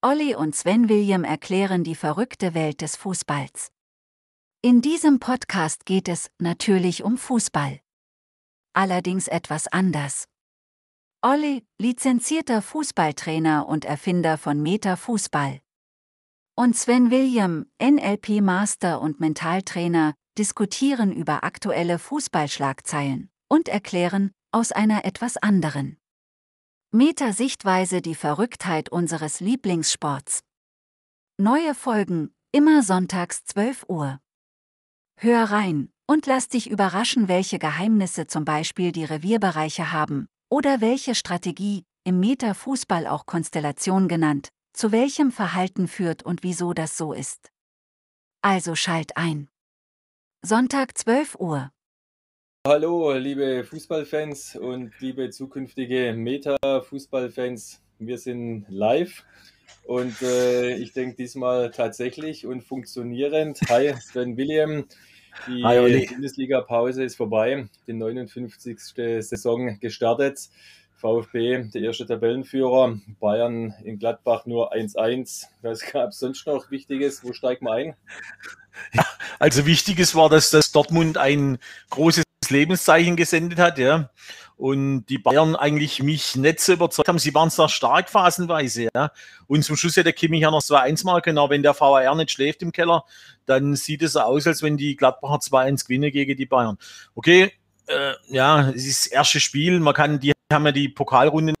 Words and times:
Olli 0.00 0.36
und 0.36 0.54
Sven 0.54 0.88
William 0.88 1.24
erklären 1.24 1.82
die 1.82 1.96
verrückte 1.96 2.54
Welt 2.54 2.82
des 2.82 2.94
Fußballs. 2.94 3.72
In 4.62 4.80
diesem 4.80 5.18
Podcast 5.18 5.86
geht 5.86 6.06
es 6.06 6.30
natürlich 6.38 7.02
um 7.02 7.18
Fußball. 7.18 7.80
Allerdings 8.74 9.26
etwas 9.26 9.66
anders. 9.66 10.28
Olli, 11.20 11.66
lizenzierter 11.80 12.62
Fußballtrainer 12.62 13.66
und 13.66 13.84
Erfinder 13.84 14.38
von 14.38 14.62
Meta 14.62 14.94
Fußball. 14.94 15.58
Und 16.54 16.76
Sven 16.76 17.10
William, 17.10 17.66
NLP 17.82 18.40
Master 18.40 19.00
und 19.00 19.18
Mentaltrainer, 19.18 20.14
diskutieren 20.38 21.10
über 21.12 21.42
aktuelle 21.42 21.98
Fußballschlagzeilen 21.98 23.30
und 23.48 23.68
erklären, 23.68 24.30
aus 24.52 24.70
einer 24.70 25.04
etwas 25.04 25.36
anderen 25.38 25.98
Meta-Sichtweise 26.90 28.00
die 28.00 28.14
Verrücktheit 28.14 28.88
unseres 28.88 29.40
Lieblingssports. 29.40 30.40
Neue 31.36 31.74
Folgen, 31.74 32.34
immer 32.50 32.82
sonntags 32.82 33.44
12 33.44 33.84
Uhr. 33.88 34.20
Hör 35.20 35.50
rein 35.50 35.90
und 36.06 36.24
lass 36.24 36.48
dich 36.48 36.70
überraschen, 36.70 37.28
welche 37.28 37.58
Geheimnisse 37.58 38.26
zum 38.26 38.46
Beispiel 38.46 38.92
die 38.92 39.04
Revierbereiche 39.04 39.92
haben 39.92 40.28
oder 40.48 40.80
welche 40.80 41.14
Strategie, 41.14 41.84
im 42.04 42.20
Meta-Fußball 42.20 43.06
auch 43.06 43.26
Konstellation 43.26 44.08
genannt, 44.08 44.48
zu 44.72 44.90
welchem 44.90 45.30
Verhalten 45.30 45.88
führt 45.88 46.22
und 46.22 46.42
wieso 46.42 46.72
das 46.72 46.96
so 46.96 47.12
ist. 47.12 47.50
Also 48.40 48.74
schalt 48.74 49.14
ein. 49.18 49.50
Sonntag 50.40 50.96
12 50.96 51.34
Uhr. 51.34 51.70
Hallo, 52.68 53.14
liebe 53.14 53.64
Fußballfans 53.64 54.56
und 54.56 54.92
liebe 55.00 55.30
zukünftige 55.30 56.12
Meta-Fußballfans. 56.12 57.80
Wir 57.98 58.18
sind 58.18 58.66
live 58.68 59.24
und 59.84 60.20
äh, 60.20 60.74
ich 60.74 60.92
denke 60.92 61.16
diesmal 61.16 61.70
tatsächlich 61.70 62.44
und 62.44 62.60
funktionierend. 62.60 63.58
Hi, 63.70 63.94
Sven 63.98 64.36
William. 64.36 64.84
Die 65.46 65.62
Bundesliga-Pause 65.62 67.04
ist 67.04 67.16
vorbei, 67.16 67.70
die 67.86 67.94
59. 67.94 68.78
Saison 69.20 69.80
gestartet. 69.80 70.50
VfB, 70.98 71.70
der 71.72 71.80
erste 71.80 72.04
Tabellenführer, 72.04 72.98
Bayern 73.18 73.72
in 73.82 73.98
Gladbach 73.98 74.44
nur 74.44 74.74
1-1. 74.74 75.46
Was 75.62 75.80
gab 75.90 76.10
es 76.10 76.18
sonst 76.18 76.46
noch 76.46 76.70
Wichtiges? 76.70 77.24
Wo 77.24 77.32
steigt 77.32 77.62
man 77.62 77.72
ein? 77.72 77.96
Ja, 78.92 79.06
also 79.38 79.64
Wichtiges 79.64 80.14
war, 80.14 80.28
dass 80.28 80.50
das 80.50 80.70
Dortmund 80.70 81.16
ein 81.16 81.58
großes 81.90 82.27
Lebenszeichen 82.48 83.16
gesendet 83.16 83.58
hat, 83.58 83.78
ja. 83.78 84.10
Und 84.56 85.06
die 85.06 85.18
Bayern 85.18 85.54
eigentlich 85.54 86.02
mich 86.02 86.34
nicht 86.34 86.58
so 86.60 86.72
überzeugt 86.72 87.08
haben. 87.08 87.18
Sie 87.18 87.32
waren 87.34 87.50
sehr 87.50 87.68
stark 87.68 88.10
phasenweise, 88.10 88.88
ja. 88.94 89.12
Und 89.46 89.64
zum 89.64 89.76
Schluss 89.76 89.96
hätte 89.96 90.12
Kimmich 90.12 90.42
ja 90.42 90.50
noch 90.50 90.62
2-1 90.62 91.04
machen 91.04 91.22
können, 91.22 91.38
aber 91.38 91.50
wenn 91.50 91.62
der 91.62 91.78
VAR 91.78 92.14
nicht 92.14 92.30
schläft 92.30 92.62
im 92.62 92.72
Keller, 92.72 93.04
dann 93.46 93.76
sieht 93.76 94.02
es 94.02 94.16
aus, 94.16 94.46
als 94.46 94.62
wenn 94.62 94.76
die 94.76 94.96
Gladbacher 94.96 95.36
2-1 95.36 95.84
gewinnen 95.84 96.10
gegen 96.10 96.36
die 96.36 96.46
Bayern. 96.46 96.78
Okay, 97.14 97.52
äh, 97.86 98.14
ja, 98.28 98.70
es 98.70 98.86
ist 98.86 99.06
das 99.06 99.12
erste 99.12 99.40
Spiel. 99.40 99.80
Man 99.80 99.94
kann, 99.94 100.20
die 100.20 100.32
haben 100.52 100.66
ja 100.66 100.72
die 100.72 100.88
Pokalrunde 100.88 101.54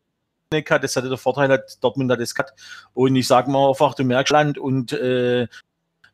gehabt. 0.50 0.84
Das 0.84 0.96
hatte 0.96 1.08
der 1.08 1.18
Vorteil, 1.18 1.50
hat 1.50 1.82
Dortmund 1.82 2.10
hat 2.10 2.20
das 2.20 2.34
gehabt. 2.34 2.58
Und 2.94 3.16
ich 3.16 3.26
sage 3.26 3.50
mal 3.50 3.68
einfach, 3.68 3.94
du 3.94 4.04
merkst 4.04 4.32
Land 4.32 4.58
und 4.58 4.92
äh, 4.92 5.46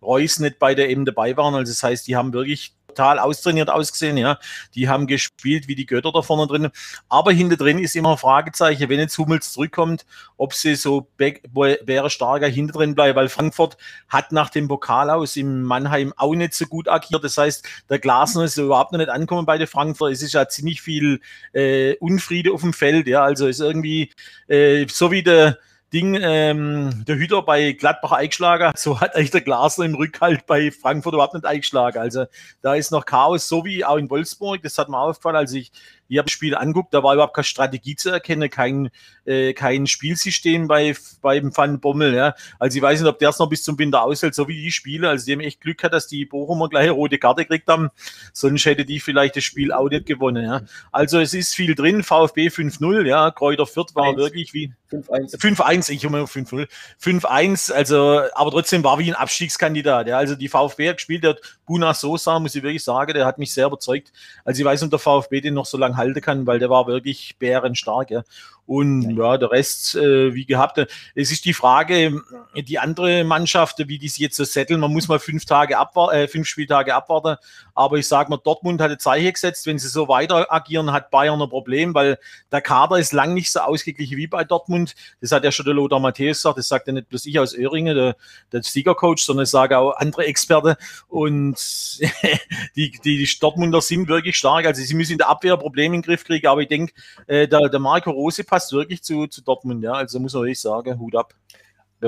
Reus 0.02 0.38
nicht 0.38 0.58
beide 0.58 0.86
eben 0.86 1.04
dabei 1.04 1.36
waren. 1.36 1.54
Also 1.54 1.72
das 1.72 1.82
heißt, 1.82 2.06
die 2.06 2.16
haben 2.16 2.32
wirklich 2.32 2.74
total 2.94 3.18
austrainiert 3.18 3.70
ausgesehen, 3.70 4.16
ja. 4.16 4.38
Die 4.74 4.88
haben 4.88 5.06
gespielt 5.06 5.68
wie 5.68 5.74
die 5.74 5.86
Götter 5.86 6.12
da 6.12 6.22
vorne 6.22 6.46
drin. 6.46 6.70
Aber 7.08 7.32
hinter 7.32 7.56
drin 7.56 7.78
ist 7.78 7.96
immer 7.96 8.12
ein 8.12 8.18
Fragezeichen, 8.18 8.88
wenn 8.88 9.00
jetzt 9.00 9.18
Hummels 9.18 9.52
zurückkommt, 9.52 10.06
ob 10.36 10.54
sie 10.54 10.76
so 10.76 11.08
wäre 11.18 12.10
starker 12.10 12.46
hinter 12.48 12.74
drin 12.74 12.94
bleiben, 12.94 13.16
weil 13.16 13.28
Frankfurt 13.28 13.76
hat 14.08 14.32
nach 14.32 14.50
dem 14.50 14.68
Pokal 14.68 15.10
aus 15.10 15.36
im 15.36 15.62
Mannheim 15.62 16.12
auch 16.16 16.34
nicht 16.34 16.54
so 16.54 16.66
gut 16.66 16.88
agiert. 16.88 17.24
Das 17.24 17.36
heißt, 17.36 17.66
der 17.90 17.98
Glasner 17.98 18.44
ist 18.44 18.56
überhaupt 18.56 18.92
noch 18.92 18.98
nicht 18.98 19.10
angekommen 19.10 19.46
bei 19.46 19.58
den 19.58 19.66
Frankfurt. 19.66 20.12
Es 20.12 20.22
ist 20.22 20.34
ja 20.34 20.48
ziemlich 20.48 20.80
viel 20.80 21.20
äh, 21.52 21.96
Unfriede 21.96 22.52
auf 22.52 22.60
dem 22.60 22.72
Feld, 22.72 23.06
ja. 23.06 23.24
Also 23.24 23.46
ist 23.46 23.60
irgendwie 23.60 24.12
äh, 24.48 24.86
so 24.88 25.10
wie 25.10 25.22
der 25.22 25.58
Ding, 25.94 26.18
ähm, 26.20 27.04
der 27.06 27.14
Hüter 27.16 27.42
bei 27.42 27.72
Gladbach 27.72 28.10
eingeschlagen, 28.10 28.72
so 28.76 29.00
hat 29.00 29.14
eigentlich 29.14 29.30
der 29.30 29.42
Glasner 29.42 29.84
im 29.84 29.94
Rückhalt 29.94 30.44
bei 30.44 30.72
Frankfurt 30.72 31.14
überhaupt 31.14 31.34
nicht 31.34 31.46
eingeschlagen. 31.46 31.98
Also 31.98 32.26
da 32.62 32.74
ist 32.74 32.90
noch 32.90 33.06
Chaos, 33.06 33.46
so 33.48 33.64
wie 33.64 33.84
auch 33.84 33.96
in 33.96 34.10
Wolfsburg, 34.10 34.60
das 34.62 34.76
hat 34.76 34.88
mir 34.88 34.98
aufgefallen, 34.98 35.36
als 35.36 35.52
ich 35.52 35.70
ich 36.08 36.18
habe 36.18 36.26
das 36.26 36.32
Spiel 36.32 36.54
anguckt, 36.54 36.92
da 36.92 37.02
war 37.02 37.14
überhaupt 37.14 37.34
keine 37.34 37.44
Strategie 37.44 37.96
zu 37.96 38.10
erkennen, 38.10 38.50
kein, 38.50 38.90
äh, 39.24 39.52
kein 39.54 39.86
Spielsystem 39.86 40.68
bei, 40.68 40.94
beim 41.22 41.56
Van 41.56 41.80
Bommel. 41.80 42.14
Ja. 42.14 42.34
Also 42.58 42.76
ich 42.76 42.82
weiß 42.82 43.00
nicht, 43.00 43.08
ob 43.08 43.18
der 43.18 43.30
es 43.30 43.38
noch 43.38 43.48
bis 43.48 43.62
zum 43.62 43.78
Winter 43.78 44.02
aushält, 44.02 44.34
so 44.34 44.48
wie 44.48 44.60
die 44.60 44.72
Spiele. 44.72 45.08
Also 45.08 45.24
die 45.24 45.32
haben 45.32 45.40
echt 45.40 45.60
Glück 45.60 45.78
gehabt, 45.78 45.94
dass 45.94 46.06
die 46.06 46.24
Bochumer 46.24 46.68
gleich 46.68 46.84
eine 46.84 46.92
rote 46.92 47.18
Karte 47.18 47.42
gekriegt 47.42 47.68
haben. 47.68 47.90
Sonst 48.32 48.66
hätte 48.66 48.84
die 48.84 49.00
vielleicht 49.00 49.36
das 49.36 49.44
Spiel 49.44 49.72
auch 49.72 49.88
nicht 49.88 50.06
gewonnen. 50.06 50.44
Ja. 50.44 50.62
Also 50.92 51.20
es 51.20 51.34
ist 51.34 51.54
viel 51.54 51.74
drin. 51.74 52.02
VfB 52.02 52.48
5-0, 52.48 53.06
ja. 53.06 53.30
Kräuter 53.30 53.66
Fürth 53.66 53.94
war 53.94 54.08
1. 54.08 54.16
wirklich 54.16 54.52
wie 54.54 54.72
5-1. 54.90 55.38
5-1, 55.38 55.90
ich 55.90 56.04
immer 56.04 56.18
5-0. 56.18 56.68
5-1, 57.02 57.72
also, 57.72 58.22
aber 58.34 58.50
trotzdem 58.50 58.84
war 58.84 58.98
wie 58.98 59.10
ein 59.10 59.14
Abstiegskandidat. 59.14 60.06
Ja. 60.06 60.18
Also 60.18 60.34
die 60.34 60.48
VfB 60.48 60.90
hat 60.90 60.96
gespielt, 60.96 61.24
der 61.24 61.36
Buna 61.66 61.94
Sosa, 61.94 62.38
muss 62.38 62.54
ich 62.54 62.62
wirklich 62.62 62.84
sagen, 62.84 63.14
der 63.14 63.26
hat 63.26 63.38
mich 63.38 63.52
sehr 63.52 63.66
überzeugt. 63.66 64.12
Also 64.44 64.60
ich 64.60 64.64
weiß 64.64 64.80
nicht, 64.80 64.86
ob 64.86 64.90
der 64.90 64.98
VfB 64.98 65.40
den 65.40 65.54
noch 65.54 65.66
so 65.66 65.78
lange 65.78 65.93
halten 65.96 66.20
kann, 66.20 66.46
weil 66.46 66.58
der 66.58 66.70
war 66.70 66.86
wirklich 66.86 67.36
bärenstark. 67.38 68.10
Ja. 68.10 68.22
Und 68.66 69.16
ja, 69.16 69.36
der 69.36 69.50
Rest, 69.50 69.94
äh, 69.94 70.34
wie 70.34 70.46
gehabt. 70.46 70.78
Es 71.14 71.30
ist 71.30 71.44
die 71.44 71.52
Frage, 71.52 72.22
die 72.56 72.78
andere 72.78 73.22
Mannschaft, 73.22 73.76
wie 73.88 73.98
die 73.98 74.08
sich 74.08 74.20
jetzt 74.20 74.36
so 74.36 74.44
setteln. 74.44 74.80
Man 74.80 74.92
muss 74.92 75.06
mal 75.08 75.18
fünf 75.18 75.44
Tage 75.44 75.76
abwarten, 75.76 76.16
äh, 76.16 76.28
fünf 76.28 76.48
Spieltage 76.48 76.94
abwarten. 76.94 77.36
Aber 77.74 77.98
ich 77.98 78.08
sage 78.08 78.30
mal, 78.30 78.38
Dortmund 78.38 78.80
hat 78.80 78.90
ein 78.90 78.98
Zeichen 78.98 79.32
gesetzt. 79.32 79.66
Wenn 79.66 79.78
sie 79.78 79.88
so 79.88 80.08
weiter 80.08 80.50
agieren, 80.50 80.92
hat 80.92 81.10
Bayern 81.10 81.42
ein 81.42 81.48
Problem, 81.48 81.94
weil 81.94 82.18
der 82.50 82.62
Kader 82.62 82.98
ist 82.98 83.12
lang 83.12 83.34
nicht 83.34 83.50
so 83.50 83.60
ausgeglichen 83.60 84.16
wie 84.16 84.28
bei 84.28 84.44
Dortmund. 84.44 84.94
Das 85.20 85.32
hat 85.32 85.44
ja 85.44 85.52
schon 85.52 85.66
der 85.66 85.74
Lothar 85.74 86.00
Matthäus 86.00 86.38
gesagt. 86.38 86.56
Das 86.56 86.68
sagt 86.68 86.86
ja 86.86 86.94
nicht 86.94 87.08
bloß 87.10 87.26
ich 87.26 87.38
aus 87.38 87.54
Öhringen, 87.54 87.94
der, 87.94 88.16
der 88.50 88.62
Siegercoach, 88.62 89.18
sondern 89.18 89.42
das 89.42 89.50
sagen 89.50 89.74
auch 89.74 89.92
andere 89.96 90.24
Experten. 90.24 90.76
Und 91.08 91.56
die, 92.76 92.92
die, 92.92 93.18
die 93.18 93.28
Dortmunder 93.40 93.82
sind 93.82 94.08
wirklich 94.08 94.36
stark. 94.36 94.64
Also 94.64 94.82
sie 94.82 94.94
müssen 94.94 95.12
in 95.12 95.18
der 95.18 95.28
Abwehr 95.28 95.58
Probleme 95.58 95.96
in 95.96 96.00
den 96.00 96.06
Griff 96.06 96.24
kriegen. 96.24 96.46
Aber 96.46 96.62
ich 96.62 96.68
denke, 96.68 96.94
äh, 97.26 97.46
der, 97.46 97.68
der 97.68 97.80
Marco 97.80 98.10
Rose 98.10 98.44
passt 98.54 98.72
wirklich 98.72 99.02
zu, 99.02 99.26
zu 99.26 99.42
Dortmund, 99.42 99.82
ja. 99.82 99.94
Also 99.94 100.20
muss 100.20 100.32
man 100.32 100.44
wirklich 100.44 100.60
sagen, 100.60 100.96
Hut 101.00 101.16
ab. 101.16 101.34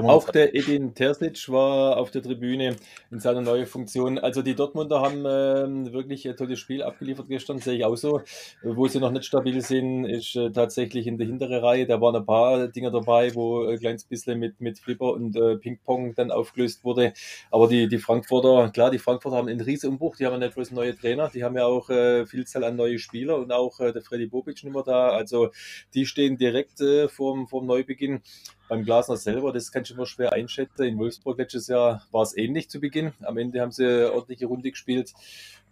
Auch 0.04 0.30
der 0.30 0.54
Edin 0.54 0.94
Terzic 0.94 1.48
war 1.48 1.96
auf 1.96 2.10
der 2.10 2.22
Tribüne 2.22 2.76
in 3.10 3.20
seiner 3.20 3.40
neuen 3.40 3.66
Funktion. 3.66 4.18
Also 4.18 4.42
die 4.42 4.54
Dortmunder 4.54 5.00
haben 5.00 5.24
äh, 5.24 5.92
wirklich 5.92 6.28
ein 6.28 6.36
tolles 6.36 6.58
Spiel 6.58 6.82
abgeliefert 6.82 7.28
gestern, 7.28 7.58
sehe 7.58 7.78
ich 7.78 7.84
auch 7.84 7.96
so. 7.96 8.20
Wo 8.62 8.88
sie 8.88 9.00
noch 9.00 9.10
nicht 9.10 9.24
stabil 9.24 9.60
sind, 9.60 10.04
ist 10.04 10.36
äh, 10.36 10.50
tatsächlich 10.50 11.06
in 11.06 11.18
der 11.18 11.26
hinteren 11.26 11.64
Reihe. 11.64 11.86
Da 11.86 12.00
waren 12.00 12.16
ein 12.16 12.26
paar 12.26 12.68
Dinger 12.68 12.90
dabei, 12.90 13.34
wo 13.34 13.64
ein 13.64 13.78
kleines 13.78 14.04
bisschen 14.04 14.38
mit, 14.38 14.60
mit 14.60 14.78
Flipper 14.78 15.12
und 15.12 15.36
äh, 15.36 15.56
Ping-Pong 15.56 16.14
dann 16.14 16.30
aufgelöst 16.30 16.84
wurde. 16.84 17.12
Aber 17.50 17.68
die, 17.68 17.88
die 17.88 17.98
Frankfurter, 17.98 18.70
klar, 18.70 18.90
die 18.90 18.98
Frankfurter 18.98 19.36
haben 19.36 19.48
einen 19.48 19.60
riesen 19.60 19.90
Umbruch. 19.90 20.16
Die 20.16 20.26
haben 20.26 20.34
ja 20.34 20.38
nicht 20.38 20.54
bloß 20.54 20.72
neue 20.72 20.96
Trainer, 20.96 21.30
die 21.32 21.44
haben 21.44 21.56
ja 21.56 21.66
auch 21.66 21.88
äh, 21.90 22.26
Vielzahl 22.26 22.64
an 22.64 22.76
neue 22.76 22.98
Spieler 22.98 23.36
und 23.38 23.52
auch 23.52 23.80
äh, 23.80 23.92
der 23.92 24.02
Freddy 24.02 24.26
Bobic 24.26 24.62
nicht 24.62 24.72
mehr 24.72 24.82
da. 24.82 25.08
Also 25.10 25.50
die 25.94 26.06
stehen 26.06 26.36
direkt 26.36 26.80
äh, 26.80 27.08
vorm, 27.08 27.46
vorm 27.46 27.66
Neubeginn 27.66 28.20
beim 28.68 28.84
Glasner 28.84 29.16
selber, 29.16 29.52
das 29.52 29.70
kann 29.70 29.82
ich 29.82 29.90
immer 29.90 30.06
schwer 30.06 30.32
einschätzen. 30.32 30.84
In 30.84 30.98
Wolfsburg 30.98 31.38
letztes 31.38 31.68
Jahr 31.68 32.02
war 32.10 32.22
es 32.22 32.36
ähnlich 32.36 32.68
zu 32.68 32.80
Beginn. 32.80 33.12
Am 33.22 33.38
Ende 33.38 33.60
haben 33.60 33.72
sie 33.72 33.86
eine 33.86 34.12
ordentliche 34.12 34.46
Runde 34.46 34.70
gespielt. 34.70 35.12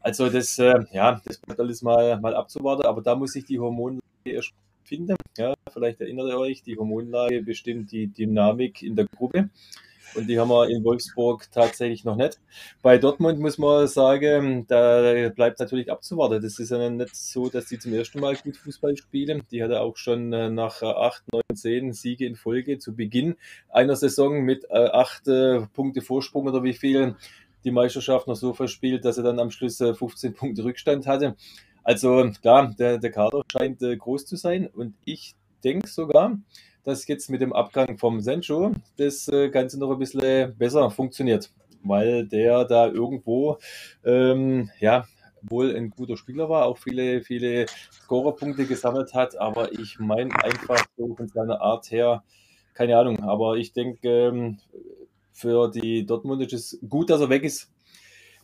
Also 0.00 0.28
das, 0.28 0.58
äh, 0.58 0.84
ja, 0.92 1.20
das 1.24 1.38
bleibt 1.38 1.60
alles 1.60 1.82
mal, 1.82 2.20
mal 2.20 2.34
abzuwarten. 2.34 2.86
Aber 2.86 3.02
da 3.02 3.14
muss 3.14 3.34
ich 3.36 3.44
die 3.44 3.58
Hormonlage 3.58 4.02
erst 4.24 4.52
finden. 4.84 5.16
Ja, 5.36 5.54
vielleicht 5.72 6.00
erinnert 6.00 6.28
ihr 6.28 6.38
euch, 6.38 6.62
die 6.62 6.76
Hormonlage 6.76 7.42
bestimmt 7.42 7.90
die 7.90 8.06
Dynamik 8.06 8.82
in 8.82 8.96
der 8.96 9.06
Gruppe. 9.06 9.48
Und 10.14 10.28
die 10.28 10.38
haben 10.38 10.48
wir 10.48 10.68
in 10.68 10.84
Wolfsburg 10.84 11.50
tatsächlich 11.50 12.04
noch 12.04 12.16
nicht. 12.16 12.40
Bei 12.82 12.98
Dortmund 12.98 13.40
muss 13.40 13.58
man 13.58 13.86
sagen, 13.88 14.66
da 14.66 15.28
bleibt 15.34 15.60
natürlich 15.60 15.90
abzuwarten. 15.90 16.42
Das 16.42 16.58
ist 16.58 16.70
ja 16.70 16.90
nicht 16.90 17.16
so, 17.16 17.48
dass 17.48 17.66
die 17.66 17.78
zum 17.78 17.92
ersten 17.92 18.20
Mal 18.20 18.36
gut 18.36 18.56
Fußball 18.56 18.96
spielen. 18.96 19.42
Die 19.50 19.62
hatte 19.62 19.80
auch 19.80 19.96
schon 19.96 20.32
äh, 20.32 20.50
nach 20.50 20.82
acht, 20.82 21.24
neun, 21.32 21.42
zehn 21.54 21.92
Siege 21.92 22.26
in 22.26 22.36
Folge 22.36 22.78
zu 22.78 22.94
Beginn 22.94 23.36
einer 23.68 23.96
Saison 23.96 24.42
mit 24.42 24.64
äh, 24.70 24.88
acht 24.88 25.26
äh, 25.28 25.66
Punkte 25.72 26.02
Vorsprung 26.02 26.46
oder 26.46 26.62
wie 26.62 26.74
viel 26.74 27.16
die 27.64 27.70
Meisterschaft 27.70 28.28
noch 28.28 28.36
so 28.36 28.52
verspielt, 28.52 29.04
dass 29.04 29.16
er 29.16 29.24
dann 29.24 29.38
am 29.38 29.50
Schluss 29.50 29.78
15 29.78 30.34
Punkte 30.34 30.64
Rückstand 30.64 31.06
hatte. 31.06 31.34
Also 31.82 32.30
klar, 32.40 32.74
der, 32.78 32.98
der 32.98 33.10
Kader 33.10 33.42
scheint 33.50 33.80
groß 33.80 34.26
zu 34.26 34.36
sein 34.36 34.66
und 34.66 34.94
ich 35.04 35.34
denke 35.64 35.88
sogar, 35.88 36.38
dass 36.84 37.06
jetzt 37.06 37.30
mit 37.30 37.40
dem 37.40 37.52
Abgang 37.52 37.98
vom 37.98 38.20
Sencho 38.20 38.72
das 38.96 39.28
äh, 39.28 39.48
Ganze 39.48 39.78
noch 39.78 39.90
ein 39.90 39.98
bisschen 39.98 40.56
besser 40.56 40.90
funktioniert, 40.90 41.50
weil 41.82 42.26
der 42.26 42.64
da 42.64 42.86
irgendwo, 42.86 43.58
ähm, 44.04 44.70
ja, 44.80 45.06
wohl 45.42 45.76
ein 45.76 45.90
guter 45.90 46.16
Spieler 46.16 46.48
war, 46.48 46.66
auch 46.66 46.78
viele, 46.78 47.22
viele 47.22 47.66
Scorerpunkte 47.92 48.66
gesammelt 48.66 49.14
hat, 49.14 49.36
aber 49.36 49.72
ich 49.72 49.98
meine 49.98 50.34
einfach 50.42 50.84
so 50.96 51.14
von 51.14 51.28
seiner 51.28 51.60
Art 51.60 51.90
her, 51.90 52.22
keine 52.74 52.98
Ahnung. 52.98 53.22
Aber 53.22 53.56
ich 53.56 53.72
denke, 53.72 54.08
ähm, 54.08 54.58
für 55.32 55.70
die 55.70 56.06
Dortmund 56.06 56.42
ist 56.42 56.52
es 56.52 56.78
gut, 56.88 57.10
dass 57.10 57.20
er 57.20 57.28
weg 57.28 57.44
ist. 57.44 57.70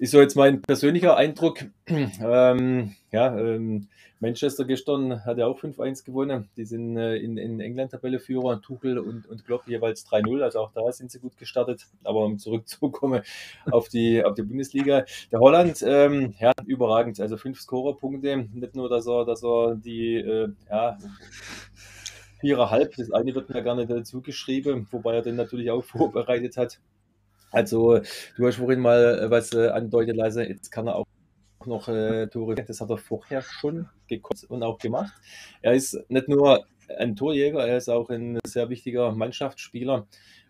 Ist 0.01 0.13
so 0.13 0.21
jetzt 0.23 0.35
mein 0.35 0.63
persönlicher 0.63 1.15
Eindruck. 1.15 1.59
ähm, 1.87 2.95
ja, 3.13 3.39
ähm, 3.39 3.89
Manchester 4.19 4.65
gestern 4.65 5.27
hat 5.27 5.37
ja 5.37 5.47
auch 5.47 5.61
5-1 5.61 6.07
gewonnen. 6.07 6.49
Die 6.57 6.65
sind 6.65 6.97
äh, 6.97 7.17
in, 7.17 7.37
in 7.37 7.61
England 7.61 7.91
Tabelleführer, 7.91 8.63
Tuchel 8.63 8.99
und, 8.99 9.27
und 9.27 9.45
Klopp 9.45 9.69
jeweils 9.69 10.07
3-0. 10.07 10.41
Also 10.41 10.61
auch 10.61 10.73
da 10.73 10.91
sind 10.91 11.11
sie 11.11 11.19
gut 11.19 11.37
gestartet. 11.37 11.87
Aber 12.03 12.25
um 12.25 12.39
zurückzukommen 12.39 13.21
auf 13.71 13.91
die, 13.91 14.25
auf 14.25 14.35
die 14.35 14.43
Bundesliga. 14.43 15.05
Der 15.31 15.41
Holland, 15.41 15.85
ähm, 15.87 16.33
ja, 16.41 16.53
überragend. 16.65 17.21
Also 17.21 17.37
fünf 17.37 17.61
Scorerpunkte. 17.61 18.49
Nicht 18.55 18.75
nur, 18.75 18.89
dass 18.89 19.07
er, 19.07 19.27
dass 19.27 19.45
er 19.45 19.75
die, 19.77 20.15
äh, 20.17 20.49
ja, 20.71 20.97
viereinhalb, 22.41 22.97
das 22.97 23.11
eine 23.11 23.35
wird 23.35 23.51
mir 23.51 23.63
gerne 23.63 23.87
dazu 23.87 24.23
geschrieben, 24.23 24.89
wobei 24.91 25.17
er 25.17 25.23
den 25.23 25.37
natürlich 25.37 25.71
auch 25.71 25.85
vorbereitet 25.85 26.57
hat. 26.57 26.81
Also, 27.51 28.01
du 28.37 28.47
hast 28.47 28.57
vorhin 28.57 28.81
mal 28.81 29.21
äh, 29.25 29.31
was 29.31 29.53
äh, 29.53 29.69
andeutet, 29.69 30.17
leise, 30.17 30.45
jetzt 30.45 30.71
kann 30.71 30.87
er 30.87 30.97
auch 30.97 31.07
noch 31.67 31.89
äh, 31.89 32.27
Tore, 32.29 32.55
das 32.55 32.81
hat 32.81 32.91
er 32.91 32.97
vorher 32.99 33.43
schon 33.43 33.89
gekonnt 34.09 34.45
und 34.49 34.63
auch 34.63 34.79
gemacht. 34.79 35.13
Er 35.63 35.75
ist 35.75 35.99
nicht 36.09 36.29
nur 36.29 36.65
ein 36.99 37.17
Torjäger, 37.17 37.67
er 37.67 37.77
ist 37.77 37.89
auch 37.89 38.09
ein 38.11 38.39
sehr 38.47 38.69
wichtiger 38.71 39.13
Mannschaftsspieler, 39.13 40.07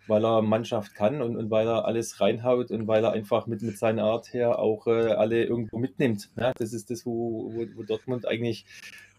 weil 0.07 0.25
er 0.25 0.43
Mannschaft 0.43 0.95
kann 0.95 1.23
und, 1.23 1.37
und 1.37 1.51
weil 1.51 1.67
er 1.67 1.85
alles 1.85 2.21
reinhaut 2.21 2.71
und 2.71 2.87
weil 2.87 3.05
er 3.05 3.13
einfach 3.13 3.47
mit, 3.47 3.63
mit 3.63 3.79
seiner 3.79 4.05
Art 4.05 4.33
her 4.33 4.59
auch 4.59 4.87
äh, 4.87 5.13
alle 5.13 5.45
irgendwo 5.45 5.79
mitnimmt. 5.79 6.31
Ja, 6.37 6.53
das 6.57 6.73
ist 6.73 6.91
das, 6.91 7.07
wo, 7.07 7.53
wo, 7.53 7.67
wo 7.75 7.83
Dortmund 7.83 8.27
eigentlich, 8.29 8.65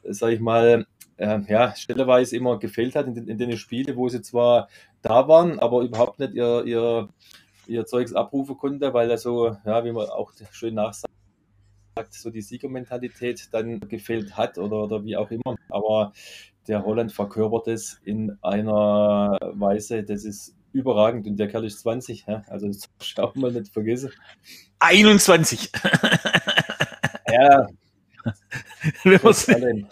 sage 0.03 0.35
ich 0.35 0.39
mal, 0.39 0.85
äh, 1.17 1.39
ja, 1.47 1.75
stelleweise 1.75 2.35
immer 2.35 2.57
gefehlt 2.59 2.95
hat 2.95 3.07
in, 3.07 3.15
den, 3.15 3.27
in 3.27 3.37
den 3.37 3.57
Spielen, 3.57 3.95
wo 3.95 4.09
sie 4.09 4.21
zwar 4.21 4.69
da 5.01 5.27
waren, 5.27 5.59
aber 5.59 5.81
überhaupt 5.81 6.19
nicht 6.19 6.33
ihr, 6.33 6.63
ihr, 6.65 7.09
ihr 7.71 7.85
Zeugs 7.85 8.13
abrufen 8.13 8.57
konnte, 8.57 8.93
weil 8.93 9.09
er 9.09 9.17
so, 9.17 9.55
ja, 9.65 9.83
wie 9.85 9.91
man 9.91 10.09
auch 10.09 10.33
schön 10.51 10.75
nachsagt, 10.75 11.11
so 12.09 12.29
die 12.29 12.41
Siegermentalität 12.41 13.49
dann 13.51 13.79
gefehlt 13.81 14.37
hat 14.37 14.57
oder, 14.57 14.83
oder 14.83 15.03
wie 15.03 15.17
auch 15.17 15.31
immer. 15.31 15.55
Aber 15.69 16.13
der 16.67 16.85
Holland 16.85 17.11
verkörpert 17.11 17.67
es 17.67 17.99
in 18.03 18.37
einer 18.41 19.37
Weise, 19.53 20.03
das 20.03 20.25
ist 20.25 20.55
überragend 20.73 21.27
und 21.27 21.37
der 21.37 21.47
Kerl 21.47 21.65
ist 21.65 21.79
20, 21.79 22.25
ja? 22.27 22.43
also 22.47 22.67
das 22.67 22.89
darf 23.15 23.35
man 23.35 23.53
nicht 23.53 23.73
vergessen. 23.73 24.11
21. 24.79 25.71
ja. 27.27 27.67
Wenn 29.03 29.87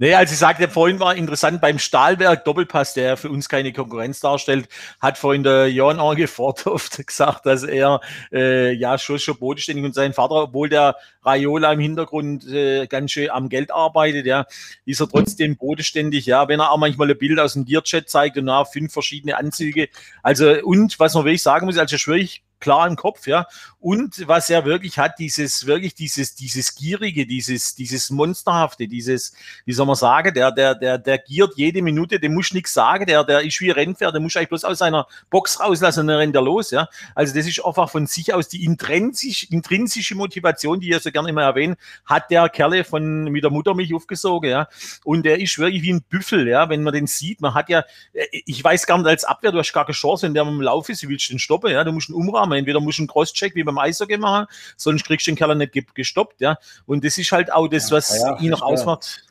Nee, 0.00 0.14
also 0.14 0.32
ich 0.32 0.38
sagte 0.38 0.68
vorhin 0.68 1.00
war 1.00 1.16
interessant 1.16 1.60
beim 1.60 1.80
Stahlwerk 1.80 2.44
Doppelpass, 2.44 2.94
der 2.94 3.16
für 3.16 3.30
uns 3.30 3.48
keine 3.48 3.72
Konkurrenz 3.72 4.20
darstellt, 4.20 4.68
hat 5.00 5.18
vorhin 5.18 5.42
der 5.42 5.66
Jan 5.72 5.98
Arge 5.98 6.28
Forthoft 6.28 7.04
gesagt, 7.06 7.46
dass 7.46 7.64
er 7.64 8.00
äh, 8.32 8.72
ja 8.72 8.96
schon 8.96 9.18
schon 9.18 9.38
bodenständig 9.38 9.84
und 9.84 9.96
sein 9.96 10.12
Vater, 10.12 10.36
obwohl 10.36 10.68
der 10.68 10.94
Raiola 11.24 11.72
im 11.72 11.80
Hintergrund 11.80 12.46
äh, 12.46 12.86
ganz 12.86 13.10
schön 13.10 13.28
am 13.30 13.48
Geld 13.48 13.72
arbeitet, 13.72 14.24
ja, 14.26 14.46
ist 14.84 15.00
er 15.00 15.08
trotzdem 15.08 15.56
bodenständig, 15.56 16.26
ja, 16.26 16.46
wenn 16.46 16.60
er 16.60 16.70
auch 16.70 16.78
manchmal 16.78 17.10
ein 17.10 17.18
Bild 17.18 17.40
aus 17.40 17.54
dem 17.54 17.64
Gearchat 17.64 18.08
zeigt 18.08 18.38
und 18.38 18.44
nach 18.44 18.70
fünf 18.70 18.92
verschiedene 18.92 19.36
Anzüge. 19.36 19.88
Also 20.22 20.62
und 20.62 21.00
was 21.00 21.14
man 21.14 21.24
wirklich 21.24 21.42
sagen 21.42 21.66
muss, 21.66 21.76
also 21.76 21.98
schwierig 21.98 22.44
klar 22.60 22.86
im 22.86 22.96
Kopf, 22.96 23.26
ja. 23.26 23.46
Und 23.80 24.26
was 24.26 24.50
er 24.50 24.64
wirklich 24.64 24.98
hat, 24.98 25.18
dieses, 25.18 25.66
wirklich 25.66 25.94
dieses, 25.94 26.34
dieses 26.34 26.74
Gierige, 26.74 27.26
dieses, 27.26 27.74
dieses 27.74 28.10
Monsterhafte, 28.10 28.88
dieses, 28.88 29.32
wie 29.64 29.72
soll 29.72 29.86
man 29.86 29.94
sagen, 29.94 30.34
der, 30.34 30.50
der, 30.50 30.74
der, 30.74 30.98
der 30.98 31.18
giert 31.18 31.52
jede 31.56 31.80
Minute, 31.80 32.18
dem 32.18 32.34
muss 32.34 32.52
nichts 32.52 32.74
sagen, 32.74 33.06
der, 33.06 33.22
der 33.22 33.42
ist 33.42 33.60
wie 33.60 33.70
Rennpferd, 33.70 34.14
der 34.14 34.20
muss 34.20 34.36
eigentlich 34.36 34.48
bloß 34.48 34.64
aus 34.64 34.78
seiner 34.78 35.06
Box 35.30 35.60
rauslassen 35.60 36.00
und 36.00 36.06
dann 36.08 36.16
rennt 36.16 36.34
er 36.34 36.42
los, 36.42 36.70
ja. 36.72 36.88
Also 37.14 37.34
das 37.34 37.46
ist 37.46 37.64
einfach 37.64 37.88
von 37.88 38.06
sich 38.06 38.34
aus 38.34 38.48
die 38.48 38.64
intrinsisch, 38.64 39.44
intrinsische 39.50 40.16
Motivation, 40.16 40.80
die 40.80 40.90
ich 40.90 41.02
so 41.02 41.12
gerne 41.12 41.28
immer 41.28 41.42
erwähne, 41.42 41.76
hat 42.04 42.30
der 42.30 42.48
Kerle 42.48 42.82
von, 42.82 43.24
mit 43.24 43.44
der 43.44 43.50
Mutter 43.50 43.74
mich 43.74 43.94
aufgesogen, 43.94 44.50
ja. 44.50 44.68
Und 45.04 45.24
der 45.24 45.40
ist 45.40 45.58
wirklich 45.58 45.82
wie 45.82 45.92
ein 45.92 46.02
Büffel, 46.02 46.48
ja, 46.48 46.68
wenn 46.68 46.82
man 46.82 46.92
den 46.92 47.06
sieht. 47.06 47.40
Man 47.40 47.54
hat 47.54 47.68
ja, 47.68 47.84
äh, 48.12 48.26
ich 48.32 48.62
weiß 48.62 48.86
gar 48.86 48.98
nicht 48.98 49.06
als 49.06 49.24
Abwehr, 49.24 49.52
du 49.52 49.58
hast 49.58 49.72
gar 49.72 49.84
keine 49.84 49.94
Chance, 49.94 50.26
wenn 50.26 50.34
der 50.34 50.42
im 50.42 50.60
Lauf 50.60 50.88
ist, 50.88 51.02
wie 51.02 51.08
willst 51.08 51.28
du 51.28 51.34
den 51.34 51.38
stoppen, 51.38 51.70
ja. 51.70 51.84
Du 51.84 51.92
musst 51.92 52.08
ihn 52.08 52.14
umrahmen 52.14 52.47
haben. 52.50 52.58
Entweder 52.58 52.80
musst 52.80 52.98
du 52.98 53.02
einen 53.02 53.08
Crosscheck 53.08 53.54
wie 53.54 53.62
beim 53.62 53.78
Eishockey 53.78 54.18
machen, 54.18 54.46
sonst 54.76 55.04
kriegst 55.04 55.26
du 55.26 55.30
den 55.30 55.36
Kerl 55.36 55.56
nicht 55.56 55.94
gestoppt. 55.94 56.40
Ja? 56.40 56.58
Und 56.86 57.04
das 57.04 57.18
ist 57.18 57.32
halt 57.32 57.52
auch 57.52 57.68
das, 57.68 57.90
was 57.90 58.18
ja, 58.18 58.34
ja, 58.34 58.40
ihn 58.40 58.50
noch 58.50 58.62
ausmacht. 58.62 59.22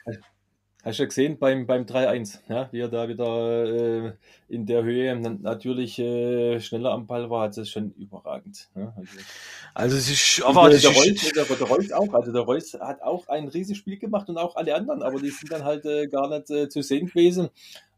Hast 0.87 0.99
du 0.99 1.03
ja 1.03 1.07
gesehen 1.07 1.37
beim, 1.37 1.67
beim 1.67 1.83
3-1, 1.83 2.39
ja, 2.47 2.69
wie 2.71 2.79
er 2.79 2.87
da 2.87 3.09
wieder 3.09 3.65
äh, 3.65 4.13
in 4.47 4.65
der 4.65 4.85
Höhe 4.85 5.13
natürlich 5.19 5.99
äh, 5.99 6.61
schneller 6.61 6.91
am 6.91 7.07
Ball 7.07 7.29
war, 7.29 7.47
das 7.47 7.57
ist 7.57 7.71
schon 7.71 7.91
überragend. 7.97 8.69
Ja, 8.73 8.93
also, 8.95 9.19
also, 9.73 9.97
es 9.97 10.09
ist 10.09 10.45
aber 10.45 10.69
der, 10.69 10.79
der, 10.79 10.91
Reus, 10.91 11.31
der, 11.35 11.43
der 11.43 11.67
Reus 11.67 11.91
auch, 11.91 12.13
also 12.13 12.31
der 12.31 12.43
Reus 12.43 12.73
hat 12.75 13.01
auch 13.01 13.27
ein 13.27 13.49
riesiges 13.49 13.79
Spiel 13.79 13.97
gemacht 13.97 14.29
und 14.29 14.37
auch 14.37 14.55
alle 14.55 14.75
anderen, 14.75 15.03
aber 15.03 15.19
die 15.19 15.29
sind 15.29 15.51
dann 15.51 15.65
halt 15.65 15.83
äh, 15.85 16.07
gar 16.07 16.29
nicht 16.29 16.49
äh, 16.51 16.69
zu 16.69 16.81
sehen 16.81 17.07
gewesen, 17.07 17.49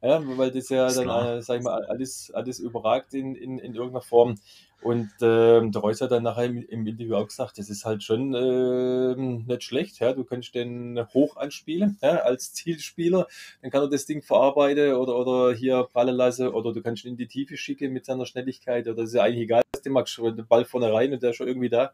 ja, 0.01 0.19
weil 0.37 0.49
das 0.49 0.69
ja 0.69 0.85
das 0.85 0.95
dann, 0.95 1.09
äh, 1.09 1.43
sag 1.43 1.59
ich 1.59 1.63
mal, 1.63 1.85
alles, 1.85 2.31
alles 2.33 2.57
überragt 2.57 3.13
in, 3.13 3.35
in, 3.35 3.59
in 3.59 3.75
irgendeiner 3.75 4.01
Form. 4.01 4.33
Und 4.81 5.11
ähm, 5.21 5.73
der 5.73 5.81
Reus 5.81 5.99
hat 5.99 6.11
dann 6.11 6.23
nachher 6.23 6.45
im, 6.45 6.63
im, 6.63 6.87
Interview 6.87 7.15
auch 7.15 7.27
gesagt, 7.27 7.57
das 7.57 7.69
ist 7.69 7.83
halt 7.83 8.01
schon 8.01 8.33
ähm, 8.33 9.45
nicht 9.45 9.63
schlecht. 9.63 9.99
Ja? 9.99 10.13
Du 10.13 10.23
kannst 10.23 10.55
den 10.55 11.05
hoch 11.13 11.35
anspielen 11.35 11.97
ja? 12.01 12.17
als 12.17 12.53
Zielspieler, 12.53 13.27
dann 13.61 13.71
kann 13.71 13.81
er 13.81 13.89
das 13.89 14.05
Ding 14.05 14.21
verarbeiten 14.21 14.93
oder, 14.93 15.17
oder 15.17 15.53
hier 15.53 15.83
prallen 15.91 16.15
lassen 16.15 16.47
oder 16.47 16.71
du 16.71 16.81
kannst 16.81 17.03
ihn 17.03 17.11
in 17.11 17.17
die 17.17 17.27
Tiefe 17.27 17.57
schicken 17.57 17.91
mit 17.91 18.05
seiner 18.05 18.25
Schnelligkeit 18.25 18.87
oder 18.87 18.95
das 18.95 19.09
ist 19.09 19.15
ja 19.15 19.23
eigentlich 19.23 19.43
egal, 19.43 19.63
was 19.73 19.81
du 19.81 19.89
machst, 19.89 20.17
den 20.17 20.47
Ball 20.47 20.63
vorne 20.63 20.93
rein 20.93 21.11
und 21.11 21.21
der 21.23 21.31
ist 21.31 21.35
schon 21.35 21.47
irgendwie 21.47 21.69
da. 21.69 21.91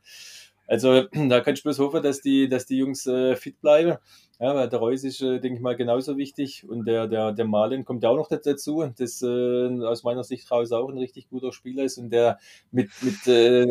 Also 0.67 1.03
da 1.29 1.41
kannst 1.41 1.61
du 1.61 1.63
bloß 1.63 1.79
hoffen, 1.79 2.03
dass 2.03 2.21
die, 2.21 2.49
dass 2.49 2.65
die 2.65 2.77
Jungs 2.77 3.05
äh, 3.07 3.35
fit 3.35 3.59
bleiben. 3.61 3.97
Ja, 4.37 4.53
weil 4.53 4.67
der 4.67 4.79
Reus 4.79 5.05
ist, 5.05 5.21
äh, 5.21 5.39
denke 5.39 5.55
ich 5.57 5.61
mal, 5.61 5.77
genauso 5.77 6.17
wichtig. 6.17 6.67
Und 6.67 6.85
der, 6.85 7.07
der, 7.07 7.31
der 7.31 7.45
Malen 7.45 7.85
kommt 7.85 8.03
ja 8.03 8.09
auch 8.09 8.17
noch 8.17 8.27
dazu, 8.27 8.85
das 8.97 9.21
äh, 9.21 9.85
aus 9.85 10.03
meiner 10.03 10.25
Sicht 10.25 10.51
raus 10.51 10.73
auch 10.73 10.89
ein 10.89 10.97
richtig 10.97 11.29
guter 11.29 11.53
Spieler 11.53 11.85
ist 11.85 11.97
und 11.97 12.09
der 12.09 12.37
mit, 12.71 12.89
mit 13.01 13.25
äh, 13.27 13.65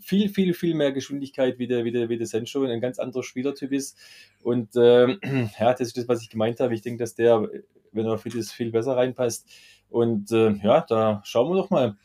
viel, 0.00 0.28
viel, 0.30 0.54
viel 0.54 0.74
mehr 0.74 0.90
Geschwindigkeit 0.90 1.60
wie 1.60 1.68
der, 1.68 1.84
wie 1.84 1.92
der, 1.92 2.08
wie 2.08 2.18
der 2.18 2.26
Sancho 2.26 2.64
ein 2.64 2.80
ganz 2.80 2.98
anderer 2.98 3.22
Spielertyp 3.22 3.70
ist. 3.72 3.96
Und 4.42 4.74
äh, 4.74 5.16
ja, 5.60 5.72
das 5.72 5.82
ist 5.82 5.96
das, 5.96 6.08
was 6.08 6.22
ich 6.22 6.30
gemeint 6.30 6.58
habe. 6.58 6.74
Ich 6.74 6.82
denke, 6.82 7.04
dass 7.04 7.14
der, 7.14 7.48
wenn 7.92 8.06
er 8.06 8.18
fit 8.18 8.34
ist, 8.34 8.52
viel 8.52 8.72
besser 8.72 8.96
reinpasst. 8.96 9.48
Und 9.90 10.32
äh, 10.32 10.54
ja, 10.62 10.84
da 10.88 11.22
schauen 11.24 11.50
wir 11.50 11.56
doch 11.56 11.70
mal 11.70 11.96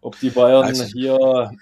ob 0.00 0.18
die 0.18 0.30
Bayern 0.30 0.64
also, 0.64 0.84
hier 0.84 1.52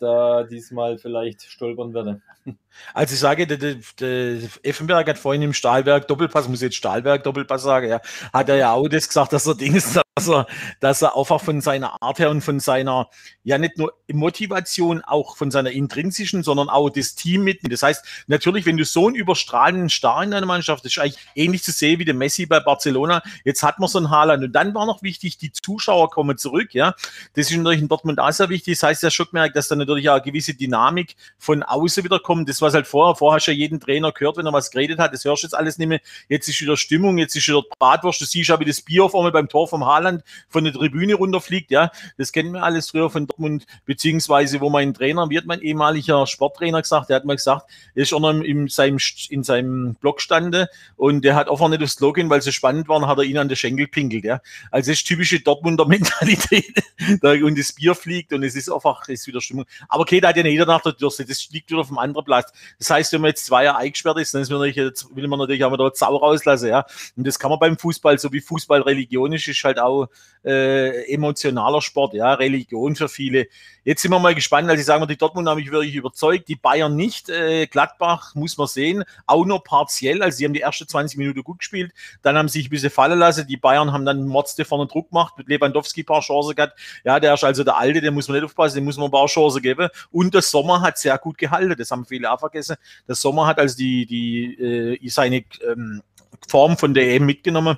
da 0.00 0.42
diesmal 0.44 0.98
vielleicht 0.98 1.42
stolpern 1.42 1.94
werden. 1.94 2.22
Also 2.92 3.14
ich 3.14 3.20
sage, 3.20 3.46
der, 3.46 3.56
der, 3.56 3.76
der 4.00 4.38
Effenberg 4.62 5.08
hat 5.08 5.18
vorhin 5.18 5.42
im 5.42 5.52
Stahlwerk 5.52 6.08
Doppelpass, 6.08 6.48
muss 6.48 6.60
jetzt 6.60 6.76
Stahlwerk 6.76 7.22
Doppelpass 7.22 7.62
sagen, 7.62 7.88
ja, 7.88 8.00
hat 8.32 8.48
er 8.48 8.56
ja 8.56 8.72
auch 8.72 8.88
das 8.88 9.06
gesagt, 9.06 9.32
dass 9.32 9.46
er 9.46 9.54
Ding 9.54 9.74
ist, 9.74 9.96
dass 10.16 10.28
er, 10.28 10.46
dass 10.80 11.02
er 11.02 11.16
einfach 11.16 11.40
von 11.40 11.60
seiner 11.60 12.02
Art 12.02 12.18
her 12.18 12.30
und 12.30 12.40
von 12.40 12.60
seiner, 12.60 13.08
ja 13.42 13.58
nicht 13.58 13.78
nur 13.78 13.94
Motivation, 14.12 15.02
auch 15.02 15.36
von 15.36 15.50
seiner 15.50 15.70
intrinsischen, 15.70 16.42
sondern 16.42 16.68
auch 16.68 16.90
das 16.90 17.14
Team 17.14 17.44
mitnimmt. 17.44 17.72
Das 17.72 17.82
heißt, 17.82 18.04
natürlich, 18.26 18.66
wenn 18.66 18.76
du 18.76 18.84
so 18.84 19.06
einen 19.06 19.16
überstrahlenden 19.16 19.88
Star 19.88 20.22
in 20.22 20.30
deiner 20.30 20.46
Mannschaft, 20.46 20.84
das 20.84 20.92
ist 20.92 20.98
eigentlich 20.98 21.26
ähnlich 21.34 21.62
zu 21.62 21.72
sehen 21.72 21.98
wie 21.98 22.04
der 22.04 22.14
Messi 22.14 22.46
bei 22.46 22.60
Barcelona. 22.60 23.22
Jetzt 23.44 23.62
hat 23.62 23.78
man 23.78 23.88
so 23.88 23.98
einen 23.98 24.10
Haaland 24.10 24.44
und 24.44 24.52
dann 24.52 24.74
war 24.74 24.86
noch 24.86 25.02
wichtig, 25.02 25.38
die 25.38 25.52
Zuschauer 25.52 26.10
kommen 26.10 26.38
zurück, 26.38 26.74
ja. 26.74 26.94
Das 27.34 27.50
ist 27.50 27.56
natürlich 27.56 27.83
in 27.84 27.88
Dortmund 27.88 28.18
auch 28.18 28.32
sehr 28.32 28.48
wichtig. 28.48 28.78
Das 28.78 28.82
heißt, 28.82 29.02
ja 29.02 29.10
schon 29.10 29.26
gemerkt, 29.26 29.56
dass 29.56 29.68
da 29.68 29.76
natürlich 29.76 30.08
auch 30.08 30.14
eine 30.14 30.22
gewisse 30.22 30.54
Dynamik 30.54 31.14
von 31.38 31.62
außen 31.62 32.02
wieder 32.04 32.18
kommt. 32.18 32.48
Das 32.48 32.60
was 32.60 32.74
halt 32.74 32.86
vorher, 32.86 33.14
vorher 33.14 33.36
hast 33.36 33.46
du 33.46 33.52
ja 33.52 33.58
jeden 33.58 33.80
Trainer 33.80 34.12
gehört, 34.12 34.36
wenn 34.36 34.46
er 34.46 34.52
was 34.52 34.70
geredet 34.70 34.98
hat, 34.98 35.12
das 35.12 35.24
hörst 35.24 35.42
du 35.42 35.46
jetzt 35.46 35.54
alles 35.54 35.78
nicht 35.78 35.88
mehr. 35.88 36.00
Jetzt 36.28 36.48
ist 36.48 36.60
wieder 36.60 36.76
Stimmung, 36.76 37.18
jetzt 37.18 37.36
ist 37.36 37.46
wieder 37.46 37.62
Bratwurst, 37.78 38.20
du 38.20 38.24
siehst 38.24 38.48
ja, 38.48 38.58
wie 38.58 38.64
das 38.64 38.82
Bier 38.82 39.04
auf 39.04 39.14
einmal 39.14 39.32
beim 39.32 39.48
Tor 39.48 39.68
vom 39.68 39.84
Haaland 39.84 40.22
von 40.48 40.64
der 40.64 40.72
Tribüne 40.72 41.14
runterfliegt, 41.14 41.70
ja. 41.70 41.90
Das 42.16 42.32
kennen 42.32 42.52
wir 42.52 42.62
alles 42.62 42.90
früher 42.90 43.10
von 43.10 43.26
Dortmund, 43.26 43.66
beziehungsweise 43.84 44.60
wo 44.60 44.70
mein 44.70 44.94
Trainer, 44.94 45.30
wird 45.30 45.46
mein 45.46 45.60
ehemaliger 45.60 46.26
Sporttrainer 46.26 46.82
gesagt, 46.82 47.10
der 47.10 47.16
hat 47.16 47.24
mal 47.24 47.36
gesagt, 47.36 47.70
er 47.94 48.02
ist 48.02 48.12
auch 48.12 48.20
noch 48.20 48.30
in 48.30 48.68
seinem, 48.68 48.98
in 49.28 49.42
seinem 49.42 49.94
Blog 49.94 50.20
stande 50.20 50.68
und 50.96 51.24
der 51.24 51.34
hat 51.34 51.50
einfach 51.50 51.68
nicht 51.68 51.82
das 51.82 51.92
Slogan, 51.92 52.30
weil 52.30 52.42
sie 52.42 52.52
spannend 52.52 52.88
waren, 52.88 53.06
hat 53.06 53.18
er 53.18 53.24
ihn 53.24 53.38
an 53.38 53.48
den 53.48 53.56
Schenkel 53.56 53.86
pinkelt, 53.86 54.24
ja. 54.24 54.40
Also 54.70 54.90
das 54.90 55.00
ist 55.00 55.06
typische 55.06 55.40
Dortmunder 55.40 55.86
Mentalität. 55.88 56.74
und 57.22 57.58
das 57.58 57.73
Bier 57.74 57.94
fliegt 57.94 58.32
und 58.32 58.42
es 58.42 58.54
ist 58.54 58.70
einfach, 58.70 59.02
es 59.02 59.20
ist 59.20 59.26
wieder 59.26 59.40
Stimmung. 59.40 59.64
Aber 59.88 60.04
da 60.04 60.28
hat 60.28 60.36
ja 60.36 60.44
jeder 60.44 60.66
nach 60.66 60.82
der 60.82 60.92
Dürste, 60.92 61.24
das 61.24 61.48
liegt 61.50 61.70
wieder 61.70 61.84
vom 61.84 61.98
anderen 61.98 62.24
Platz. 62.24 62.52
Das 62.78 62.90
heißt, 62.90 63.12
wenn 63.12 63.20
man 63.20 63.28
jetzt 63.30 63.46
zwei 63.46 63.64
Jahre 63.64 63.78
eingesperrt 63.78 64.18
ist, 64.18 64.34
dann 64.34 64.42
ist 64.42 64.50
man 64.50 64.60
natürlich, 64.60 64.94
will 65.14 65.28
man 65.28 65.38
natürlich 65.38 65.64
auch 65.64 65.70
mal 65.70 65.76
dort 65.76 65.96
Sau 65.96 66.16
rauslassen, 66.16 66.68
ja. 66.68 66.86
Und 67.16 67.26
das 67.26 67.38
kann 67.38 67.50
man 67.50 67.58
beim 67.58 67.78
Fußball, 67.78 68.18
so 68.18 68.32
wie 68.32 68.40
Fußball 68.40 68.82
religionisch 68.82 69.48
ist, 69.48 69.62
halt 69.64 69.78
auch 69.78 70.08
äh, 70.44 71.12
emotionaler 71.12 71.82
Sport, 71.82 72.14
ja, 72.14 72.34
Religion 72.34 72.96
für 72.96 73.08
viele. 73.08 73.46
Jetzt 73.84 74.00
sind 74.00 74.10
wir 74.10 74.18
mal 74.18 74.34
gespannt, 74.34 74.68
also 74.70 74.80
ich 74.80 74.86
sage 74.86 75.00
mal, 75.00 75.06
die 75.06 75.18
Dortmund 75.18 75.46
haben 75.46 75.58
mich 75.58 75.70
wirklich 75.70 75.94
überzeugt, 75.94 76.48
die 76.48 76.56
Bayern 76.56 76.96
nicht, 76.96 77.28
äh, 77.28 77.66
Gladbach 77.66 78.34
muss 78.34 78.56
man 78.56 78.66
sehen, 78.66 79.04
auch 79.26 79.44
nur 79.44 79.62
partiell, 79.62 80.22
also 80.22 80.38
sie 80.38 80.46
haben 80.46 80.54
die 80.54 80.62
ersten 80.62 80.88
20 80.88 81.18
Minuten 81.18 81.42
gut 81.42 81.58
gespielt, 81.58 81.92
dann 82.22 82.38
haben 82.38 82.48
sie 82.48 82.60
sich 82.60 82.68
ein 82.68 82.70
bisschen 82.70 82.90
fallen 82.90 83.18
lassen, 83.18 83.46
die 83.46 83.58
Bayern 83.58 83.92
haben 83.92 84.06
dann 84.06 84.26
Motzte 84.26 84.64
vorne 84.64 84.86
Druck 84.86 85.10
gemacht, 85.10 85.34
mit 85.36 85.48
Lewandowski 85.48 86.00
ein 86.00 86.06
paar 86.06 86.22
Chancen 86.22 86.54
gehabt, 86.54 86.78
ja, 87.04 87.20
der 87.20 87.34
ist 87.34 87.44
also 87.44 87.62
der 87.62 87.76
Alte, 87.76 88.00
den 88.00 88.14
muss 88.14 88.26
man 88.26 88.36
nicht 88.36 88.44
aufpassen, 88.44 88.76
dem 88.76 88.84
muss 88.84 88.96
man 88.96 89.08
ein 89.08 89.12
paar 89.12 89.26
Chancen 89.26 89.60
geben. 89.60 89.88
Und 90.10 90.32
der 90.32 90.42
Sommer 90.42 90.80
hat 90.80 90.96
sehr 90.96 91.18
gut 91.18 91.36
gehalten, 91.36 91.74
das 91.76 91.90
haben 91.90 92.06
viele 92.06 92.32
auch 92.32 92.40
vergessen, 92.40 92.76
der 93.06 93.14
Sommer 93.14 93.46
hat 93.46 93.58
also 93.58 93.76
die, 93.76 94.06
die, 94.06 94.54
äh, 94.54 95.08
seine 95.10 95.44
ähm, 95.68 96.02
Form 96.48 96.78
von 96.78 96.94
der 96.94 97.14
EM 97.14 97.26
mitgenommen 97.26 97.76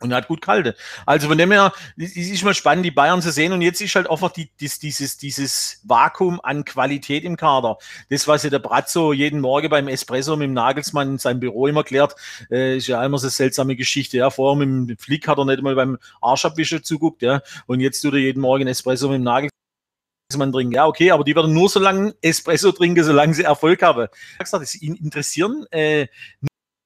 und 0.00 0.10
er 0.10 0.18
hat 0.18 0.28
gut 0.28 0.40
gehalten. 0.40 0.72
Also 1.04 1.28
von 1.28 1.36
dem 1.36 1.52
her, 1.52 1.72
es 1.96 2.16
ist 2.16 2.42
mal 2.42 2.54
spannend, 2.54 2.84
die 2.86 2.90
Bayern 2.90 3.20
zu 3.20 3.30
sehen. 3.30 3.52
Und 3.52 3.60
jetzt 3.60 3.80
ist 3.80 3.94
halt 3.94 4.10
einfach 4.10 4.30
die, 4.32 4.50
dies, 4.58 4.78
dieses, 4.78 5.18
dieses 5.18 5.80
Vakuum 5.84 6.40
an 6.42 6.64
Qualität 6.64 7.24
im 7.24 7.36
Kader. 7.36 7.76
Das, 8.08 8.26
was 8.26 8.42
ja 8.42 8.50
der 8.50 8.60
Brazzo 8.60 9.12
jeden 9.12 9.40
Morgen 9.40 9.68
beim 9.68 9.88
Espresso 9.88 10.36
mit 10.36 10.46
dem 10.46 10.54
Nagelsmann 10.54 11.12
in 11.12 11.18
seinem 11.18 11.40
Büro 11.40 11.66
immer 11.66 11.84
klärt, 11.84 12.16
äh, 12.50 12.78
ist 12.78 12.86
ja 12.86 13.04
immer 13.04 13.18
so 13.18 13.26
eine 13.26 13.30
seltsame 13.30 13.76
Geschichte. 13.76 14.16
Ja, 14.16 14.30
vorher 14.30 14.64
mit 14.64 14.88
dem 14.90 14.98
Flick 14.98 15.28
hat 15.28 15.38
er 15.38 15.44
nicht 15.44 15.62
mal 15.62 15.74
beim 15.74 15.98
Arschabwischen 16.22 16.82
zuguckt, 16.82 17.20
ja. 17.22 17.42
Und 17.66 17.80
jetzt 17.80 18.00
tut 18.00 18.14
er 18.14 18.20
jeden 18.20 18.40
Morgen 18.40 18.66
Espresso 18.66 19.08
mit 19.08 19.16
dem 19.16 19.24
Nagelsmann 19.24 20.52
trinken. 20.52 20.74
Ja, 20.74 20.86
okay, 20.86 21.10
aber 21.10 21.24
die 21.24 21.36
werden 21.36 21.52
nur 21.52 21.68
so 21.68 21.78
lange 21.78 22.14
Espresso 22.22 22.72
trinken, 22.72 23.04
solange 23.04 23.34
sie 23.34 23.42
Erfolg 23.42 23.82
haben. 23.82 24.08
Ich 24.32 24.38
gesagt, 24.38 24.62
das 24.62 24.74
interessieren 24.76 25.66
äh, 25.70 26.06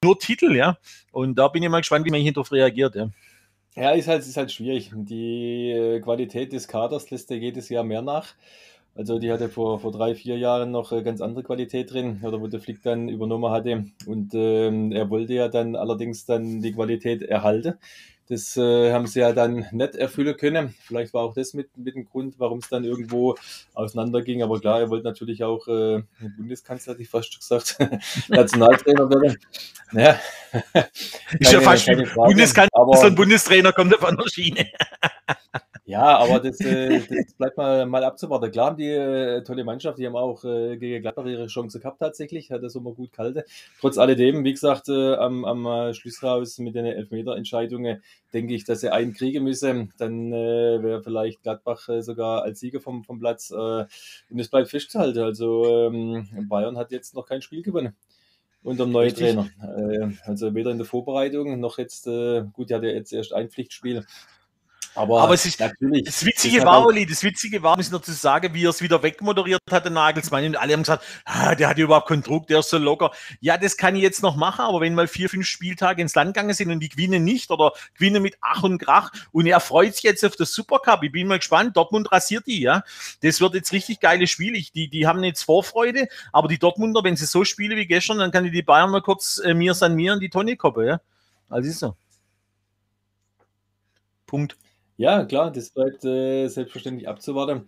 nur 0.04 0.18
Titel, 0.18 0.54
ja. 0.54 0.78
Und 1.10 1.36
da 1.36 1.48
bin 1.48 1.62
ich 1.62 1.68
mal 1.68 1.80
gespannt, 1.80 2.06
wie 2.06 2.10
man 2.10 2.20
hier 2.20 2.32
darauf 2.32 2.52
reagiert, 2.52 2.94
ja. 2.94 3.08
Ja, 3.76 3.90
ist 3.90 4.06
halt, 4.06 4.22
ist 4.22 4.36
halt 4.36 4.52
schwierig. 4.52 4.92
Die 4.94 5.72
äh, 5.72 6.00
Qualität 6.00 6.52
des 6.52 6.68
Kaders 6.68 7.10
lässt 7.10 7.30
ja 7.30 7.36
jedes 7.36 7.68
Jahr 7.68 7.82
mehr 7.82 8.02
nach. 8.02 8.34
Also 8.94 9.18
die 9.18 9.32
hatte 9.32 9.48
vor, 9.48 9.80
vor 9.80 9.90
drei, 9.90 10.14
vier 10.14 10.38
Jahren 10.38 10.70
noch 10.70 10.92
äh, 10.92 11.02
ganz 11.02 11.20
andere 11.20 11.42
Qualität 11.42 11.92
drin, 11.92 12.20
oder 12.22 12.40
wo 12.40 12.46
der 12.46 12.60
Flick 12.60 12.82
dann 12.82 13.08
übernommen 13.08 13.50
hatte. 13.50 13.86
Und 14.06 14.32
ähm, 14.34 14.92
er 14.92 15.10
wollte 15.10 15.34
ja 15.34 15.48
dann 15.48 15.74
allerdings 15.74 16.24
dann 16.24 16.60
die 16.60 16.72
Qualität 16.72 17.22
erhalten. 17.22 17.74
Das 18.28 18.56
äh, 18.56 18.92
haben 18.92 19.06
sie 19.06 19.20
ja 19.20 19.32
dann 19.32 19.66
nicht 19.70 19.96
erfüllen 19.96 20.36
können. 20.36 20.74
Vielleicht 20.82 21.12
war 21.12 21.24
auch 21.24 21.34
das 21.34 21.52
mit, 21.52 21.76
mit 21.76 21.94
dem 21.94 22.06
Grund, 22.06 22.36
warum 22.38 22.58
es 22.58 22.68
dann 22.68 22.84
irgendwo 22.84 23.34
auseinanderging. 23.74 24.42
Aber 24.42 24.58
klar, 24.60 24.80
er 24.80 24.90
wollte 24.90 25.04
natürlich 25.04 25.44
auch 25.44 25.68
äh, 25.68 26.02
Bundeskanzler, 26.38 26.94
hätte 26.94 27.02
ich 27.02 27.10
fast 27.10 27.36
gesagt, 27.36 27.76
Nationaltrainer 28.28 29.10
werden. 29.10 29.36
Ja. 29.92 30.18
Ist 31.38 31.52
ja 31.52 31.60
fast 31.60 31.86
wie 31.86 31.96
Bundeskanzler 32.14 32.80
aber, 32.80 33.00
und 33.00 33.14
Bundestrainer 33.14 33.72
kommt 33.72 33.94
auf 33.94 34.04
einer 34.04 34.28
Schiene. 34.28 34.68
Ja, 35.86 36.16
aber 36.16 36.40
das, 36.40 36.60
äh, 36.60 37.00
das 37.00 37.34
bleibt 37.38 37.58
mal, 37.58 37.84
mal 37.84 38.02
abzuwarten. 38.04 38.50
Klar 38.50 38.68
haben 38.68 38.78
die 38.78 38.88
äh, 38.88 39.42
tolle 39.44 39.64
Mannschaft, 39.64 39.98
die 39.98 40.06
haben 40.06 40.16
auch 40.16 40.42
äh, 40.44 40.78
gegen 40.78 41.02
Gladbach 41.02 41.26
ihre 41.26 41.46
Chance 41.46 41.78
gehabt 41.78 42.00
tatsächlich, 42.00 42.50
hat 42.50 42.62
das 42.62 42.74
immer 42.74 42.92
gut 42.92 43.12
gehalten. 43.12 43.42
Trotz 43.80 43.98
alledem, 43.98 44.44
wie 44.44 44.52
gesagt, 44.52 44.88
äh, 44.88 45.14
am, 45.14 45.44
am 45.44 45.66
äh, 45.66 45.92
Schluss 45.92 46.22
raus 46.22 46.58
mit 46.58 46.74
den 46.74 46.86
Elfmeter-Entscheidungen 46.86 48.02
denke 48.32 48.54
ich, 48.54 48.64
dass 48.64 48.80
sie 48.80 48.92
einen 48.92 49.12
kriegen 49.12 49.44
müssen. 49.44 49.92
Dann 49.98 50.32
äh, 50.32 50.82
wäre 50.82 51.02
vielleicht 51.02 51.42
Gladbach 51.42 51.86
äh, 51.90 52.00
sogar 52.00 52.42
als 52.44 52.60
Sieger 52.60 52.80
vom, 52.80 53.04
vom 53.04 53.18
Platz. 53.20 53.50
Äh, 53.50 53.54
und 53.54 54.38
es 54.38 54.48
bleibt 54.48 54.70
festzuhalten. 54.70 55.18
Also 55.18 55.88
ähm, 55.88 56.48
Bayern 56.48 56.78
hat 56.78 56.92
jetzt 56.92 57.14
noch 57.14 57.26
kein 57.26 57.42
Spiel 57.42 57.62
gewonnen 57.62 57.94
unter 58.62 58.86
dem 58.86 58.92
neuen 58.92 59.10
Richtig. 59.10 59.34
Trainer. 59.34 59.50
Äh, 59.60 60.14
also 60.24 60.54
weder 60.54 60.70
in 60.70 60.78
der 60.78 60.86
Vorbereitung 60.86 61.60
noch 61.60 61.76
jetzt, 61.76 62.04
gut, 62.06 62.70
er 62.70 62.78
hat 62.78 62.84
ja 62.84 62.90
jetzt 62.90 63.12
erst 63.12 63.34
ein 63.34 63.50
Pflichtspiel. 63.50 64.06
Aber, 64.94 65.22
aber 65.22 65.34
es 65.34 65.44
ist 65.44 65.58
natürlich. 65.58 66.04
Das 66.04 66.24
Witzige 66.24 66.64
war, 66.64 66.86
Oli, 66.86 67.04
das 67.04 67.22
Witzige 67.22 67.62
war, 67.62 67.76
muss 67.76 67.86
ich 67.86 67.92
noch 67.92 68.02
zu 68.02 68.12
sagen, 68.12 68.54
wie 68.54 68.64
er 68.64 68.70
es 68.70 68.80
wieder 68.80 69.02
wegmoderiert 69.02 69.60
hat, 69.70 69.84
der 69.84 69.90
Nagelsmann. 69.90 70.44
Und 70.46 70.56
alle 70.56 70.72
haben 70.72 70.82
gesagt, 70.82 71.04
ah, 71.24 71.54
der 71.54 71.68
hat 71.68 71.78
überhaupt 71.78 72.08
keinen 72.08 72.22
Druck, 72.22 72.46
der 72.46 72.60
ist 72.60 72.70
so 72.70 72.78
locker. 72.78 73.10
Ja, 73.40 73.56
das 73.56 73.76
kann 73.76 73.96
ich 73.96 74.02
jetzt 74.02 74.22
noch 74.22 74.36
machen, 74.36 74.60
aber 74.60 74.80
wenn 74.80 74.94
mal 74.94 75.08
vier, 75.08 75.28
fünf 75.28 75.46
Spieltage 75.46 76.00
ins 76.00 76.14
Land 76.14 76.34
gegangen 76.34 76.54
sind 76.54 76.70
und 76.70 76.80
die 76.80 76.88
gewinnen 76.88 77.24
nicht 77.24 77.50
oder 77.50 77.72
gewinnen 77.94 78.22
mit 78.22 78.36
Ach 78.40 78.62
und 78.62 78.78
Krach 78.78 79.10
und 79.32 79.46
er 79.46 79.60
freut 79.60 79.94
sich 79.94 80.04
jetzt 80.04 80.24
auf 80.24 80.36
das 80.36 80.52
Supercup, 80.52 81.02
ich 81.02 81.12
bin 81.12 81.26
mal 81.26 81.38
gespannt, 81.38 81.76
Dortmund 81.76 82.12
rasiert 82.12 82.46
die, 82.46 82.60
ja. 82.60 82.84
Das 83.22 83.40
wird 83.40 83.54
jetzt 83.54 83.72
richtig 83.72 84.00
geiles 84.00 84.30
Spiel. 84.30 84.54
Ich, 84.54 84.70
die, 84.72 84.88
die 84.88 85.06
haben 85.06 85.24
jetzt 85.24 85.42
Vorfreude, 85.42 86.08
aber 86.32 86.48
die 86.48 86.58
Dortmunder, 86.58 87.02
wenn 87.02 87.16
sie 87.16 87.26
so 87.26 87.44
spielen 87.44 87.76
wie 87.76 87.86
gestern, 87.86 88.18
dann 88.18 88.30
kann 88.30 88.44
die, 88.44 88.50
die 88.50 88.62
Bayern 88.62 88.90
mal 88.90 89.02
kurz 89.02 89.38
äh, 89.38 89.54
mir 89.54 89.74
san 89.74 89.94
mir 89.94 90.12
in 90.12 90.20
die 90.20 90.30
Tonne 90.30 90.56
koppen, 90.56 90.86
ja. 90.86 91.00
Also 91.48 91.68
ist 91.68 91.80
so. 91.80 91.96
Punkt. 94.26 94.56
Ja, 94.96 95.24
klar, 95.24 95.50
das 95.50 95.70
bleibt 95.70 96.04
äh, 96.04 96.46
selbstverständlich 96.48 97.08
abzuwarten. 97.08 97.66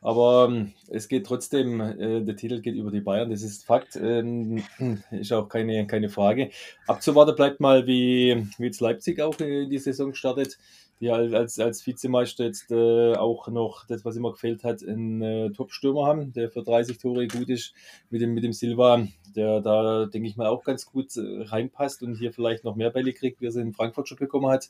Aber 0.00 0.48
ähm, 0.50 0.72
es 0.88 1.06
geht 1.08 1.26
trotzdem, 1.26 1.80
äh, 1.80 2.22
der 2.24 2.36
Titel 2.36 2.60
geht 2.60 2.74
über 2.74 2.90
die 2.90 3.00
Bayern, 3.00 3.30
das 3.30 3.42
ist 3.42 3.64
Fakt, 3.64 3.94
ähm, 3.96 4.62
ist 5.12 5.32
auch 5.32 5.48
keine, 5.48 5.86
keine 5.86 6.08
Frage. 6.08 6.50
Abzuwarten 6.88 7.36
bleibt 7.36 7.60
mal, 7.60 7.86
wie, 7.86 8.46
wie 8.58 8.64
jetzt 8.64 8.80
Leipzig 8.80 9.20
auch 9.20 9.38
in 9.40 9.70
die 9.70 9.78
Saison 9.78 10.12
startet, 10.14 10.58
die 11.00 11.10
als, 11.10 11.58
als 11.60 11.86
Vizemeister 11.86 12.44
jetzt 12.44 12.70
äh, 12.72 13.14
auch 13.14 13.48
noch 13.48 13.86
das, 13.86 14.04
was 14.04 14.16
immer 14.16 14.32
gefehlt 14.32 14.64
hat, 14.64 14.82
einen 14.86 15.22
äh, 15.22 15.50
Top-Stürmer 15.52 16.06
haben, 16.06 16.32
der 16.32 16.50
für 16.50 16.62
30 16.64 16.98
Tore 16.98 17.26
gut 17.28 17.48
ist, 17.48 17.72
mit 18.10 18.20
dem, 18.22 18.34
mit 18.34 18.44
dem 18.44 18.52
Silva, 18.52 19.06
der 19.36 19.60
da, 19.60 20.06
denke 20.06 20.28
ich 20.28 20.36
mal, 20.36 20.46
auch 20.48 20.64
ganz 20.64 20.86
gut 20.86 21.16
äh, 21.16 21.42
reinpasst 21.44 22.02
und 22.02 22.16
hier 22.16 22.32
vielleicht 22.32 22.64
noch 22.64 22.76
mehr 22.76 22.90
Bälle 22.90 23.12
kriegt, 23.12 23.40
wie 23.40 23.46
er 23.46 23.52
sie 23.52 23.60
in 23.60 23.72
Frankfurt 23.72 24.08
schon 24.08 24.18
bekommen 24.18 24.48
hat. 24.48 24.68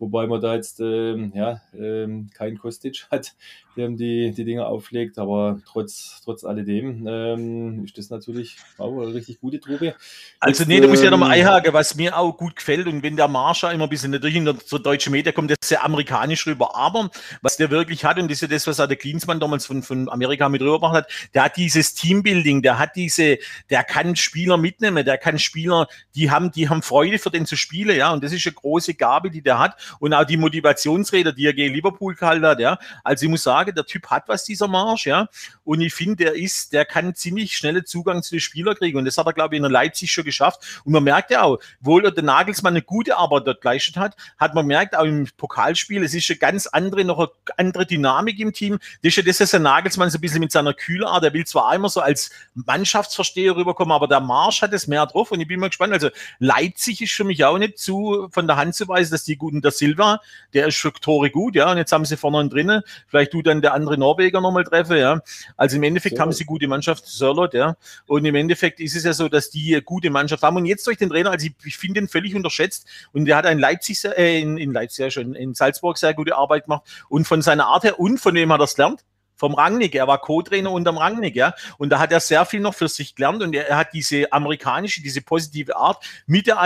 Wobei 0.00 0.26
man 0.26 0.40
da 0.40 0.54
jetzt 0.54 0.80
ähm, 0.80 1.30
ja, 1.34 1.60
ähm, 1.78 2.30
kein 2.32 2.56
Kostic 2.58 3.06
hat, 3.10 3.34
der 3.76 3.90
die, 3.90 4.32
die 4.32 4.44
Dinge 4.44 4.66
auflegt, 4.66 5.18
aber 5.18 5.60
trotz, 5.66 6.22
trotz 6.24 6.42
alledem 6.42 7.06
ähm, 7.06 7.84
ist 7.84 7.98
das 7.98 8.08
natürlich 8.08 8.56
auch 8.78 8.98
eine 8.98 9.12
richtig 9.12 9.40
gute 9.40 9.60
Truppe. 9.60 9.94
Also, 10.40 10.64
nee, 10.66 10.80
da 10.80 10.88
muss 10.88 11.00
ich 11.00 11.04
ja 11.04 11.10
nochmal 11.10 11.36
ähm, 11.36 11.46
einhaken, 11.46 11.74
was 11.74 11.94
mir 11.94 12.16
auch 12.16 12.32
gut 12.32 12.56
gefällt 12.56 12.86
und 12.86 13.02
wenn 13.02 13.16
der 13.16 13.28
Marsha 13.28 13.70
immer 13.72 13.84
ein 13.84 13.90
bisschen 13.90 14.10
natürlich 14.10 14.36
in 14.36 14.46
der 14.46 14.56
so 14.64 14.78
deutschen 14.78 15.12
Media 15.12 15.32
kommt, 15.32 15.50
das 15.50 15.58
ist 15.60 15.68
sehr 15.68 15.84
amerikanisch 15.84 16.46
rüber, 16.46 16.74
aber 16.74 17.10
was 17.42 17.58
der 17.58 17.70
wirklich 17.70 18.04
hat, 18.04 18.18
und 18.18 18.30
das 18.30 18.36
ist 18.36 18.42
ja 18.42 18.48
das, 18.48 18.66
was 18.66 18.80
auch 18.80 18.88
der 18.88 18.96
Klinsmann 18.96 19.38
damals 19.38 19.66
von, 19.66 19.82
von 19.82 20.08
Amerika 20.08 20.48
mit 20.48 20.62
rübergebracht 20.62 20.94
hat, 20.94 21.12
der 21.34 21.44
hat 21.44 21.56
dieses 21.58 21.92
Teambuilding, 21.92 22.62
der 22.62 22.78
hat 22.78 22.96
diese, 22.96 23.38
der 23.68 23.84
kann 23.84 24.16
Spieler 24.16 24.56
mitnehmen, 24.56 25.04
der 25.04 25.18
kann 25.18 25.38
Spieler, 25.38 25.88
die 26.14 26.30
haben, 26.30 26.50
die 26.52 26.70
haben 26.70 26.80
Freude 26.80 27.18
für 27.18 27.30
den 27.30 27.44
zu 27.44 27.56
spielen, 27.56 27.96
ja, 27.96 28.12
und 28.12 28.24
das 28.24 28.32
ist 28.32 28.46
eine 28.46 28.54
große 28.54 28.94
Gabe, 28.94 29.30
die 29.30 29.42
der 29.42 29.58
hat 29.58 29.76
und 29.98 30.14
auch 30.14 30.24
die 30.24 30.36
Motivationsräder, 30.36 31.32
die 31.32 31.46
er 31.46 31.52
gegen 31.52 31.74
Liverpool 31.74 32.14
gehalten 32.14 32.46
hat, 32.46 32.60
ja. 32.60 32.78
Also 33.04 33.26
ich 33.26 33.30
muss 33.30 33.42
sagen, 33.42 33.74
der 33.74 33.84
Typ 33.84 34.06
hat 34.08 34.28
was, 34.28 34.44
dieser 34.44 34.68
Marsch, 34.68 35.06
ja. 35.06 35.28
Und 35.64 35.80
ich 35.80 35.94
finde, 35.94 36.24
der 36.24 36.34
ist, 36.34 36.72
der 36.72 36.84
kann 36.84 37.14
ziemlich 37.14 37.56
schnelle 37.56 37.84
Zugang 37.84 38.22
zu 38.22 38.32
den 38.32 38.40
Spielern 38.40 38.74
kriegen. 38.74 38.98
Und 38.98 39.04
das 39.04 39.16
hat 39.18 39.26
er, 39.26 39.32
glaube 39.32 39.54
ich, 39.54 39.62
in 39.62 39.70
Leipzig 39.70 40.10
schon 40.10 40.24
geschafft. 40.24 40.82
Und 40.84 40.92
man 40.92 41.04
merkt 41.04 41.30
ja 41.30 41.42
auch, 41.42 41.58
obwohl 41.80 42.10
der 42.10 42.22
Nagelsmann 42.22 42.74
eine 42.74 42.82
gute 42.82 43.16
Arbeit 43.16 43.46
dort 43.46 43.60
geleistet 43.60 43.96
hat, 43.96 44.16
hat 44.38 44.54
man 44.54 44.66
merkt 44.66 44.96
auch 44.96 45.04
im 45.04 45.28
Pokalspiel, 45.36 46.02
es 46.02 46.14
ist 46.14 46.30
eine 46.30 46.38
ganz 46.38 46.66
andere, 46.66 47.04
noch 47.04 47.18
eine 47.18 47.30
andere 47.56 47.86
Dynamik 47.86 48.38
im 48.38 48.52
Team. 48.52 48.78
Das 49.02 49.10
ist 49.10 49.16
ja 49.16 49.22
das, 49.22 49.38
dass 49.38 49.50
der 49.52 49.60
Nagelsmann 49.60 50.10
so 50.10 50.18
ein 50.18 50.20
bisschen 50.20 50.40
mit 50.40 50.52
seiner 50.52 50.74
Kühlart, 50.74 51.22
der 51.22 51.32
will 51.32 51.46
zwar 51.46 51.68
einmal 51.68 51.90
so 51.90 52.00
als 52.00 52.30
Mannschaftsversteher 52.54 53.56
rüberkommen, 53.56 53.92
aber 53.92 54.08
der 54.08 54.20
Marsch 54.20 54.62
hat 54.62 54.72
es 54.72 54.86
mehr 54.86 55.06
drauf. 55.06 55.30
Und 55.30 55.40
ich 55.40 55.48
bin 55.48 55.60
mal 55.60 55.68
gespannt. 55.68 55.92
Also 55.92 56.10
Leipzig 56.38 57.00
ist 57.00 57.12
für 57.12 57.24
mich 57.24 57.44
auch 57.44 57.58
nicht 57.58 57.78
zu 57.78 58.28
von 58.30 58.46
der 58.46 58.56
Hand 58.56 58.74
zu 58.74 58.88
weisen, 58.88 59.12
dass 59.12 59.24
die 59.24 59.36
guten, 59.36 59.60
der 59.60 59.70
Silva, 59.80 60.20
der 60.54 60.68
ist 60.68 60.76
für 60.76 60.92
Tore 60.92 61.30
gut, 61.30 61.56
ja. 61.56 61.70
Und 61.72 61.78
jetzt 61.78 61.92
haben 61.92 62.04
sie 62.04 62.16
vorne 62.16 62.48
drinnen. 62.48 62.82
Vielleicht 63.08 63.32
tut 63.32 63.46
dann 63.46 63.60
der 63.60 63.74
andere 63.74 63.98
Norweger 63.98 64.40
nochmal 64.40 64.64
treffen, 64.64 64.96
ja. 64.96 65.20
Also 65.56 65.76
im 65.76 65.82
Endeffekt 65.82 66.16
so. 66.16 66.22
haben 66.22 66.32
sie 66.32 66.44
gute 66.44 66.68
Mannschaft, 66.68 67.06
Sörlot, 67.06 67.54
ja. 67.54 67.76
Und 68.06 68.24
im 68.24 68.34
Endeffekt 68.34 68.78
ist 68.78 68.94
es 68.94 69.04
ja 69.04 69.12
so, 69.12 69.28
dass 69.28 69.50
die 69.50 69.80
gute 69.84 70.10
Mannschaft 70.10 70.42
haben. 70.42 70.56
Und 70.56 70.66
jetzt 70.66 70.86
durch 70.86 70.98
den 70.98 71.10
Trainer, 71.10 71.30
also 71.30 71.46
ich, 71.46 71.54
ich 71.64 71.76
finde 71.76 72.00
ihn 72.00 72.08
völlig 72.08 72.34
unterschätzt. 72.34 72.86
Und 73.12 73.24
der 73.24 73.36
hat 73.36 73.46
in 73.46 73.58
Leipzig, 73.58 74.04
äh, 74.04 74.40
in, 74.40 74.58
in 74.58 74.72
Leipzig 74.72 75.04
ja 75.04 75.10
schon, 75.10 75.34
in 75.34 75.54
Salzburg 75.54 75.98
sehr 75.98 76.14
gute 76.14 76.36
Arbeit 76.36 76.64
gemacht. 76.64 76.82
Und 77.08 77.26
von 77.26 77.42
seiner 77.42 77.66
Art 77.66 77.84
her 77.84 77.98
und 77.98 78.18
von 78.18 78.34
wem 78.34 78.52
hat 78.52 78.60
er 78.60 78.64
es 78.64 78.74
gelernt? 78.74 79.04
vom 79.40 79.54
Rangnick. 79.54 79.94
Er 79.94 80.06
war 80.06 80.18
Co-Trainer 80.18 80.70
unterm 80.70 80.98
Rangnick, 80.98 81.34
ja. 81.34 81.54
Und 81.78 81.88
da 81.88 81.98
hat 81.98 82.12
er 82.12 82.20
sehr 82.20 82.44
viel 82.44 82.60
noch 82.60 82.74
für 82.74 82.88
sich 82.88 83.14
gelernt 83.14 83.42
und 83.42 83.54
er, 83.54 83.74
hat 83.74 83.94
diese 83.94 84.30
amerikanische, 84.32 85.00
diese 85.00 85.22
positive 85.22 85.76
Art 85.76 86.04
mit 86.26 86.46
der 86.46 86.60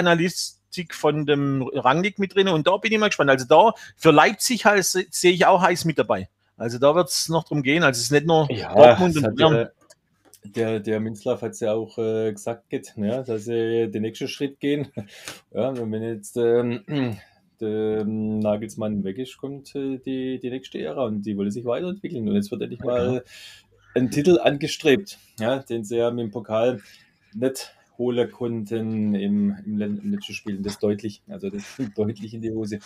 Analyst, 0.74 0.94
von 0.94 1.26
dem 1.26 1.62
Rangnick 1.62 2.18
mit 2.18 2.34
drin 2.34 2.48
und 2.48 2.66
da 2.66 2.76
bin 2.76 2.92
ich 2.92 2.98
mal 2.98 3.08
gespannt. 3.08 3.30
Also 3.30 3.46
da 3.46 3.72
für 3.96 4.10
Leipzig 4.10 4.64
sehe 5.10 5.32
ich 5.32 5.46
auch 5.46 5.62
heiß 5.62 5.84
mit 5.84 5.98
dabei. 5.98 6.28
Also 6.56 6.78
da 6.78 6.94
wird 6.94 7.08
es 7.08 7.28
noch 7.28 7.44
drum 7.44 7.62
gehen. 7.62 7.82
Also 7.82 7.98
es 7.98 8.04
ist 8.04 8.12
nicht 8.12 8.26
nur 8.26 8.50
ja, 8.50 8.74
Dortmund 8.74 9.16
und 9.16 9.36
Bayern. 9.36 9.68
Der, 10.44 10.78
der 10.78 11.00
Minzlaff 11.00 11.40
hat 11.40 11.52
es 11.52 11.60
ja 11.60 11.72
auch 11.72 11.96
äh, 11.96 12.30
gesagt, 12.30 12.68
geht, 12.68 12.92
ja, 12.96 13.22
dass 13.22 13.44
sie 13.44 13.90
den 13.90 14.02
nächsten 14.02 14.28
Schritt 14.28 14.60
gehen. 14.60 14.88
Ja, 15.54 15.68
und 15.68 15.90
wenn 15.90 16.02
jetzt 16.02 16.36
ähm, 16.36 16.84
der 17.60 18.04
Nagelsmann 18.04 19.04
weg 19.04 19.18
ist, 19.18 19.38
kommt 19.38 19.74
äh, 19.74 19.98
die, 19.98 20.38
die 20.40 20.50
nächste 20.50 20.80
Ära 20.80 21.04
und 21.04 21.22
die 21.22 21.36
wollen 21.36 21.50
sich 21.50 21.64
weiterentwickeln. 21.64 22.28
Und 22.28 22.34
jetzt 22.34 22.50
wird 22.50 22.60
endlich 22.60 22.80
mal 22.80 23.24
einen 23.94 24.10
Titel 24.10 24.38
angestrebt, 24.38 25.18
ja, 25.38 25.60
den 25.60 25.84
sie 25.84 25.96
ja 25.96 26.10
mit 26.10 26.24
dem 26.24 26.30
Pokal 26.30 26.82
nicht 27.32 27.74
holen 27.98 28.30
konnten 28.30 29.14
im, 29.14 29.54
im, 29.54 29.80
im 29.80 30.12
letzten 30.12 30.34
Spiel. 30.34 30.58
Das 30.58 30.78
deutlich, 30.78 31.22
also 31.28 31.50
das 31.50 31.64
deutlich 31.96 32.34
in 32.34 32.42
die 32.42 32.50
Hose. 32.50 32.78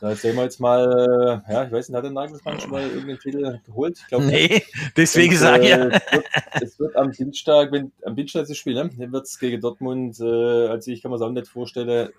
Da 0.00 0.14
sehen 0.14 0.36
wir 0.36 0.42
jetzt 0.42 0.60
mal, 0.60 1.42
äh, 1.48 1.52
ja, 1.52 1.64
ich 1.64 1.72
weiß 1.72 1.88
nicht, 1.88 1.96
hat 1.96 2.04
der 2.04 2.10
Nagelsmann 2.10 2.60
schon 2.60 2.70
mal 2.70 2.82
irgendeinen 2.82 3.18
Titel 3.18 3.60
geholt? 3.64 3.98
Ich 3.98 4.06
glaube 4.08 4.26
Nee, 4.26 4.62
deswegen 4.96 5.34
sage 5.36 5.64
ich 5.64 5.70
ja. 5.70 5.86
Es 5.86 6.12
wird, 6.12 6.26
es 6.60 6.78
wird, 6.80 6.96
am 6.96 7.12
Dienstag, 7.12 7.72
wenn 7.72 7.92
am 8.04 8.14
Dienstag 8.14 8.46
das 8.46 8.56
Spiel, 8.58 8.74
ne? 8.74 8.90
Dann 8.94 9.12
wird 9.12 9.24
es 9.24 9.38
gegen 9.38 9.60
Dortmund, 9.60 10.20
äh, 10.20 10.68
also 10.68 10.90
ich 10.90 11.00
kann 11.00 11.10
mir 11.10 11.16
es 11.16 11.22
auch 11.22 11.30
nicht 11.30 11.48
vorstellen, 11.48 12.10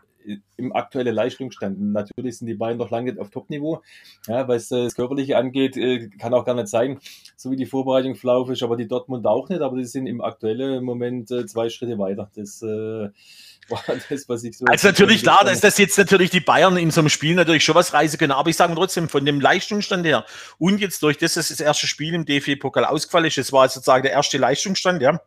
im 0.58 0.76
aktuellen 0.76 1.14
Leistungsstand. 1.14 1.80
Natürlich 1.80 2.38
sind 2.38 2.48
die 2.48 2.56
beiden 2.56 2.78
noch 2.78 2.90
lange 2.90 3.20
auf 3.20 3.30
Topniveau. 3.30 3.82
Ja, 4.28 4.48
was 4.48 4.70
das 4.70 4.96
Körperliche 4.96 5.38
angeht, 5.38 5.78
äh, 5.78 6.10
kann 6.20 6.34
auch 6.34 6.46
gar 6.46 6.56
nicht 6.56 6.68
sein, 6.68 7.00
so 7.36 7.52
wie 7.52 7.56
die 7.56 7.66
Vorbereitung 7.66 8.16
verlaufen 8.16 8.54
ist, 8.54 8.64
aber 8.64 8.76
die 8.76 8.88
Dortmund 8.88 9.26
auch 9.26 9.50
nicht, 9.50 9.62
aber 9.62 9.78
die 9.78 9.86
sind 9.86 10.08
im 10.08 10.22
aktuellen 10.22 10.84
Moment 10.84 11.32
äh, 11.32 11.46
zwei 11.46 11.70
Schritte 11.70 11.98
weiter. 11.98 12.30
Das 12.36 12.62
äh, 12.62 12.66
war 13.70 13.84
das, 13.88 14.30
was 14.30 14.44
ich 14.44 14.58
so. 14.58 14.66
Also 14.66 14.88
natürlich 14.88 15.24
klar, 15.24 15.44
dass 15.44 15.60
das 15.60 15.78
jetzt 15.78 15.98
natürlich 15.98 16.30
die 16.30 16.40
Bayern 16.40 16.78
in 16.78 16.92
so 16.92 17.02
einem 17.02 17.10
Spiel 17.10 17.36
natürlich 17.36 17.64
schon 17.64 17.76
was 17.76 17.94
reisen 17.94 18.18
können, 18.18 18.32
aber 18.32 18.50
ich 18.50 18.56
sage 18.56 18.74
trotzdem, 18.76 19.10
von 19.10 19.26
dem 19.26 19.40
Leistungsstand 19.40 20.06
her 20.06 20.26
und 20.58 20.80
jetzt 20.80 21.04
durch 21.04 21.18
das, 21.18 21.34
dass 21.34 21.50
das 21.50 21.60
erste 21.60 21.88
Spiel 21.88 22.14
im 22.14 22.26
DFB-Pokal 22.26 22.86
ausgefallen 22.86 23.26
ist, 23.26 23.38
das 23.38 23.52
war 23.52 23.68
sozusagen 23.68 24.04
der 24.04 24.14
erste 24.14 24.38
Leistungsstand, 24.38 25.02
ja 25.02 25.20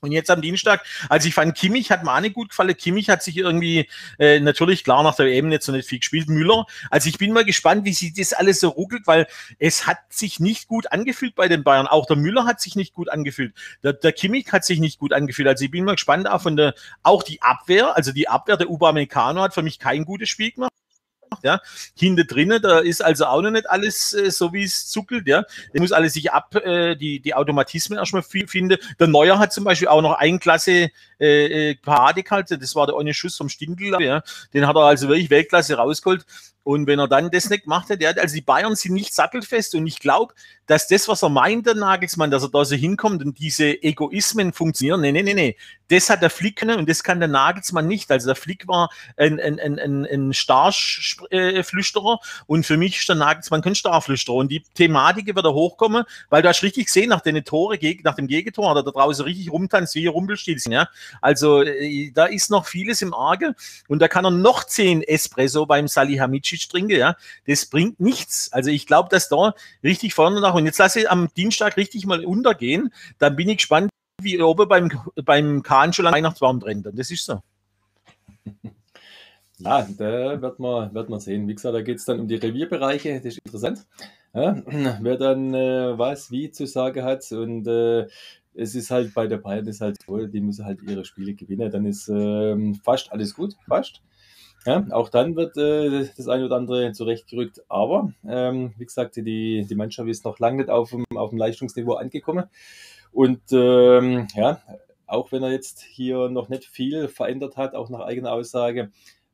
und 0.00 0.12
jetzt 0.12 0.30
am 0.30 0.42
Dienstag, 0.42 0.84
also 1.08 1.28
ich 1.28 1.34
fand 1.34 1.56
Kimmich 1.56 1.90
hat 1.90 2.04
mir 2.04 2.14
auch 2.14 2.20
nicht 2.20 2.34
gut 2.34 2.50
gefallen. 2.50 2.76
Kimmich 2.76 3.08
hat 3.08 3.22
sich 3.22 3.36
irgendwie 3.36 3.88
äh, 4.18 4.40
natürlich 4.40 4.84
klar 4.84 5.02
nach 5.02 5.16
der 5.16 5.26
EM 5.26 5.50
jetzt 5.50 5.66
noch 5.68 5.74
nicht 5.74 5.88
viel 5.88 5.98
gespielt. 5.98 6.28
Müller. 6.28 6.66
Also 6.90 7.08
ich 7.08 7.18
bin 7.18 7.32
mal 7.32 7.44
gespannt, 7.44 7.84
wie 7.84 7.92
sich 7.92 8.12
das 8.12 8.32
alles 8.32 8.60
so 8.60 8.68
ruckelt, 8.68 9.06
weil 9.06 9.26
es 9.58 9.86
hat 9.86 9.98
sich 10.10 10.40
nicht 10.40 10.68
gut 10.68 10.92
angefühlt 10.92 11.34
bei 11.34 11.48
den 11.48 11.64
Bayern. 11.64 11.86
Auch 11.86 12.06
der 12.06 12.16
Müller 12.16 12.44
hat 12.44 12.60
sich 12.60 12.76
nicht 12.76 12.92
gut 12.92 13.08
angefühlt. 13.08 13.54
Der, 13.82 13.94
der 13.94 14.12
Kimmich 14.12 14.52
hat 14.52 14.64
sich 14.64 14.80
nicht 14.80 14.98
gut 14.98 15.12
angefühlt. 15.12 15.48
Also 15.48 15.64
ich 15.64 15.70
bin 15.70 15.84
mal 15.84 15.92
gespannt 15.92 16.28
auch 16.28 16.42
von 16.42 16.56
der, 16.56 16.74
auch 17.02 17.22
die 17.22 17.42
Abwehr, 17.42 17.96
also 17.96 18.12
die 18.12 18.28
Abwehr 18.28 18.56
der 18.56 18.70
Upamecano 18.70 19.42
hat 19.42 19.54
für 19.54 19.62
mich 19.62 19.78
kein 19.78 20.04
gutes 20.04 20.28
Spiel 20.28 20.52
gemacht 20.52 20.75
ja. 21.46 21.60
Hinter 21.96 22.24
drinnen, 22.24 22.60
da 22.60 22.80
ist 22.80 23.02
also 23.02 23.26
auch 23.26 23.40
noch 23.40 23.50
nicht 23.50 23.70
alles 23.70 24.12
äh, 24.12 24.30
so, 24.30 24.52
wie 24.52 24.64
es 24.64 24.88
zuckelt, 24.88 25.26
ja. 25.26 25.44
Da 25.72 25.80
muss 25.80 25.92
alles 25.92 26.12
sich 26.12 26.32
ab, 26.32 26.54
äh, 26.56 26.96
die, 26.96 27.20
die 27.20 27.34
Automatismen 27.34 27.98
erstmal 27.98 28.22
finden. 28.22 28.76
Der 28.98 29.06
Neuer 29.06 29.38
hat 29.38 29.52
zum 29.52 29.64
Beispiel 29.64 29.88
auch 29.88 30.02
noch 30.02 30.14
ein 30.14 30.38
Klasse 30.38 30.90
äh, 31.18 31.70
äh 31.70 31.74
Parade 31.76 32.22
gehalten, 32.22 32.60
das 32.60 32.74
war 32.74 32.86
der 32.86 32.96
eine 32.96 33.14
Schuss 33.14 33.36
vom 33.36 33.48
Stindl, 33.48 34.00
ja. 34.02 34.22
Den 34.52 34.66
hat 34.66 34.76
er 34.76 34.82
also 34.82 35.08
wirklich 35.08 35.30
Weltklasse 35.30 35.76
rausgeholt. 35.76 36.26
Und 36.66 36.88
wenn 36.88 36.98
er 36.98 37.06
dann 37.06 37.30
das 37.30 37.48
nicht 37.48 37.62
gemacht 37.62 37.90
hätte, 37.90 38.20
also 38.20 38.34
die 38.34 38.40
Bayern 38.40 38.74
sind 38.74 38.94
nicht 38.94 39.14
sattelfest 39.14 39.76
und 39.76 39.86
ich 39.86 40.00
glaube, 40.00 40.34
dass 40.66 40.88
das, 40.88 41.06
was 41.06 41.22
er 41.22 41.28
meint, 41.28 41.64
der 41.64 41.76
Nagelsmann, 41.76 42.32
dass 42.32 42.42
er 42.42 42.48
da 42.48 42.64
so 42.64 42.74
hinkommt 42.74 43.22
und 43.22 43.38
diese 43.38 43.80
Egoismen 43.84 44.52
funktionieren, 44.52 45.00
nee, 45.00 45.12
nee, 45.12 45.22
nee, 45.22 45.34
nee, 45.34 45.56
das 45.86 46.10
hat 46.10 46.22
der 46.22 46.30
Flick 46.30 46.56
können 46.56 46.80
und 46.80 46.88
das 46.90 47.04
kann 47.04 47.20
der 47.20 47.28
Nagelsmann 47.28 47.86
nicht. 47.86 48.10
Also 48.10 48.26
der 48.26 48.34
Flick 48.34 48.66
war 48.66 48.90
ein, 49.16 49.38
ein, 49.38 49.60
ein, 49.60 49.78
ein, 49.78 50.06
ein 50.06 50.32
Starflüsterer 50.32 52.18
und 52.48 52.66
für 52.66 52.76
mich 52.76 52.98
ist 52.98 53.08
der 53.08 53.14
Nagelsmann 53.14 53.62
kein 53.62 53.76
Starflüsterer 53.76 54.34
und 54.34 54.50
die 54.50 54.64
Thematik 54.74 55.32
wird 55.32 55.46
er 55.46 55.54
hochkommen, 55.54 56.02
weil 56.30 56.42
du 56.42 56.48
hast 56.48 56.64
richtig 56.64 56.86
gesehen, 56.86 57.10
nach 57.10 57.20
den 57.20 57.44
Tore, 57.44 57.78
nach 58.02 58.16
dem 58.16 58.26
Gegentor 58.26 58.70
hat 58.70 58.84
da 58.84 58.90
draußen 58.90 59.24
richtig 59.24 59.52
rumtanzt, 59.52 59.94
wie 59.94 60.08
Rumpelstilzchen, 60.08 60.72
ja. 60.72 60.88
Also 61.20 61.62
äh, 61.62 62.10
da 62.12 62.26
ist 62.26 62.50
noch 62.50 62.66
vieles 62.66 63.02
im 63.02 63.14
Arge 63.14 63.54
und 63.86 64.00
da 64.02 64.08
kann 64.08 64.24
er 64.24 64.32
noch 64.32 64.64
zehn 64.64 65.04
Espresso 65.04 65.64
beim 65.64 65.86
Salihamidzic 65.86 66.55
Trinke, 66.58 66.96
ja, 66.96 67.16
das 67.46 67.66
bringt 67.66 68.00
nichts. 68.00 68.52
Also 68.52 68.70
ich 68.70 68.86
glaube, 68.86 69.08
dass 69.10 69.28
da 69.28 69.54
richtig 69.82 70.14
vorne 70.14 70.40
nach 70.40 70.54
und 70.54 70.66
jetzt 70.66 70.78
lasse 70.78 71.00
ich 71.00 71.10
am 71.10 71.28
Dienstag 71.36 71.76
richtig 71.76 72.06
mal 72.06 72.24
untergehen, 72.24 72.92
dann 73.18 73.36
bin 73.36 73.48
ich 73.48 73.58
gespannt, 73.58 73.90
wie 74.20 74.40
oben 74.40 74.68
beim, 74.68 74.90
beim 75.24 75.62
Kahn 75.62 75.92
schon 75.92 76.06
Weihnachtsbaum 76.06 76.58
brennt. 76.58 76.86
Und 76.86 76.98
das 76.98 77.10
ist 77.10 77.24
so. 77.24 77.40
Ja, 79.58 79.88
da 79.96 80.42
wird 80.42 80.58
man, 80.58 80.92
wird 80.92 81.08
man 81.08 81.18
sehen. 81.18 81.48
Wie 81.48 81.54
gesagt, 81.54 81.74
da 81.74 81.80
geht 81.80 81.96
es 81.96 82.04
dann 82.04 82.20
um 82.20 82.28
die 82.28 82.34
Revierbereiche, 82.34 83.14
das 83.16 83.24
ist 83.24 83.38
interessant. 83.46 83.86
Ja, 84.34 84.62
wer 85.00 85.16
dann 85.16 85.54
äh, 85.54 85.96
was 85.98 86.30
wie 86.30 86.50
zu 86.50 86.66
sagen 86.66 87.02
hat 87.02 87.32
und 87.32 87.66
äh, 87.66 88.06
es 88.52 88.74
ist 88.74 88.90
halt 88.90 89.14
bei 89.14 89.26
der 89.26 89.38
Bayern 89.38 89.66
ist 89.66 89.80
halt 89.80 89.98
toll, 90.04 90.28
die 90.28 90.40
müssen 90.40 90.66
halt 90.66 90.82
ihre 90.82 91.04
Spiele 91.04 91.34
gewinnen, 91.34 91.70
dann 91.70 91.86
ist 91.86 92.08
äh, 92.08 92.74
fast 92.82 93.10
alles 93.12 93.34
gut, 93.34 93.54
fast. 93.66 94.02
Ja, 94.66 94.84
auch 94.90 95.08
dann 95.08 95.36
wird 95.36 95.56
äh, 95.56 96.08
das 96.16 96.26
eine 96.28 96.44
oder 96.44 96.56
andere 96.56 96.92
zurechtgerückt. 96.92 97.62
Aber 97.68 98.12
ähm, 98.28 98.74
wie 98.76 98.84
gesagt, 98.84 99.14
die, 99.16 99.64
die 99.64 99.74
Mannschaft 99.76 100.08
ist 100.08 100.24
noch 100.24 100.40
lange 100.40 100.58
nicht 100.58 100.70
auf 100.70 100.90
dem, 100.90 101.04
auf 101.14 101.30
dem 101.30 101.38
Leistungsniveau 101.38 101.94
angekommen. 101.94 102.46
Und 103.12 103.40
ähm, 103.52 104.26
ja, 104.34 104.60
auch 105.06 105.30
wenn 105.30 105.44
er 105.44 105.52
jetzt 105.52 105.82
hier 105.82 106.28
noch 106.28 106.48
nicht 106.48 106.64
viel 106.64 107.06
verändert 107.06 107.56
hat, 107.56 107.76
auch 107.76 107.90
nach 107.90 108.00
eigener 108.00 108.32
Aussage, 108.32 108.90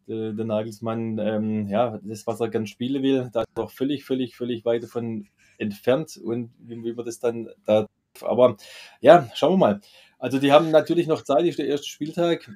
der, 0.07 0.33
der 0.33 0.45
Nagelsmann, 0.45 1.18
ähm, 1.18 1.66
ja, 1.68 1.99
das, 2.03 2.27
was 2.27 2.40
er 2.40 2.51
gern 2.51 2.66
spielen 2.66 3.03
will, 3.03 3.31
da 3.33 3.40
ist 3.42 3.49
er 3.57 3.68
völlig, 3.68 4.05
völlig, 4.05 4.37
völlig 4.37 4.64
weit 4.66 4.83
davon 4.83 5.29
entfernt. 5.57 6.21
Und 6.23 6.53
wie, 6.59 6.85
wie 6.85 6.92
man 6.92 7.07
das 7.07 7.21
dann 7.21 7.49
da. 7.64 7.87
Aber 8.21 8.57
ja, 9.01 9.31
schauen 9.35 9.55
wir 9.55 9.57
mal. 9.57 9.81
Also, 10.18 10.38
die 10.38 10.53
haben 10.53 10.71
natürlich 10.71 11.07
noch 11.07 11.23
Zeit, 11.23 11.45
ist 11.47 11.59
der 11.59 11.66
erste 11.66 11.88
Spieltag. 11.88 12.51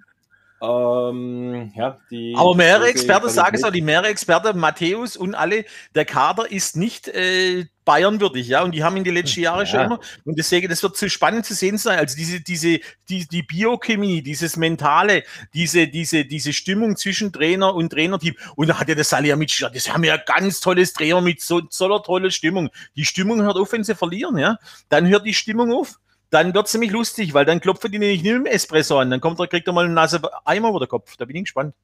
Ähm, 0.62 1.70
ja, 1.74 1.98
Aber 2.34 2.54
mehrere 2.54 2.88
Experten 2.88 3.28
sagen 3.28 3.56
es 3.56 3.64
auch, 3.64 3.70
die 3.70 3.82
mehrere 3.82 4.08
Experten, 4.08 4.58
Matthäus 4.58 5.16
und 5.16 5.34
alle, 5.34 5.66
der 5.94 6.06
Kader 6.06 6.50
ist 6.50 6.76
nicht 6.76 7.08
äh, 7.08 7.66
Bayernwürdig, 7.84 8.48
ja, 8.48 8.62
und 8.62 8.72
die 8.72 8.82
haben 8.82 8.96
in 8.96 9.04
den 9.04 9.14
letzten 9.14 9.40
Jahren 9.40 9.60
ja. 9.60 9.66
schon 9.66 9.80
immer, 9.80 10.00
und 10.24 10.38
deswegen, 10.38 10.68
das 10.68 10.82
wird 10.82 10.96
zu 10.96 11.10
spannend 11.10 11.44
zu 11.44 11.54
sehen 11.54 11.76
sein, 11.78 11.98
also 11.98 12.16
diese, 12.16 12.40
diese, 12.40 12.80
die, 13.08 13.28
die 13.28 13.42
Biochemie, 13.42 14.22
dieses 14.22 14.56
Mentale, 14.56 15.24
diese, 15.52 15.86
diese, 15.86 16.24
diese 16.24 16.52
Stimmung 16.52 16.96
zwischen 16.96 17.32
Trainer 17.32 17.74
und 17.74 17.90
Trainerteam, 17.90 18.34
und 18.56 18.68
da 18.68 18.80
hat 18.80 18.88
ja 18.88 18.94
der 18.94 19.04
Salihamidzic 19.04 19.58
gesagt, 19.58 19.76
das 19.76 19.92
haben 19.92 20.04
ja 20.04 20.16
ganz 20.16 20.60
tolles 20.60 20.94
Trainer 20.94 21.20
mit 21.20 21.42
so, 21.42 21.60
so 21.68 21.84
einer 21.84 22.02
tollen 22.02 22.30
Stimmung. 22.30 22.70
Die 22.96 23.04
Stimmung 23.04 23.42
hört 23.42 23.56
auf, 23.56 23.70
wenn 23.72 23.84
sie 23.84 23.94
verlieren, 23.94 24.38
ja, 24.38 24.56
dann 24.88 25.06
hört 25.06 25.26
die 25.26 25.34
Stimmung 25.34 25.72
auf 25.72 26.00
dann 26.30 26.54
wird 26.54 26.66
es 26.66 26.72
ziemlich 26.72 26.90
lustig, 26.90 27.34
weil 27.34 27.44
dann 27.44 27.60
klopft 27.60 27.92
die 27.92 27.98
nicht 27.98 28.24
nur 28.24 28.36
im 28.36 28.46
Espresso 28.46 28.98
an, 28.98 29.10
dann 29.10 29.20
kommt 29.20 29.38
er, 29.40 29.46
kriegt 29.46 29.66
er 29.66 29.72
mal 29.72 29.84
eine 29.84 29.94
Nase 29.94 30.20
Eimer 30.44 30.70
über 30.70 30.80
den 30.80 30.88
Kopf. 30.88 31.16
Da 31.16 31.24
bin 31.24 31.36
ich 31.36 31.44
gespannt. 31.44 31.74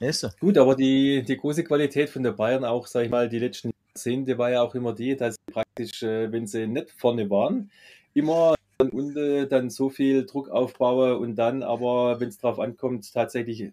Ja, 0.00 0.10
Gut, 0.40 0.58
aber 0.58 0.74
die, 0.74 1.22
die 1.22 1.36
große 1.36 1.62
Qualität 1.64 2.10
von 2.10 2.22
der 2.22 2.32
Bayern 2.32 2.64
auch, 2.64 2.86
sag 2.86 3.04
ich 3.04 3.10
mal, 3.10 3.28
die 3.28 3.38
letzten 3.38 3.70
Jahrzehnte 3.88 4.36
war 4.38 4.50
ja 4.50 4.62
auch 4.62 4.74
immer 4.74 4.92
die, 4.92 5.16
dass 5.16 5.36
sie 5.36 5.52
praktisch, 5.52 6.02
äh, 6.02 6.32
wenn 6.32 6.46
sie 6.46 6.66
nicht 6.66 6.90
vorne 6.90 7.30
waren, 7.30 7.70
immer 8.12 8.54
dann 8.78 9.48
dann 9.48 9.70
so 9.70 9.88
viel 9.88 10.26
Druck 10.26 10.48
aufbauen 10.48 11.16
und 11.18 11.36
dann 11.36 11.62
aber, 11.62 12.18
wenn 12.20 12.28
es 12.28 12.38
drauf 12.38 12.58
ankommt, 12.58 13.12
tatsächlich 13.12 13.72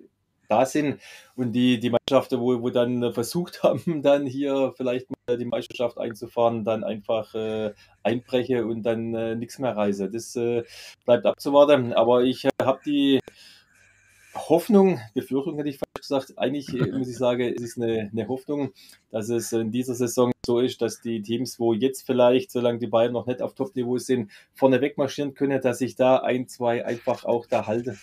da 0.51 0.65
sind 0.65 0.99
und 1.35 1.53
die, 1.53 1.79
die 1.79 1.89
Mannschaften, 1.89 2.39
wo, 2.39 2.61
wo 2.61 2.69
dann 2.69 3.13
versucht 3.13 3.63
haben, 3.63 4.01
dann 4.01 4.25
hier 4.25 4.73
vielleicht 4.75 5.07
mal 5.09 5.37
die 5.37 5.45
Meisterschaft 5.45 5.97
einzufahren, 5.97 6.63
dann 6.65 6.83
einfach 6.83 7.33
äh, 7.33 7.73
einbreche 8.03 8.65
und 8.65 8.83
dann 8.83 9.15
äh, 9.15 9.35
nichts 9.35 9.59
mehr 9.59 9.75
reise. 9.75 10.09
Das 10.09 10.35
äh, 10.35 10.63
bleibt 11.05 11.25
abzuwarten. 11.25 11.93
Aber 11.93 12.23
ich 12.23 12.45
äh, 12.45 12.49
habe 12.61 12.81
die 12.85 13.19
Hoffnung, 14.35 14.99
Befürchtung 15.13 15.57
hätte 15.57 15.69
ich 15.69 15.77
fast 15.77 15.93
gesagt, 15.95 16.37
eigentlich 16.37 16.69
äh, 16.73 16.91
muss 16.91 17.09
ich 17.09 17.17
sagen, 17.17 17.53
es 17.53 17.61
ist 17.61 17.77
eine, 17.77 18.09
eine 18.11 18.27
Hoffnung, 18.27 18.71
dass 19.09 19.29
es 19.29 19.51
in 19.51 19.71
dieser 19.71 19.95
Saison 19.95 20.31
so 20.45 20.59
ist, 20.59 20.81
dass 20.81 21.01
die 21.01 21.21
Teams, 21.21 21.59
wo 21.59 21.73
jetzt 21.73 22.05
vielleicht, 22.05 22.51
solange 22.51 22.79
die 22.79 22.87
beiden 22.87 23.13
noch 23.13 23.27
nicht 23.27 23.41
auf 23.41 23.55
Top-Niveau 23.55 23.97
sind, 23.97 24.31
vorne 24.53 24.81
wegmarschieren 24.81 25.33
können, 25.33 25.61
dass 25.61 25.81
ich 25.81 25.95
da 25.95 26.17
ein, 26.17 26.47
zwei 26.47 26.85
einfach 26.85 27.25
auch 27.25 27.45
da 27.45 27.67
halte. 27.67 27.97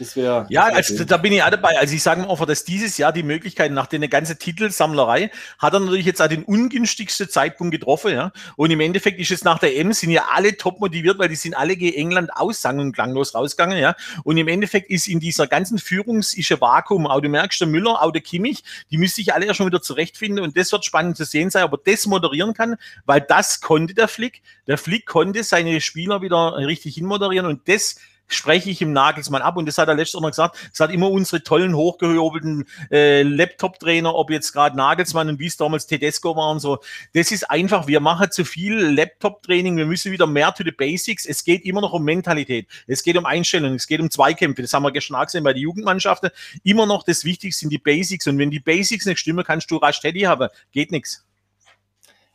Das 0.00 0.16
wäre. 0.16 0.46
Ja, 0.48 0.64
also, 0.64 1.04
da 1.04 1.18
bin 1.18 1.34
ich 1.34 1.42
auch 1.42 1.50
dabei. 1.50 1.78
Also 1.78 1.94
ich 1.94 2.02
sage 2.02 2.22
mal, 2.22 2.46
dass 2.46 2.64
dieses 2.64 2.96
Jahr 2.96 3.12
die 3.12 3.22
Möglichkeit 3.22 3.70
nach 3.70 3.86
der 3.86 4.00
ganzen 4.08 4.38
Titelsammlerei 4.38 5.30
hat 5.58 5.74
er 5.74 5.80
natürlich 5.80 6.06
jetzt 6.06 6.22
auch 6.22 6.26
den 6.26 6.42
ungünstigsten 6.42 7.28
Zeitpunkt 7.28 7.72
getroffen, 7.72 8.14
ja. 8.14 8.32
Und 8.56 8.70
im 8.70 8.80
Endeffekt 8.80 9.20
ist 9.20 9.30
es 9.30 9.44
nach 9.44 9.58
der 9.58 9.76
M 9.76 9.92
sind 9.92 10.08
ja 10.08 10.28
alle 10.32 10.56
top 10.56 10.80
motiviert, 10.80 11.18
weil 11.18 11.28
die 11.28 11.34
sind 11.34 11.52
alle 11.54 11.76
gegen 11.76 11.94
England 11.98 12.30
aus 12.34 12.62
sang- 12.62 12.78
und 12.78 12.92
klanglos 12.92 13.34
rausgegangen, 13.34 13.76
ja. 13.76 13.94
Und 14.24 14.38
im 14.38 14.48
Endeffekt 14.48 14.88
ist 14.88 15.06
in 15.06 15.20
dieser 15.20 15.46
ganzen 15.46 15.76
Führungs 15.76 16.32
ist 16.32 16.50
ein 16.50 16.62
Vakuum. 16.62 17.06
Auch 17.06 17.20
du 17.20 17.28
merkst, 17.28 17.60
der 17.60 17.68
Müller, 17.68 18.02
auch 18.02 18.10
der 18.10 18.22
Kimmich, 18.22 18.64
die 18.90 18.96
müssen 18.96 19.16
sich 19.16 19.34
alle 19.34 19.44
ja 19.44 19.52
schon 19.52 19.66
wieder 19.66 19.82
zurechtfinden 19.82 20.42
und 20.42 20.56
das 20.56 20.72
wird 20.72 20.86
spannend 20.86 21.18
zu 21.18 21.26
sehen 21.26 21.50
sein, 21.50 21.64
ob 21.64 21.74
er 21.74 21.92
das 21.92 22.06
moderieren 22.06 22.54
kann, 22.54 22.76
weil 23.04 23.20
das 23.20 23.60
konnte 23.60 23.92
der 23.92 24.08
Flick. 24.08 24.40
Der 24.66 24.78
Flick 24.78 25.04
konnte 25.04 25.44
seine 25.44 25.78
Spieler 25.82 26.22
wieder 26.22 26.56
richtig 26.56 26.94
hinmoderieren 26.94 27.44
und 27.44 27.68
das 27.68 27.96
spreche 28.30 28.70
ich 28.70 28.80
im 28.82 28.92
Nagelsmann 28.92 29.42
ab. 29.42 29.56
Und 29.56 29.66
das 29.66 29.78
hat 29.78 29.88
er 29.88 29.94
letztes 29.94 30.20
Mal 30.20 30.30
gesagt. 30.30 30.56
Es 30.72 30.80
hat 30.80 30.90
immer 30.90 31.10
unsere 31.10 31.42
tollen, 31.42 31.74
hochgehobelten 31.74 32.66
äh, 32.90 33.22
Laptop-Trainer, 33.22 34.14
ob 34.14 34.30
jetzt 34.30 34.52
gerade 34.52 34.76
Nagelsmann 34.76 35.28
und 35.28 35.38
wie 35.38 35.46
es 35.46 35.56
damals 35.56 35.86
Tedesco 35.86 36.36
waren, 36.36 36.58
so. 36.58 36.78
Das 37.12 37.32
ist 37.32 37.50
einfach, 37.50 37.86
wir 37.86 38.00
machen 38.00 38.30
zu 38.30 38.44
viel 38.44 38.74
Laptop-Training. 38.74 39.76
Wir 39.76 39.86
müssen 39.86 40.12
wieder 40.12 40.26
mehr 40.26 40.52
to 40.52 40.64
the 40.64 40.70
Basics. 40.70 41.26
Es 41.26 41.44
geht 41.44 41.64
immer 41.64 41.80
noch 41.80 41.92
um 41.92 42.04
Mentalität. 42.04 42.66
Es 42.86 43.02
geht 43.02 43.16
um 43.16 43.26
Einstellung. 43.26 43.74
Es 43.74 43.86
geht 43.86 44.00
um 44.00 44.10
Zweikämpfe. 44.10 44.62
Das 44.62 44.72
haben 44.72 44.82
wir 44.82 44.92
gestern 44.92 45.16
auch 45.16 45.24
gesehen 45.24 45.44
bei 45.44 45.52
den 45.52 45.62
Jugendmannschaften. 45.62 46.30
Immer 46.62 46.86
noch 46.86 47.02
das 47.02 47.24
Wichtigste 47.24 47.60
sind 47.60 47.70
die 47.70 47.78
Basics. 47.78 48.26
Und 48.26 48.38
wenn 48.38 48.50
die 48.50 48.60
Basics 48.60 49.06
nicht 49.06 49.18
stimmen, 49.18 49.44
kannst 49.44 49.70
du 49.70 49.76
rasch 49.76 50.00
Teddy 50.00 50.20
haben. 50.20 50.48
Geht 50.72 50.92
nichts. 50.92 51.24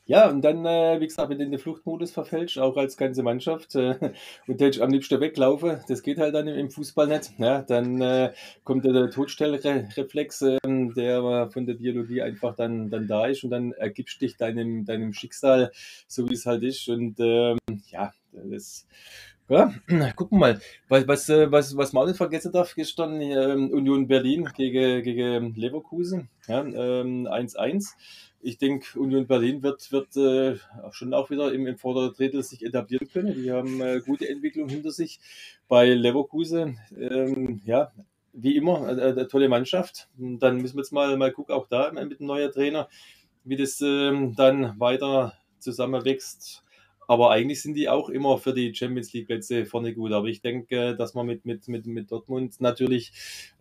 Ja, 0.07 0.29
und 0.29 0.41
dann, 0.41 0.63
äh, 0.65 0.99
wie 0.99 1.07
gesagt, 1.07 1.29
wenn 1.29 1.39
du 1.39 1.45
in 1.45 1.51
den 1.51 1.59
Fluchtmodus 1.59 2.11
verfällst, 2.11 2.59
auch 2.59 2.77
als 2.77 2.95
ganze 2.95 3.23
Mannschaft, 3.23 3.73
äh, 3.73 3.95
und 4.47 4.61
du 4.61 4.83
am 4.83 4.91
liebsten 4.91 5.19
weglaufen, 5.19 5.79
das 5.87 6.03
geht 6.03 6.19
halt 6.19 6.35
dann 6.35 6.47
im 6.47 6.69
Fußball 6.69 7.07
nicht, 7.07 7.31
ja, 7.39 7.63
dann 7.63 7.99
äh, 8.01 8.31
kommt 8.63 8.85
der 8.85 9.09
Todstellreflex, 9.09 10.41
äh, 10.43 10.57
der 10.63 11.49
von 11.51 11.65
der 11.65 11.73
Biologie 11.73 12.21
einfach 12.21 12.55
dann, 12.55 12.91
dann 12.91 13.07
da 13.07 13.25
ist 13.25 13.43
und 13.43 13.49
dann 13.49 13.71
ergibst 13.71 14.21
dich 14.21 14.37
deinem, 14.37 14.85
deinem 14.85 15.11
Schicksal, 15.11 15.71
so 16.07 16.29
wie 16.29 16.35
es 16.35 16.45
halt 16.45 16.61
ist. 16.61 16.87
Und 16.87 17.19
ähm, 17.19 17.57
ja, 17.89 18.13
das 18.31 18.85
ja, 19.47 19.73
gucken 20.15 20.39
wir 20.39 20.53
mal. 20.53 20.59
Was, 20.87 21.07
was, 21.07 21.29
äh, 21.29 21.51
was, 21.51 21.77
was 21.77 21.93
man 21.93 22.03
auch 22.03 22.07
nicht 22.07 22.17
vergessen 22.17 22.51
darf, 22.51 22.73
gestern 22.75 23.21
ähm, 23.21 23.69
Union 23.71 24.07
Berlin 24.07 24.49
gegen, 24.55 25.03
gegen 25.03 25.53
Leverkusen, 25.55 26.29
ja, 26.47 26.61
ähm, 26.61 27.27
1-1 27.27 27.93
ich 28.45 28.59
denke, 28.59 28.99
Union 28.99 29.25
Berlin 29.25 29.63
wird, 29.63 29.91
wird 29.91 30.15
äh, 30.17 30.57
schon 30.91 31.13
auch 31.15 31.31
wieder 31.31 31.51
im, 31.51 31.65
im 31.65 31.77
vorderen 31.77 32.13
Drittel 32.13 32.43
sich 32.43 32.63
etablieren 32.63 33.09
können. 33.11 33.33
Die 33.41 33.51
haben 33.51 33.81
äh, 33.81 34.01
gute 34.05 34.29
Entwicklung 34.29 34.69
hinter 34.69 34.91
sich. 34.91 35.19
Bei 35.67 35.89
Leverkusen, 35.89 36.79
ähm, 36.95 37.61
ja, 37.65 37.91
wie 38.33 38.55
immer, 38.55 38.87
äh, 38.87 39.11
eine 39.11 39.27
tolle 39.27 39.49
Mannschaft. 39.49 40.09
Dann 40.17 40.57
müssen 40.57 40.75
wir 40.77 40.83
jetzt 40.83 40.91
mal, 40.91 41.17
mal 41.17 41.31
gucken, 41.31 41.55
auch 41.55 41.67
da 41.67 41.91
mit 41.91 42.19
dem 42.19 42.27
neuen 42.27 42.51
Trainer, 42.51 42.87
wie 43.43 43.55
das 43.55 43.81
ähm, 43.81 44.35
dann 44.35 44.79
weiter 44.79 45.33
zusammenwächst. 45.57 46.63
Aber 47.07 47.31
eigentlich 47.31 47.63
sind 47.63 47.73
die 47.75 47.89
auch 47.89 48.09
immer 48.09 48.37
für 48.37 48.53
die 48.53 48.73
Champions 48.75 49.11
League 49.13 49.27
Plätze 49.27 49.65
vorne 49.65 49.93
gut. 49.93 50.11
Aber 50.11 50.27
ich 50.27 50.41
denke, 50.41 50.95
dass 50.95 51.15
man 51.15 51.25
mit, 51.25 51.45
mit, 51.45 51.67
mit, 51.67 51.87
mit 51.87 52.11
Dortmund 52.11 52.61
natürlich 52.61 53.11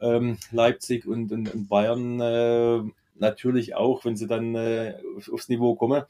ähm, 0.01 0.37
Leipzig 0.51 1.07
und, 1.07 1.33
und, 1.33 1.55
und 1.55 1.68
Bayern 1.68 2.20
äh, 2.20 2.83
natürlich 3.14 3.74
auch, 3.74 4.05
wenn 4.05 4.16
sie 4.16 4.27
dann 4.27 4.55
äh, 4.55 4.94
aufs 5.33 5.48
Niveau 5.48 5.74
kommen, 5.74 6.05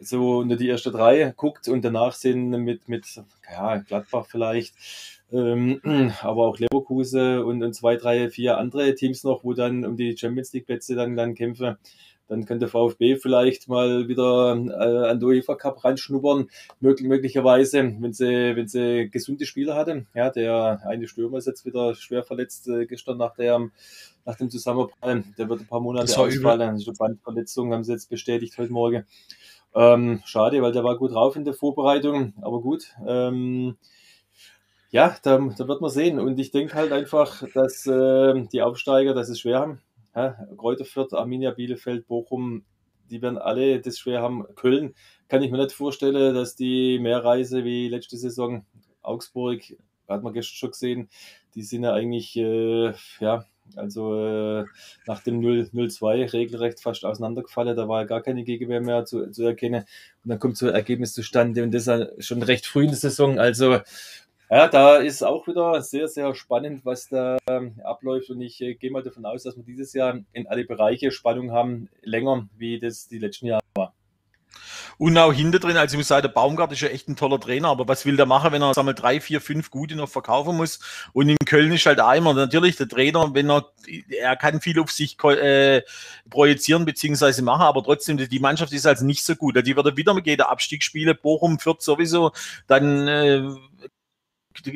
so 0.00 0.44
nur 0.44 0.56
die 0.56 0.68
erste 0.68 0.90
drei 0.90 1.32
guckt 1.36 1.68
und 1.68 1.84
danach 1.84 2.12
sind 2.12 2.50
mit, 2.50 2.88
mit 2.88 3.06
ja, 3.50 3.78
Gladbach 3.78 4.26
vielleicht, 4.28 4.74
ähm, 5.32 5.80
aber 6.22 6.46
auch 6.46 6.58
Leverkusen 6.58 7.40
und, 7.40 7.62
und 7.62 7.74
zwei, 7.74 7.96
drei, 7.96 8.30
vier 8.30 8.58
andere 8.58 8.94
Teams 8.94 9.24
noch, 9.24 9.44
wo 9.44 9.54
dann 9.54 9.84
um 9.84 9.96
die 9.96 10.16
Champions 10.16 10.52
League 10.52 10.66
Plätze 10.66 10.94
dann, 10.94 11.16
dann 11.16 11.34
kämpfen. 11.34 11.76
Dann 12.28 12.44
könnte 12.44 12.68
VfB 12.68 13.16
vielleicht 13.16 13.68
mal 13.68 14.06
wieder 14.08 14.54
äh, 14.54 15.10
an 15.10 15.18
der 15.18 15.28
UEFA 15.28 15.54
Cup 15.54 15.84
reinschnuppern, 15.84 16.48
möglich, 16.80 17.08
möglicherweise, 17.08 17.96
wenn 17.98 18.12
sie, 18.12 18.56
wenn 18.56 18.68
sie 18.68 19.08
gesunde 19.10 19.46
Spieler 19.46 19.74
hatten. 19.74 20.06
Ja, 20.14 20.30
der 20.30 20.82
eine 20.86 21.08
Stürmer 21.08 21.38
ist 21.38 21.46
jetzt 21.46 21.64
wieder 21.64 21.94
schwer 21.94 22.22
verletzt 22.22 22.68
äh, 22.68 22.86
gestern 22.86 23.18
nach 23.18 23.34
der 23.34 23.70
nach 24.24 24.36
dem 24.36 24.50
Zusammenprall. 24.50 25.24
Der 25.38 25.48
wird 25.48 25.60
ein 25.60 25.66
paar 25.66 25.80
Monate 25.80 26.18
ausfallen. 26.18 26.70
Also 26.70 26.92
Bandverletzung 26.92 27.72
haben 27.72 27.82
sie 27.82 27.92
jetzt 27.92 28.10
bestätigt 28.10 28.58
heute 28.58 28.72
Morgen. 28.72 29.06
Ähm, 29.74 30.20
schade, 30.26 30.60
weil 30.60 30.72
der 30.72 30.84
war 30.84 30.96
gut 30.98 31.12
drauf 31.12 31.34
in 31.34 31.44
der 31.44 31.54
Vorbereitung, 31.54 32.34
aber 32.42 32.60
gut. 32.60 32.94
Ähm, 33.06 33.76
ja, 34.90 35.16
da, 35.22 35.38
da 35.56 35.68
wird 35.68 35.80
man 35.80 35.90
sehen. 35.90 36.18
Und 36.18 36.38
ich 36.38 36.50
denke 36.50 36.74
halt 36.74 36.92
einfach, 36.92 37.42
dass 37.54 37.86
äh, 37.86 38.46
die 38.52 38.62
Aufsteiger 38.62 39.14
das 39.14 39.28
es 39.28 39.40
schwer 39.40 39.60
haben. 39.60 39.80
Ja, 40.14 40.36
Kräuter 40.56 40.84
Fürth, 40.84 41.14
Arminia 41.14 41.50
Bielefeld, 41.52 42.06
Bochum, 42.06 42.64
die 43.10 43.22
werden 43.22 43.38
alle 43.38 43.80
das 43.80 43.98
schwer 43.98 44.22
haben. 44.22 44.44
Köln 44.54 44.94
kann 45.28 45.42
ich 45.42 45.50
mir 45.50 45.58
nicht 45.58 45.72
vorstellen, 45.72 46.34
dass 46.34 46.56
die 46.56 46.98
mehr 46.98 47.24
Reise 47.24 47.64
wie 47.64 47.88
letzte 47.88 48.16
Saison. 48.16 48.64
Augsburg, 49.02 49.62
hat 50.08 50.22
man 50.22 50.32
gestern 50.32 50.56
schon 50.56 50.70
gesehen, 50.70 51.08
die 51.54 51.62
sind 51.62 51.84
ja 51.84 51.92
eigentlich, 51.92 52.36
äh, 52.36 52.92
ja, 53.20 53.44
also 53.76 54.14
äh, 54.16 54.64
nach 55.06 55.22
dem 55.22 55.40
0-2 55.40 56.32
regelrecht 56.32 56.80
fast 56.80 57.04
auseinandergefallen. 57.04 57.76
Da 57.76 57.88
war 57.88 58.00
ja 58.00 58.06
gar 58.06 58.22
keine 58.22 58.44
Gegenwehr 58.44 58.80
mehr 58.80 59.04
zu, 59.04 59.30
zu 59.30 59.44
erkennen. 59.44 59.84
Und 60.24 60.30
dann 60.30 60.38
kommt 60.38 60.56
so 60.56 60.66
ein 60.66 60.74
Ergebnis 60.74 61.12
zustande 61.12 61.62
und 61.62 61.72
das 61.72 61.90
schon 62.18 62.42
recht 62.42 62.66
früh 62.66 62.84
in 62.84 62.88
der 62.88 62.96
Saison. 62.96 63.38
Also 63.38 63.78
ja, 64.50 64.68
da 64.68 64.96
ist 64.96 65.22
auch 65.22 65.46
wieder 65.46 65.82
sehr, 65.82 66.08
sehr 66.08 66.34
spannend, 66.34 66.84
was 66.84 67.08
da 67.08 67.38
ähm, 67.48 67.80
abläuft. 67.84 68.30
Und 68.30 68.40
ich 68.40 68.60
äh, 68.60 68.74
gehe 68.74 68.90
mal 68.90 69.02
davon 69.02 69.26
aus, 69.26 69.42
dass 69.42 69.56
wir 69.56 69.64
dieses 69.64 69.92
Jahr 69.92 70.18
in 70.32 70.46
alle 70.46 70.64
Bereiche 70.64 71.10
Spannung 71.10 71.52
haben, 71.52 71.88
länger 72.02 72.48
wie 72.56 72.78
das 72.78 73.08
die 73.08 73.18
letzten 73.18 73.46
Jahre 73.46 73.62
war. 73.74 73.94
Und 74.96 75.16
auch 75.16 75.32
hinter 75.32 75.60
drin, 75.60 75.76
also 75.76 75.94
ich 75.94 75.98
muss 75.98 76.08
sagen, 76.08 76.22
der 76.22 76.28
Baumgart 76.28 76.72
ist 76.72 76.80
ja 76.80 76.88
echt 76.88 77.08
ein 77.08 77.14
toller 77.14 77.38
Trainer, 77.38 77.68
aber 77.68 77.86
was 77.86 78.04
will 78.04 78.16
der 78.16 78.26
machen, 78.26 78.50
wenn 78.50 78.62
er 78.62 78.74
sagen 78.74 78.88
wir, 78.88 78.94
drei, 78.94 79.20
vier, 79.20 79.40
fünf 79.40 79.70
gute 79.70 79.94
noch 79.94 80.08
verkaufen 80.08 80.56
muss? 80.56 80.80
Und 81.12 81.28
in 81.28 81.36
Köln 81.46 81.72
ist 81.72 81.86
halt 81.86 82.00
einmal 82.00 82.34
natürlich 82.34 82.74
der 82.76 82.88
Trainer, 82.88 83.32
wenn 83.32 83.48
er, 83.48 83.66
er 84.08 84.34
kann 84.34 84.60
viel 84.60 84.80
auf 84.80 84.90
sich 84.90 85.16
äh, 85.22 85.82
projizieren 86.28 86.84
beziehungsweise 86.84 87.42
machen, 87.42 87.62
aber 87.62 87.84
trotzdem, 87.84 88.16
die 88.16 88.40
Mannschaft 88.40 88.72
ist 88.72 88.86
also 88.86 89.04
nicht 89.04 89.24
so 89.24 89.36
gut. 89.36 89.64
Die 89.64 89.76
wird 89.76 89.96
wieder 89.96 90.14
mit 90.14 90.26
jeder 90.26 90.50
Abstieg 90.50 90.82
spielen, 90.82 91.16
Bochum 91.22 91.60
führt 91.60 91.80
sowieso, 91.80 92.32
dann 92.66 93.06
äh, 93.06 93.42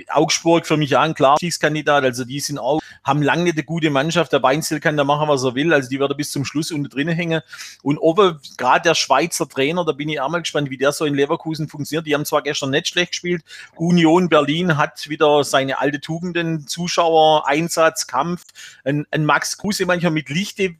Augsburg 0.08 0.66
für 0.66 0.76
mich 0.76 0.96
auch 0.96 1.02
ein 1.02 1.14
klarer 1.14 1.36
Stiegskandidat. 1.36 2.04
Also 2.04 2.24
die 2.24 2.40
sind 2.40 2.58
auch, 2.58 2.80
haben 3.04 3.22
lange 3.22 3.44
nicht 3.44 3.56
eine 3.56 3.64
gute 3.64 3.90
Mannschaft. 3.90 4.32
Der 4.32 4.42
Weinzel 4.42 4.80
kann 4.80 4.96
da 4.96 5.04
machen, 5.04 5.28
was 5.28 5.44
er 5.44 5.54
will. 5.54 5.72
Also 5.72 5.88
die 5.88 6.00
werden 6.00 6.16
bis 6.16 6.32
zum 6.32 6.44
Schluss 6.44 6.70
unten 6.70 6.88
drinnen 6.88 7.14
hängen. 7.14 7.42
Und 7.82 7.98
oben, 7.98 8.40
gerade 8.56 8.82
der 8.82 8.94
Schweizer 8.94 9.48
Trainer, 9.48 9.84
da 9.84 9.92
bin 9.92 10.08
ich 10.08 10.20
auch 10.20 10.28
mal 10.28 10.40
gespannt, 10.40 10.70
wie 10.70 10.78
der 10.78 10.92
so 10.92 11.04
in 11.04 11.14
Leverkusen 11.14 11.68
funktioniert. 11.68 12.06
Die 12.06 12.14
haben 12.14 12.24
zwar 12.24 12.42
gestern 12.42 12.70
nicht 12.70 12.88
schlecht 12.88 13.12
gespielt. 13.12 13.42
Union 13.76 14.28
Berlin 14.28 14.76
hat 14.76 15.08
wieder 15.08 15.44
seine 15.44 15.78
alte 15.78 16.00
Tugenden, 16.00 16.66
Zuschauer, 16.66 17.46
Einsatz, 17.46 18.06
Kampf. 18.06 18.42
Ein, 18.84 19.06
ein 19.10 19.24
Max 19.24 19.58
Kruse 19.58 19.86
manchmal 19.86 20.12
mit 20.12 20.28
Lichte 20.28 20.76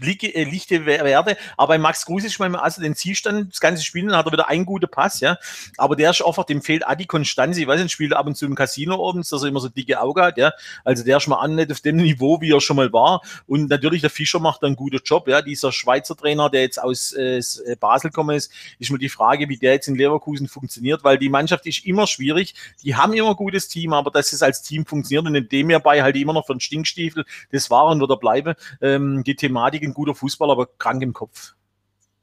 äh, 0.00 0.44
lichte 0.44 0.86
Werte. 0.86 1.36
Aber 1.56 1.68
bei 1.68 1.78
Max 1.78 2.06
Kruse 2.06 2.26
ist 2.26 2.38
manchmal 2.38 2.62
also 2.62 2.80
den 2.80 2.94
Zielstand, 2.94 3.52
das 3.52 3.60
ganze 3.60 3.82
Spiel, 3.82 4.06
dann 4.06 4.16
hat 4.16 4.26
er 4.26 4.32
wieder 4.32 4.48
einen 4.48 4.64
guten 4.64 4.88
Pass, 4.88 5.20
ja. 5.20 5.36
Aber 5.76 5.96
der 5.96 6.10
ist 6.10 6.24
einfach, 6.24 6.44
dem 6.44 6.62
fehlt 6.62 6.86
auch 6.86 6.94
die 6.94 7.06
Konstanz. 7.06 7.56
Ich 7.56 7.66
weiß 7.66 7.80
nicht, 7.80 7.92
spielt 7.92 8.12
ab 8.12 8.26
und 8.26 8.36
zu 8.36 8.46
im 8.46 8.54
Casino 8.54 8.96
oben, 8.96 9.22
dass 9.28 9.42
er 9.42 9.48
immer 9.48 9.60
so 9.60 9.68
dicke 9.68 10.00
Auge 10.00 10.22
hat, 10.22 10.38
ja. 10.38 10.52
Also 10.84 11.04
der 11.04 11.16
ist 11.16 11.26
mal 11.26 11.40
an 11.40 11.54
nicht 11.56 11.72
auf 11.72 11.80
dem 11.80 11.96
Niveau, 11.96 12.40
wie 12.40 12.52
er 12.52 12.60
schon 12.60 12.76
mal 12.76 12.92
war. 12.92 13.22
Und 13.46 13.68
natürlich, 13.68 14.00
der 14.00 14.10
Fischer 14.10 14.38
macht 14.38 14.62
einen 14.62 14.76
guten 14.76 15.00
Job, 15.04 15.28
ja. 15.28 15.42
Dieser 15.42 15.72
Schweizer 15.72 16.16
Trainer, 16.16 16.50
der 16.50 16.62
jetzt 16.62 16.80
aus 16.80 17.12
äh, 17.12 17.38
äh 17.38 17.76
Basel 17.78 18.10
gekommen 18.10 18.36
ist, 18.36 18.52
ist 18.78 18.90
mir 18.90 18.98
die 18.98 19.08
Frage, 19.08 19.48
wie 19.48 19.56
der 19.56 19.72
jetzt 19.72 19.88
in 19.88 19.96
Leverkusen 19.96 20.48
funktioniert, 20.48 21.04
weil 21.04 21.18
die 21.18 21.28
Mannschaft 21.28 21.66
ist 21.66 21.84
immer 21.84 22.06
schwierig. 22.06 22.54
Die 22.82 22.94
haben 22.94 23.12
immer 23.12 23.30
ein 23.30 23.36
gutes 23.36 23.68
Team, 23.68 23.92
aber 23.92 24.10
dass 24.10 24.32
es 24.32 24.42
als 24.42 24.62
Team 24.62 24.86
funktioniert 24.86 25.26
und 25.26 25.34
in 25.34 25.48
dem 25.48 25.68
hierbei 25.68 26.02
halt 26.02 26.16
immer 26.16 26.32
noch 26.32 26.48
einen 26.48 26.60
Stinkstiefel, 26.60 27.24
das 27.50 27.70
waren 27.70 28.02
oder 28.02 28.16
bleibe, 28.16 28.56
ähm, 28.80 29.24
die 29.24 29.34
Thematik 29.34 29.63
Thematik, 29.64 29.82
ein 29.82 29.94
guter 29.94 30.14
Fußballer, 30.14 30.52
aber 30.52 30.66
krank 30.78 31.02
im 31.02 31.12
Kopf. 31.12 31.54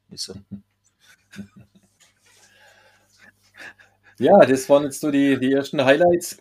Ist 0.10 0.26
so. 0.26 0.34
Ja, 4.20 4.38
das 4.46 4.70
waren 4.70 4.84
jetzt 4.84 5.00
so 5.00 5.10
die, 5.10 5.40
die 5.40 5.52
ersten 5.52 5.84
Highlights 5.84 6.40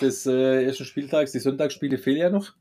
des 0.00 0.26
äh, 0.26 0.64
ersten 0.64 0.84
Spieltags. 0.84 1.30
Die 1.30 1.38
Sonntagsspiele 1.38 1.96
fehlen 1.96 2.18
ja 2.18 2.30
noch. 2.30 2.52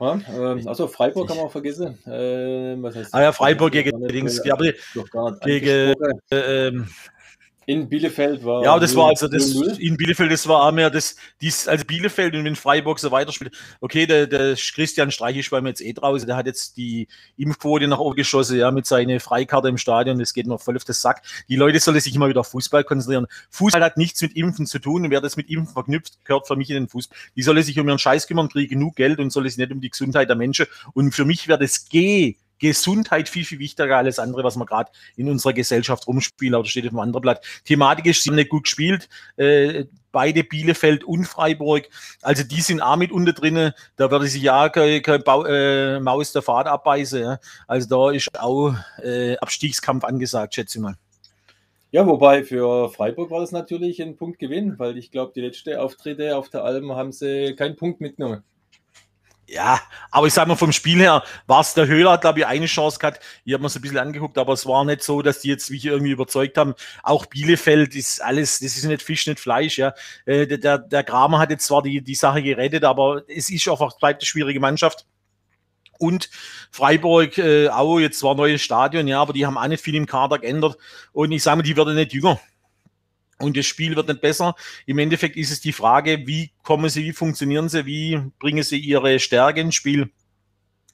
Ja, 0.00 0.18
ähm, 0.28 0.66
also 0.66 0.88
Freiburg 0.88 1.30
haben 1.30 1.36
wir 1.36 1.44
auch 1.44 1.52
vergessen. 1.52 1.96
Äh, 2.04 2.74
ah 3.12 3.22
ja, 3.22 3.30
Freiburg 3.30 3.70
gegen 3.70 4.08
Dings. 4.08 4.42
Gegen, 4.42 5.94
äh, 6.30 6.72
in 7.66 7.88
Bielefeld 7.88 8.44
war. 8.44 8.62
Ja, 8.62 8.78
das 8.78 8.94
war 8.94 9.08
also 9.08 9.28
das 9.28 9.54
in 9.78 9.96
Bielefeld, 9.96 10.30
das 10.30 10.46
war 10.46 10.62
auch 10.62 10.72
mehr 10.72 10.90
das, 10.90 11.16
dies, 11.40 11.66
also 11.68 11.84
Bielefeld 11.84 12.34
und 12.34 12.44
wenn 12.44 12.56
Freiburg 12.56 12.98
so 12.98 13.10
weiterspielt. 13.10 13.56
Okay, 13.80 14.06
der, 14.06 14.26
der 14.26 14.54
Christian 14.54 15.10
Streich 15.10 15.36
ist 15.36 15.50
bei 15.50 15.60
mir 15.60 15.70
jetzt 15.70 15.80
eh 15.80 15.92
draußen, 15.92 16.26
der 16.26 16.36
hat 16.36 16.46
jetzt 16.46 16.76
die 16.76 17.08
Impfquote 17.36 17.88
nach 17.88 17.98
oben 17.98 18.16
geschossen, 18.16 18.58
ja, 18.58 18.70
mit 18.70 18.86
seiner 18.86 19.18
Freikarte 19.20 19.68
im 19.68 19.78
Stadion, 19.78 20.18
das 20.18 20.34
geht 20.34 20.46
noch 20.46 20.60
voll 20.60 20.76
auf 20.76 20.84
den 20.84 20.94
Sack. 20.94 21.22
Die 21.48 21.56
Leute 21.56 21.80
sollen 21.80 22.00
sich 22.00 22.14
immer 22.14 22.28
wieder 22.28 22.40
auf 22.40 22.48
Fußball 22.48 22.84
konzentrieren. 22.84 23.26
Fußball 23.50 23.82
hat 23.82 23.96
nichts 23.96 24.20
mit 24.22 24.36
Impfen 24.36 24.66
zu 24.66 24.78
tun 24.78 25.04
und 25.04 25.10
wer 25.10 25.20
das 25.20 25.36
mit 25.36 25.48
Impfen 25.50 25.72
verknüpft, 25.72 26.24
gehört 26.24 26.46
für 26.46 26.56
mich 26.56 26.70
in 26.70 26.76
den 26.76 26.88
Fußball. 26.88 27.16
Die 27.36 27.42
sollen 27.42 27.62
sich 27.62 27.78
um 27.78 27.88
ihren 27.88 27.98
Scheiß 27.98 28.26
kümmern, 28.26 28.48
kriegen 28.48 28.70
genug 28.70 28.96
Geld 28.96 29.18
und 29.18 29.30
sollen 29.30 29.48
sich 29.48 29.58
nicht 29.58 29.72
um 29.72 29.80
die 29.80 29.90
Gesundheit 29.90 30.28
der 30.28 30.36
Menschen. 30.36 30.66
Und 30.92 31.12
für 31.12 31.24
mich 31.24 31.48
wäre 31.48 31.58
das 31.58 31.88
G 31.88 32.36
Gesundheit 32.58 33.28
viel, 33.28 33.44
viel 33.44 33.58
wichtiger 33.58 33.96
als 33.96 34.04
alles 34.04 34.18
andere, 34.18 34.44
was 34.44 34.56
man 34.56 34.66
gerade 34.66 34.90
in 35.16 35.28
unserer 35.28 35.52
Gesellschaft 35.52 36.06
rumspielt. 36.06 36.54
Aber 36.54 36.64
steht 36.64 36.84
auf 36.84 36.90
einem 36.90 37.00
anderen 37.00 37.22
Blatt. 37.22 37.44
Thematik 37.64 38.06
ist, 38.06 38.22
sie 38.22 38.30
haben 38.30 38.36
nicht 38.36 38.50
gut 38.50 38.64
gespielt. 38.64 39.08
Äh, 39.36 39.84
beide 40.12 40.44
Bielefeld 40.44 41.04
und 41.04 41.24
Freiburg. 41.24 41.88
Also 42.22 42.44
die 42.44 42.60
sind 42.60 42.80
auch 42.80 42.96
mit 42.96 43.12
unter 43.12 43.32
drinnen. 43.32 43.72
Da 43.96 44.10
würde 44.10 44.26
sich 44.26 44.42
ja 44.42 44.68
keine, 44.68 45.02
keine 45.02 45.24
äh, 45.48 46.00
Maus 46.00 46.32
der 46.32 46.42
Fahrt 46.42 46.66
abbeißen. 46.66 47.20
Ja. 47.20 47.38
Also 47.66 47.88
da 47.88 48.14
ist 48.14 48.40
auch 48.40 48.74
äh, 49.02 49.36
Abstiegskampf 49.36 50.04
angesagt, 50.04 50.54
schätze 50.54 50.78
ich 50.78 50.82
mal. 50.82 50.94
Ja, 51.90 52.06
wobei 52.06 52.42
für 52.42 52.88
Freiburg 52.90 53.30
war 53.30 53.40
das 53.40 53.52
natürlich 53.52 54.02
ein 54.02 54.16
Punktgewinn, 54.16 54.78
weil 54.80 54.98
ich 54.98 55.12
glaube, 55.12 55.32
die 55.32 55.40
letzte 55.40 55.80
Auftritte 55.80 56.36
auf 56.36 56.48
der 56.48 56.64
Alm 56.64 56.92
haben 56.92 57.12
sie 57.12 57.54
keinen 57.54 57.76
Punkt 57.76 58.00
mitgenommen. 58.00 58.42
Ja, 59.54 59.80
aber 60.10 60.26
ich 60.26 60.34
sag 60.34 60.48
mal, 60.48 60.56
vom 60.56 60.72
Spiel 60.72 60.98
her 60.98 61.22
war 61.46 61.60
es 61.60 61.74
der 61.74 61.86
Höhler, 61.86 62.12
hat, 62.12 62.22
glaube 62.22 62.40
ich, 62.40 62.46
eine 62.46 62.66
Chance 62.66 62.98
gehabt. 62.98 63.20
Ich 63.44 63.52
habe 63.52 63.62
mir 63.62 63.68
so 63.68 63.78
ein 63.78 63.82
bisschen 63.82 63.98
angeguckt, 63.98 64.36
aber 64.36 64.52
es 64.52 64.66
war 64.66 64.84
nicht 64.84 65.04
so, 65.04 65.22
dass 65.22 65.42
die 65.42 65.48
jetzt 65.48 65.70
mich 65.70 65.84
irgendwie 65.84 66.10
überzeugt 66.10 66.58
haben. 66.58 66.74
Auch 67.04 67.26
Bielefeld 67.26 67.94
ist 67.94 68.20
alles, 68.20 68.58
das 68.58 68.76
ist 68.76 68.84
nicht 68.84 69.02
Fisch, 69.02 69.28
nicht 69.28 69.38
Fleisch, 69.38 69.78
ja. 69.78 69.94
Äh, 70.26 70.58
der, 70.58 70.78
der 70.78 71.04
Kramer 71.04 71.38
hat 71.38 71.50
jetzt 71.50 71.66
zwar 71.66 71.82
die, 71.82 72.02
die 72.02 72.16
Sache 72.16 72.42
gerettet, 72.42 72.82
aber 72.82 73.22
es 73.28 73.48
ist 73.48 73.68
einfach, 73.68 73.96
bleibt 73.96 74.22
eine 74.22 74.26
schwierige 74.26 74.58
Mannschaft. 74.58 75.06
Und 76.00 76.30
Freiburg 76.72 77.38
äh, 77.38 77.68
auch, 77.68 78.00
jetzt 78.00 78.18
zwar 78.18 78.34
neues 78.34 78.60
Stadion, 78.60 79.06
ja, 79.06 79.20
aber 79.20 79.34
die 79.34 79.46
haben 79.46 79.56
auch 79.56 79.68
nicht 79.68 79.84
viel 79.84 79.94
im 79.94 80.06
Kader 80.06 80.40
geändert. 80.40 80.76
Und 81.12 81.30
ich 81.30 81.44
sage 81.44 81.58
mal, 81.58 81.62
die 81.62 81.76
werden 81.76 81.94
nicht 81.94 82.12
jünger. 82.12 82.40
Und 83.44 83.56
das 83.56 83.66
Spiel 83.66 83.94
wird 83.94 84.08
nicht 84.08 84.20
besser. 84.20 84.54
Im 84.86 84.98
Endeffekt 84.98 85.36
ist 85.36 85.52
es 85.52 85.60
die 85.60 85.72
Frage, 85.72 86.26
wie 86.26 86.50
kommen 86.62 86.88
sie, 86.88 87.04
wie 87.04 87.12
funktionieren 87.12 87.68
sie, 87.68 87.86
wie 87.86 88.20
bringen 88.38 88.62
sie 88.62 88.78
ihre 88.78 89.18
Stärke 89.18 89.60
ins 89.60 89.74
Spiel 89.74 90.10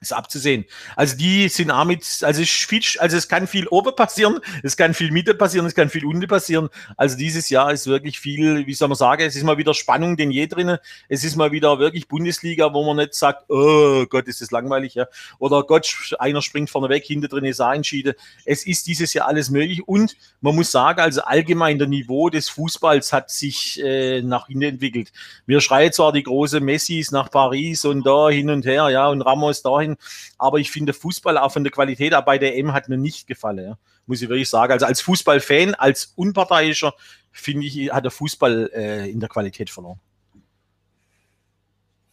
ist 0.00 0.14
abzusehen. 0.14 0.64
Also 0.96 1.14
die 1.14 1.48
sind 1.50 1.70
auch 1.70 1.84
mit, 1.84 2.06
also 2.22 2.40
es, 2.40 2.48
viel, 2.48 2.80
also 3.00 3.18
es 3.18 3.28
kann 3.28 3.46
viel 3.46 3.68
oben 3.68 3.94
passieren, 3.94 4.40
es 4.62 4.78
kann 4.78 4.94
viel 4.94 5.10
Mitte 5.10 5.34
passieren, 5.34 5.66
es 5.66 5.74
kann 5.74 5.90
viel 5.90 6.06
unten 6.06 6.26
passieren. 6.26 6.70
Also 6.96 7.18
dieses 7.18 7.50
Jahr 7.50 7.70
ist 7.70 7.86
wirklich 7.86 8.18
viel, 8.18 8.66
wie 8.66 8.72
soll 8.72 8.88
man 8.88 8.96
sagen, 8.96 9.22
es 9.24 9.36
ist 9.36 9.42
mal 9.42 9.58
wieder 9.58 9.74
Spannung 9.74 10.16
denn 10.16 10.30
je 10.30 10.46
drinnen. 10.46 10.78
Es 11.10 11.22
ist 11.22 11.36
mal 11.36 11.52
wieder 11.52 11.78
wirklich 11.78 12.08
Bundesliga, 12.08 12.72
wo 12.72 12.82
man 12.82 12.96
nicht 12.96 13.12
sagt, 13.12 13.44
oh 13.50 14.06
Gott, 14.06 14.26
ist 14.26 14.40
das 14.40 14.50
langweilig, 14.50 14.94
ja. 14.94 15.06
Oder 15.38 15.64
Gott, 15.64 16.14
einer 16.18 16.40
springt 16.40 16.70
vorne 16.70 16.88
weg, 16.88 17.04
hinter 17.04 17.28
drin 17.28 17.44
ist 17.44 17.60
auch 17.60 17.72
entschieden. 17.72 18.14
Es 18.46 18.66
ist 18.66 18.86
dieses 18.86 19.12
Jahr 19.12 19.28
alles 19.28 19.50
möglich 19.50 19.86
und 19.86 20.16
man 20.40 20.54
muss 20.56 20.70
sagen, 20.70 21.00
also 21.00 21.20
allgemein 21.20 21.78
der 21.78 21.88
Niveau 21.88 22.30
des 22.30 22.48
Fußballs 22.48 23.12
hat 23.12 23.30
sich 23.30 23.78
äh, 23.82 24.22
nach 24.22 24.46
hinten 24.46 24.62
entwickelt. 24.62 25.12
Wir 25.44 25.60
schreien 25.60 25.92
zwar 25.92 26.12
die 26.12 26.22
große 26.22 26.60
Messis 26.60 27.10
nach 27.10 27.30
Paris 27.30 27.84
und 27.84 28.06
da 28.06 28.30
hin 28.30 28.48
und 28.48 28.64
her, 28.64 28.88
ja, 28.88 29.08
und 29.08 29.20
Ramos 29.20 29.60
dahin 29.60 29.89
sein. 29.90 30.34
Aber 30.38 30.58
ich 30.58 30.70
finde 30.70 30.92
Fußball 30.92 31.38
auch 31.38 31.52
von 31.52 31.64
der 31.64 31.72
Qualität 31.72 32.14
auch 32.14 32.24
bei 32.24 32.38
der 32.38 32.56
M 32.56 32.72
hat 32.72 32.88
mir 32.88 32.98
nicht 32.98 33.26
gefallen, 33.26 33.64
ja. 33.64 33.78
muss 34.06 34.22
ich 34.22 34.28
wirklich 34.28 34.48
sagen. 34.48 34.72
Also 34.72 34.86
als 34.86 35.00
Fußballfan, 35.00 35.74
als 35.74 36.12
Unparteiischer, 36.16 36.94
finde 37.32 37.66
ich, 37.66 37.92
hat 37.92 38.04
der 38.04 38.10
Fußball 38.10 38.70
äh, 38.74 39.10
in 39.10 39.20
der 39.20 39.28
Qualität 39.28 39.70
verloren. 39.70 40.00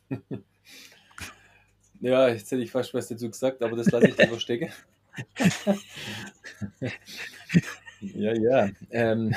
Ja, 1.99 2.27
jetzt 2.27 2.51
hätte 2.51 2.61
ich 2.61 2.69
fast 2.69 2.93
was 2.93 3.07
dazu 3.07 3.27
gesagt, 3.27 3.63
aber 3.63 3.75
das 3.75 3.87
lasse 3.87 4.09
ich 4.09 4.17
lieber 4.17 4.39
stecken. 4.39 4.71
ja, 8.01 8.33
ja. 8.33 8.69
Ähm, 8.91 9.35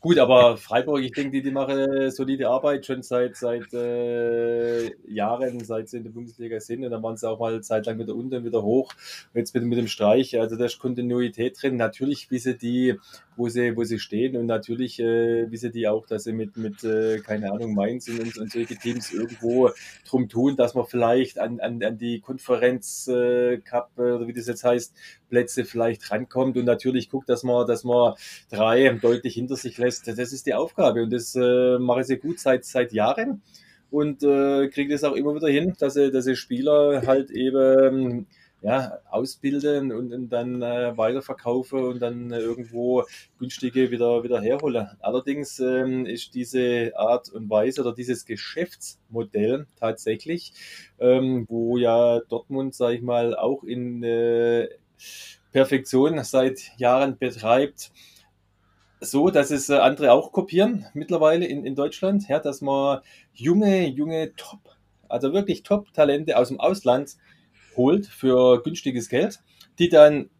Gut, 0.00 0.18
aber 0.18 0.56
Freiburg, 0.56 1.02
ich 1.02 1.12
denke, 1.12 1.32
die, 1.32 1.42
die 1.42 1.50
machen 1.50 2.10
solide 2.10 2.48
Arbeit 2.48 2.86
schon 2.86 3.02
seit, 3.02 3.36
seit 3.36 3.72
äh, 3.74 4.90
Jahren, 5.06 5.62
seit 5.62 5.90
sie 5.90 5.98
in 5.98 6.04
der 6.04 6.10
Bundesliga 6.10 6.58
sind. 6.58 6.84
Und 6.84 6.90
dann 6.90 7.02
waren 7.02 7.18
sie 7.18 7.28
auch 7.28 7.38
mal 7.38 7.60
zeitlang 7.62 7.98
wieder 7.98 8.14
unten, 8.14 8.44
wieder 8.44 8.62
hoch. 8.62 8.94
Jetzt 9.34 9.54
mit, 9.54 9.64
mit 9.64 9.78
dem 9.78 9.88
Streich, 9.88 10.38
also 10.38 10.56
da 10.56 10.64
ist 10.64 10.78
Kontinuität 10.78 11.60
drin. 11.60 11.76
Natürlich 11.76 12.30
wissen 12.30 12.56
die, 12.56 12.94
wo 13.36 13.48
sie, 13.48 13.76
wo 13.76 13.84
sie 13.84 13.98
stehen 13.98 14.36
und 14.36 14.46
natürlich 14.46 15.00
äh, 15.00 15.50
wissen 15.50 15.72
die 15.72 15.88
auch, 15.88 16.06
dass 16.06 16.24
sie 16.24 16.32
mit, 16.32 16.56
mit 16.56 16.84
äh, 16.84 17.18
keine 17.18 17.52
Ahnung, 17.52 17.74
Mainz 17.74 18.08
und, 18.08 18.38
und 18.38 18.52
solche 18.52 18.76
Teams 18.76 19.12
irgendwo 19.12 19.70
drum 20.08 20.28
tun, 20.28 20.56
dass 20.56 20.74
man 20.74 20.86
vielleicht 20.86 21.38
an, 21.38 21.60
an, 21.60 21.82
an 21.82 21.98
die 21.98 22.20
Konferenz 22.20 23.08
äh, 23.08 23.58
Cup, 23.58 23.90
äh, 23.98 24.02
oder 24.02 24.26
wie 24.26 24.32
das 24.32 24.46
jetzt 24.46 24.64
heißt, 24.64 24.94
Plätze 25.28 25.64
vielleicht 25.64 26.10
rankommt 26.10 26.56
und 26.56 26.64
natürlich 26.64 27.08
guckt, 27.08 27.28
dass 27.28 27.42
man, 27.42 27.66
dass 27.66 27.84
man 27.84 28.14
drei 28.50 28.88
deutlich 29.00 29.38
hinter 29.40 29.56
sich 29.56 29.78
lässt 29.78 30.06
das, 30.06 30.18
ist 30.18 30.46
die 30.46 30.54
Aufgabe 30.54 31.02
und 31.02 31.12
das 31.12 31.34
äh, 31.34 31.78
mache 31.78 32.02
ich 32.02 32.06
sehr 32.06 32.18
gut 32.18 32.38
seit, 32.38 32.64
seit 32.64 32.92
Jahren 32.92 33.42
und 33.90 34.22
äh, 34.22 34.68
kriege 34.68 34.92
das 34.92 35.04
auch 35.04 35.16
immer 35.16 35.34
wieder 35.34 35.48
hin, 35.48 35.74
dass 35.78 35.96
ich, 35.96 36.12
dass 36.12 36.26
ich 36.26 36.38
Spieler 36.38 37.02
halt 37.06 37.30
eben 37.30 38.26
ja, 38.62 38.98
ausbilden 39.08 39.90
und, 39.90 40.12
und 40.12 40.28
dann 40.28 40.60
äh, 40.60 40.96
weiterverkaufe 40.96 41.76
und 41.76 42.00
dann 42.00 42.30
irgendwo 42.30 43.04
günstige 43.38 43.90
wieder, 43.90 44.22
wieder 44.22 44.40
herhole. 44.40 44.98
Allerdings 45.00 45.58
ähm, 45.60 46.04
ist 46.04 46.34
diese 46.34 46.92
Art 46.94 47.30
und 47.30 47.48
Weise 47.48 47.80
oder 47.80 47.94
dieses 47.94 48.26
Geschäftsmodell 48.26 49.66
tatsächlich, 49.78 50.52
ähm, 50.98 51.46
wo 51.48 51.78
ja 51.78 52.20
Dortmund, 52.28 52.74
sage 52.74 52.96
ich 52.96 53.02
mal, 53.02 53.34
auch 53.34 53.64
in 53.64 54.02
äh, 54.02 54.68
Perfektion 55.52 56.22
seit 56.22 56.78
Jahren 56.78 57.16
betreibt, 57.18 57.92
so, 59.00 59.30
dass 59.30 59.50
es 59.50 59.68
äh, 59.68 59.76
andere 59.76 60.12
auch 60.12 60.32
kopieren 60.32 60.86
mittlerweile 60.94 61.46
in, 61.46 61.64
in 61.64 61.74
Deutschland, 61.74 62.28
ja, 62.28 62.38
dass 62.38 62.60
man 62.60 63.00
junge, 63.32 63.86
junge 63.86 64.34
Top, 64.36 64.60
also 65.08 65.32
wirklich 65.32 65.62
Top-Talente 65.62 66.36
aus 66.36 66.48
dem 66.48 66.60
Ausland 66.60 67.16
holt 67.76 68.06
für 68.06 68.62
günstiges 68.62 69.08
Geld, 69.08 69.40
die 69.78 69.88
dann 69.88 70.30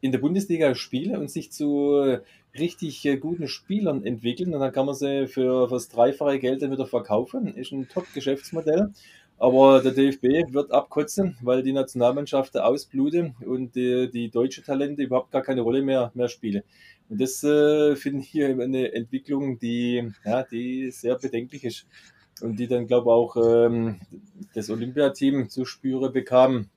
in 0.00 0.12
der 0.12 0.18
Bundesliga 0.18 0.74
spielen 0.74 1.16
und 1.16 1.30
sich 1.30 1.52
zu 1.52 2.20
richtig 2.58 3.04
äh, 3.04 3.16
guten 3.16 3.48
Spielern 3.48 4.04
entwickeln 4.04 4.54
und 4.54 4.60
dann 4.60 4.72
kann 4.72 4.86
man 4.86 4.94
sie 4.94 5.26
für, 5.26 5.68
für 5.68 5.74
das 5.74 5.88
dreifache 5.88 6.38
Geld 6.38 6.62
dann 6.62 6.70
wieder 6.70 6.86
verkaufen. 6.86 7.54
Ist 7.54 7.72
ein 7.72 7.88
Top-Geschäftsmodell. 7.88 8.92
Aber 9.38 9.80
der 9.80 9.92
DFB 9.92 10.52
wird 10.52 10.70
abkotzen, 10.70 11.38
weil 11.40 11.62
die 11.62 11.72
Nationalmannschaft 11.72 12.58
ausbluten 12.58 13.34
und 13.46 13.74
die, 13.74 14.10
die 14.10 14.30
deutsche 14.30 14.62
Talente 14.62 15.02
überhaupt 15.02 15.30
gar 15.30 15.40
keine 15.40 15.62
Rolle 15.62 15.80
mehr, 15.80 16.10
mehr 16.12 16.28
spielen. 16.28 16.62
Und 17.10 17.20
das 17.20 17.42
äh, 17.42 17.96
finde 17.96 18.22
ich 18.22 18.40
eine 18.42 18.92
Entwicklung, 18.94 19.58
die, 19.58 20.12
ja, 20.24 20.44
die 20.44 20.92
sehr 20.92 21.18
bedenklich 21.18 21.64
ist 21.64 21.86
und 22.40 22.58
die 22.58 22.68
dann, 22.68 22.86
glaube 22.86 23.08
ich, 23.08 23.12
auch 23.12 23.36
ähm, 23.36 24.00
das 24.54 24.70
Olympiateam 24.70 25.48
zu 25.48 25.64
spüren 25.64 26.12
bekam. 26.12 26.70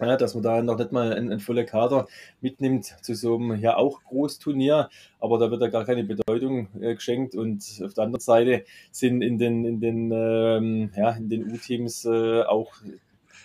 Ja, 0.00 0.16
dass 0.18 0.34
man 0.34 0.42
da 0.42 0.62
noch 0.62 0.76
nicht 0.76 0.92
mal 0.92 1.12
einen, 1.12 1.30
einen 1.30 1.40
vollen 1.40 1.64
Kader 1.64 2.06
mitnimmt 2.42 2.84
zu 3.00 3.14
so 3.14 3.36
einem 3.36 3.56
ja 3.56 3.76
auch 3.76 4.02
Großturnier, 4.02 4.90
aber 5.20 5.38
da 5.38 5.50
wird 5.50 5.62
da 5.62 5.68
gar 5.68 5.86
keine 5.86 6.04
Bedeutung 6.04 6.68
äh, 6.82 6.94
geschenkt 6.94 7.34
und 7.34 7.62
auf 7.82 7.94
der 7.94 8.04
anderen 8.04 8.20
Seite 8.20 8.64
sind 8.90 9.22
in 9.22 9.38
den 9.38 9.64
in 9.64 9.80
den 9.80 10.12
ähm, 10.12 10.90
ja 10.94 11.12
in 11.12 11.30
den 11.30 11.50
U-Teams 11.50 12.04
äh, 12.04 12.42
auch 12.42 12.74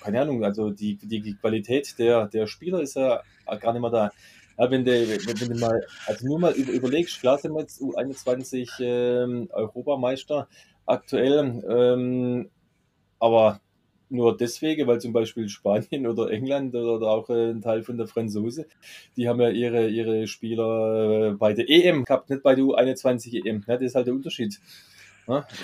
keine 0.02 0.20
Ahnung, 0.20 0.44
also 0.44 0.72
die, 0.72 0.96
die 0.98 1.36
Qualität 1.36 1.98
der 2.00 2.28
der 2.28 2.48
Spieler 2.48 2.82
ist 2.82 2.98
ja 2.98 3.22
gar 3.62 3.72
nicht 3.72 3.82
mehr 3.82 3.92
da. 3.92 4.12
Ja, 4.62 4.70
wenn, 4.70 4.86
du, 4.86 4.92
wenn 4.92 5.54
du 5.54 5.60
mal, 5.60 5.84
also 6.06 6.28
nur 6.28 6.38
mal 6.38 6.54
über, 6.54 6.72
überlegst, 6.72 7.20
klar 7.20 7.40
sind 7.40 7.54
wir 7.54 7.62
jetzt 7.62 7.82
U21 7.82 8.70
ähm, 8.80 9.48
Europameister 9.52 10.48
aktuell, 10.86 11.64
ähm, 11.68 12.52
aber 13.18 13.60
nur 14.10 14.38
deswegen, 14.38 14.86
weil 14.86 15.02
zum 15.02 15.14
Beispiel 15.14 15.50
Spanien 15.50 16.06
oder 16.06 16.30
England 16.30 16.76
oder 16.76 17.08
auch 17.08 17.28
ein 17.30 17.62
Teil 17.62 17.82
von 17.82 17.98
der 17.98 18.06
Franzose, 18.06 18.68
die 19.18 19.28
haben 19.28 19.42
ja 19.42 19.50
ihre, 19.50 19.88
ihre 19.90 20.28
Spieler 20.28 21.30
äh, 21.30 21.32
bei 21.32 21.54
der 21.54 21.68
EM 21.68 22.06
gehabt, 22.06 22.30
nicht 22.30 22.44
bei 22.44 22.54
der 22.54 22.64
U21 22.64 23.44
EM. 23.44 23.64
Ja, 23.68 23.78
das 23.78 23.88
ist 23.88 23.96
halt 23.96 24.06
der 24.06 24.14
Unterschied. 24.14 24.60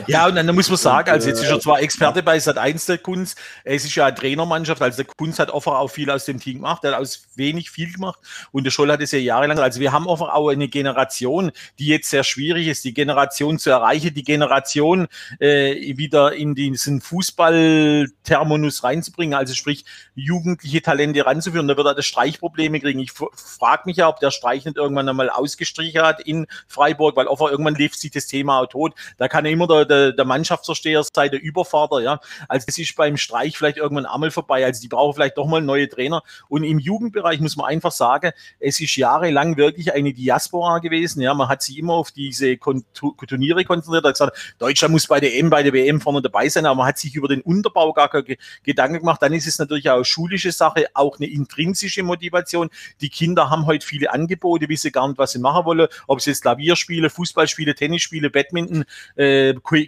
Ja, 0.08 0.28
und 0.28 0.36
dann 0.36 0.54
muss 0.56 0.70
man 0.70 0.78
sagen, 0.78 1.10
also 1.10 1.28
jetzt 1.28 1.42
ist 1.42 1.50
er 1.50 1.60
zwar 1.60 1.80
Experte 1.82 2.24
bei 2.24 2.40
Sat 2.40 2.58
1 2.58 2.86
der 2.86 2.98
Kunst, 2.98 3.38
es 3.64 3.86
ist 3.86 3.96
ja 3.96 4.06
eine 4.06 4.16
Trainermannschaft, 4.16 4.82
also 4.82 4.98
der 4.98 5.06
Kunst 5.06 5.40
hat 5.40 5.54
einfach 5.54 5.74
auch 5.74 5.90
viel 5.90 6.10
aus 6.10 6.26
dem 6.26 6.40
Team 6.40 6.58
gemacht, 6.58 6.84
der 6.84 6.92
hat 6.94 7.00
aus 7.00 7.28
wenig 7.36 7.70
viel 7.72 7.92
gemacht 7.92 8.20
und 8.52 8.64
der 8.64 8.72
Scholl 8.72 8.92
hat 8.92 9.02
es 9.02 9.12
ja 9.12 9.20
jahrelang, 9.20 9.60
also 9.60 9.80
wir 9.80 9.92
haben 9.92 10.10
einfach 10.10 10.34
auch 10.34 10.50
eine 10.50 10.68
Generation, 10.68 11.52
die 11.80 11.88
jetzt 11.88 12.10
sehr 12.10 12.24
schwierig 12.24 12.68
ist, 12.68 12.84
die 12.86 12.94
Generation 12.94 13.60
zu 13.60 13.70
erreichen, 13.70 14.14
die 14.14 14.24
Generation 14.24 15.08
äh, 15.40 15.98
wieder 15.98 16.34
in 16.34 16.56
diesen 16.56 17.02
Fußball-Terminus 17.02 18.84
reinzubringen, 18.84 19.38
also 19.38 19.54
sprich 19.54 19.86
jugendliche 20.16 20.82
Talente 20.82 21.26
ranzuführen, 21.26 21.68
da 21.68 21.78
wird 21.78 21.88
er 21.88 21.96
das 21.96 22.06
Streichprobleme 22.06 22.80
kriegen. 22.80 23.00
Ich 23.00 23.12
frage 23.12 23.84
mich 23.86 23.98
ja, 23.98 24.08
ob 24.08 24.20
der 24.20 24.32
Streich 24.32 24.66
nicht 24.66 24.78
irgendwann 24.78 25.10
einmal 25.10 25.30
ausgestrichen 25.30 26.02
hat 26.02 26.22
in 26.22 26.48
Freiburg, 26.68 27.16
weil 27.16 27.28
einfach 27.28 27.50
irgendwann 27.50 27.76
lief 27.76 27.96
sich 27.96 28.12
das 28.12 28.28
Thema 28.28 28.62
auch 28.62 28.68
tot, 28.68 28.94
da 29.18 29.28
kann 29.28 29.46
immer 29.58 29.68
der, 29.68 29.86
der, 29.86 30.12
der 30.14 30.26
Mannschaftsversteher 30.26 31.04
sein, 31.14 31.32
der 31.32 31.42
Übervater, 31.42 32.00
ja. 32.00 32.20
Also 32.48 32.66
es 32.68 32.78
ist 32.78 32.96
beim 32.96 33.18
Streich 33.18 33.58
vielleicht 33.58 33.78
irgendwann 33.78 34.06
einmal 34.06 34.32
vorbei. 34.32 34.64
Also 34.64 34.82
die 34.82 34.88
brauchen 34.88 35.16
vielleicht 35.16 35.38
doch 35.38 35.48
mal 35.48 35.62
neue 35.62 35.90
Trainer. 35.90 36.22
Und 36.48 36.64
im 36.64 36.80
Jugendbereich 36.80 37.40
muss 37.40 37.58
man 37.58 37.68
einfach 37.68 37.92
sagen, 37.92 38.32
es 38.60 38.80
ist 38.80 38.96
jahrelang 38.96 39.58
wirklich 39.58 39.94
eine 39.94 40.14
Diaspora 40.14 40.80
gewesen. 40.80 41.22
Ja, 41.22 41.34
man 41.34 41.50
hat 41.50 41.62
sich 41.62 41.78
immer 41.78 41.94
auf 41.94 42.12
diese 42.12 42.58
Turniere 42.58 43.66
konzentriert, 43.66 44.06
hat 44.06 44.14
gesagt, 44.14 44.56
Deutschland 44.60 44.92
muss 44.92 45.08
bei 45.08 45.20
der 45.20 45.36
M, 45.38 45.50
bei 45.50 45.64
der 45.64 45.74
WM 45.74 46.00
vorne 46.00 46.22
dabei 46.22 46.48
sein, 46.50 46.66
aber 46.66 46.76
man 46.76 46.88
hat 46.88 46.98
sich 46.98 47.16
über 47.16 47.28
den 47.28 47.42
Unterbau 47.42 47.94
gar 47.94 48.10
keine 48.10 48.38
Gedanken 48.64 49.00
gemacht. 49.00 49.22
Dann 49.22 49.34
ist 49.34 49.48
es 49.48 49.58
natürlich 49.60 49.90
auch 49.90 50.04
schulische 50.04 50.52
Sache, 50.52 50.86
auch 50.94 51.18
eine 51.18 51.28
intrinsische 51.28 52.04
Motivation. 52.04 52.70
Die 53.02 53.10
Kinder 53.10 53.50
haben 53.50 53.66
heute 53.66 53.86
viele 53.86 54.12
Angebote, 54.12 54.70
wissen 54.70 54.92
gar 54.92 55.08
nicht, 55.08 55.18
was 55.18 55.32
sie 55.32 55.40
machen 55.40 55.66
wollen, 55.66 55.88
ob 56.08 56.22
sie 56.22 56.30
jetzt 56.30 56.42
Klavier 56.42 56.76
spielen, 56.76 57.10
Fußball 57.10 57.48
spielen, 57.48 57.76
spielen, 58.00 58.32
Badminton, 58.32 58.86
äh, 59.16 59.37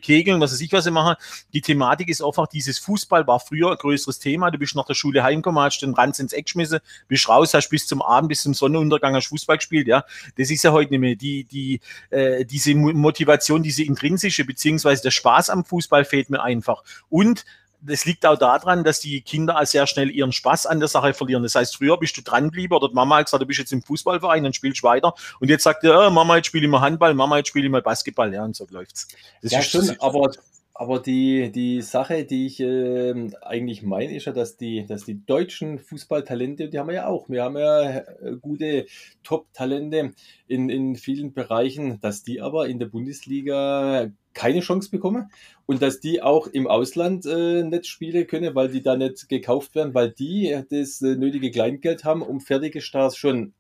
Kegeln, 0.02 0.40
was 0.42 0.52
weiß 0.52 0.62
ich, 0.62 0.72
was 0.72 0.84
sie 0.84 0.92
machen. 0.92 1.16
Die 1.54 1.62
Thematik 1.62 2.10
ist 2.10 2.22
einfach, 2.22 2.48
dieses 2.48 2.80
Fußball 2.80 3.28
war 3.28 3.40
früher 3.40 3.72
ein 3.72 3.78
größeres 3.78 4.20
Thema. 4.20 4.52
Du 4.52 4.58
bist 4.58 4.76
nach 4.76 4.86
der 4.86 4.94
Schule 4.94 5.24
heimgekommen, 5.24 5.62
hast 5.64 5.80
den 5.80 5.94
Ranz 5.94 6.20
ins 6.20 6.34
Eck 6.34 6.46
geschmissen, 6.46 6.80
bist 7.08 7.28
raus, 7.30 7.54
hast 7.54 7.70
bis 7.70 7.88
zum 7.88 8.02
Abend, 8.02 8.30
bis 8.30 8.44
zum 8.44 8.54
Sonnenuntergang 8.54 9.16
hast 9.16 9.28
Fußball 9.28 9.58
gespielt, 9.58 9.88
ja. 9.88 10.04
Das 10.38 10.50
ist 10.50 10.64
ja 10.64 10.72
heute 10.72 10.92
nicht 10.92 11.00
mehr. 11.00 11.16
Die, 11.16 11.44
die, 11.44 11.80
äh, 12.10 12.46
diese 12.46 12.76
Motivation, 12.76 13.64
diese 13.64 13.84
intrinsische, 13.84 14.46
beziehungsweise 14.46 15.04
der 15.04 15.12
Spaß 15.12 15.50
am 15.50 15.66
Fußball 15.66 16.06
fehlt 16.06 16.30
mir 16.30 16.42
einfach. 16.42 16.84
Und 17.10 17.46
das 17.82 18.06
liegt 18.06 18.26
auch 18.26 18.38
daran, 18.38 18.84
dass 18.84 19.00
die 19.00 19.22
Kinder 19.22 19.66
sehr 19.66 19.88
schnell 19.88 20.10
ihren 20.10 20.32
Spaß 20.32 20.66
an 20.66 20.80
der 20.80 20.90
Sache 20.90 21.14
verlieren. 21.14 21.44
Das 21.44 21.56
heißt, 21.56 21.78
früher 21.78 21.98
bist 21.98 22.18
du 22.18 22.22
dran 22.22 22.46
geblieben 22.46 22.74
oder 22.74 22.90
Mama 22.92 23.18
hat 23.18 23.26
gesagt, 23.26 23.42
du 23.42 23.46
bist 23.46 23.60
jetzt 23.60 23.72
im 23.72 23.82
Fußballverein, 23.82 24.44
dann 24.44 24.54
spielst 24.54 24.84
du 24.84 24.88
weiter. 24.88 25.14
Und 25.40 25.50
jetzt 25.50 25.64
sagt 25.64 25.84
er, 25.84 26.08
oh, 26.08 26.10
Mama, 26.10 26.38
jetzt 26.38 26.48
spiele 26.48 26.66
ich 26.66 26.72
mal 26.72 26.82
Handball, 26.82 27.14
Mama, 27.14 27.38
jetzt 27.38 27.50
spiele 27.50 27.66
ich 27.66 27.72
mal 27.72 27.82
Basketball. 27.82 28.34
Ja, 28.34 28.44
und 28.44 28.56
so 28.56 28.68
läuft's. 28.70 29.08
Das 29.42 29.52
ja, 29.52 29.62
stimmt, 29.62 30.02
aber 30.02 30.32
aber 30.80 31.00
die, 31.00 31.52
die 31.52 31.82
Sache, 31.82 32.24
die 32.24 32.46
ich 32.46 32.62
äh, 32.62 33.14
eigentlich 33.42 33.84
meine, 33.84 34.16
ist 34.16 34.28
ja, 34.28 34.32
dass 34.32 34.56
die, 34.56 34.86
dass 34.86 35.04
die 35.04 35.26
deutschen 35.26 35.78
Fußballtalente, 35.78 36.70
die 36.70 36.80
haben 36.80 36.88
wir 36.88 36.96
ja 36.96 37.08
auch. 37.08 37.28
Wir 37.28 37.44
haben 37.44 37.58
ja 37.58 37.98
äh, 37.98 38.38
gute 38.40 38.86
Top-Talente 39.24 40.14
in, 40.48 40.70
in 40.70 40.96
vielen 40.96 41.34
Bereichen, 41.34 42.00
dass 42.00 42.24
die 42.24 42.40
aber 42.40 42.70
in 42.70 42.80
der 42.80 42.86
Bundesliga 42.86 44.10
keine 44.34 44.62
Chance 44.62 44.90
bekommen 44.90 45.30
und 45.66 45.82
dass 45.82 46.00
die 46.00 46.22
auch 46.22 46.48
im 46.48 46.66
Ausland 46.66 47.26
äh, 47.26 47.64
nicht 47.64 47.86
spielen 47.86 48.26
können, 48.26 48.56
weil 48.56 48.70
die 48.70 48.82
da 48.82 48.96
nicht 48.96 49.28
gekauft 49.28 49.76
werden, 49.76 49.94
weil 49.94 50.12
die 50.12 50.58
das 50.70 51.02
äh, 51.02 51.18
nötige 51.18 51.52
Kleingeld 51.52 52.06
haben, 52.06 52.22
um 52.22 52.40
fertige 52.40 52.80
Stars 52.80 53.18
schon 53.18 53.54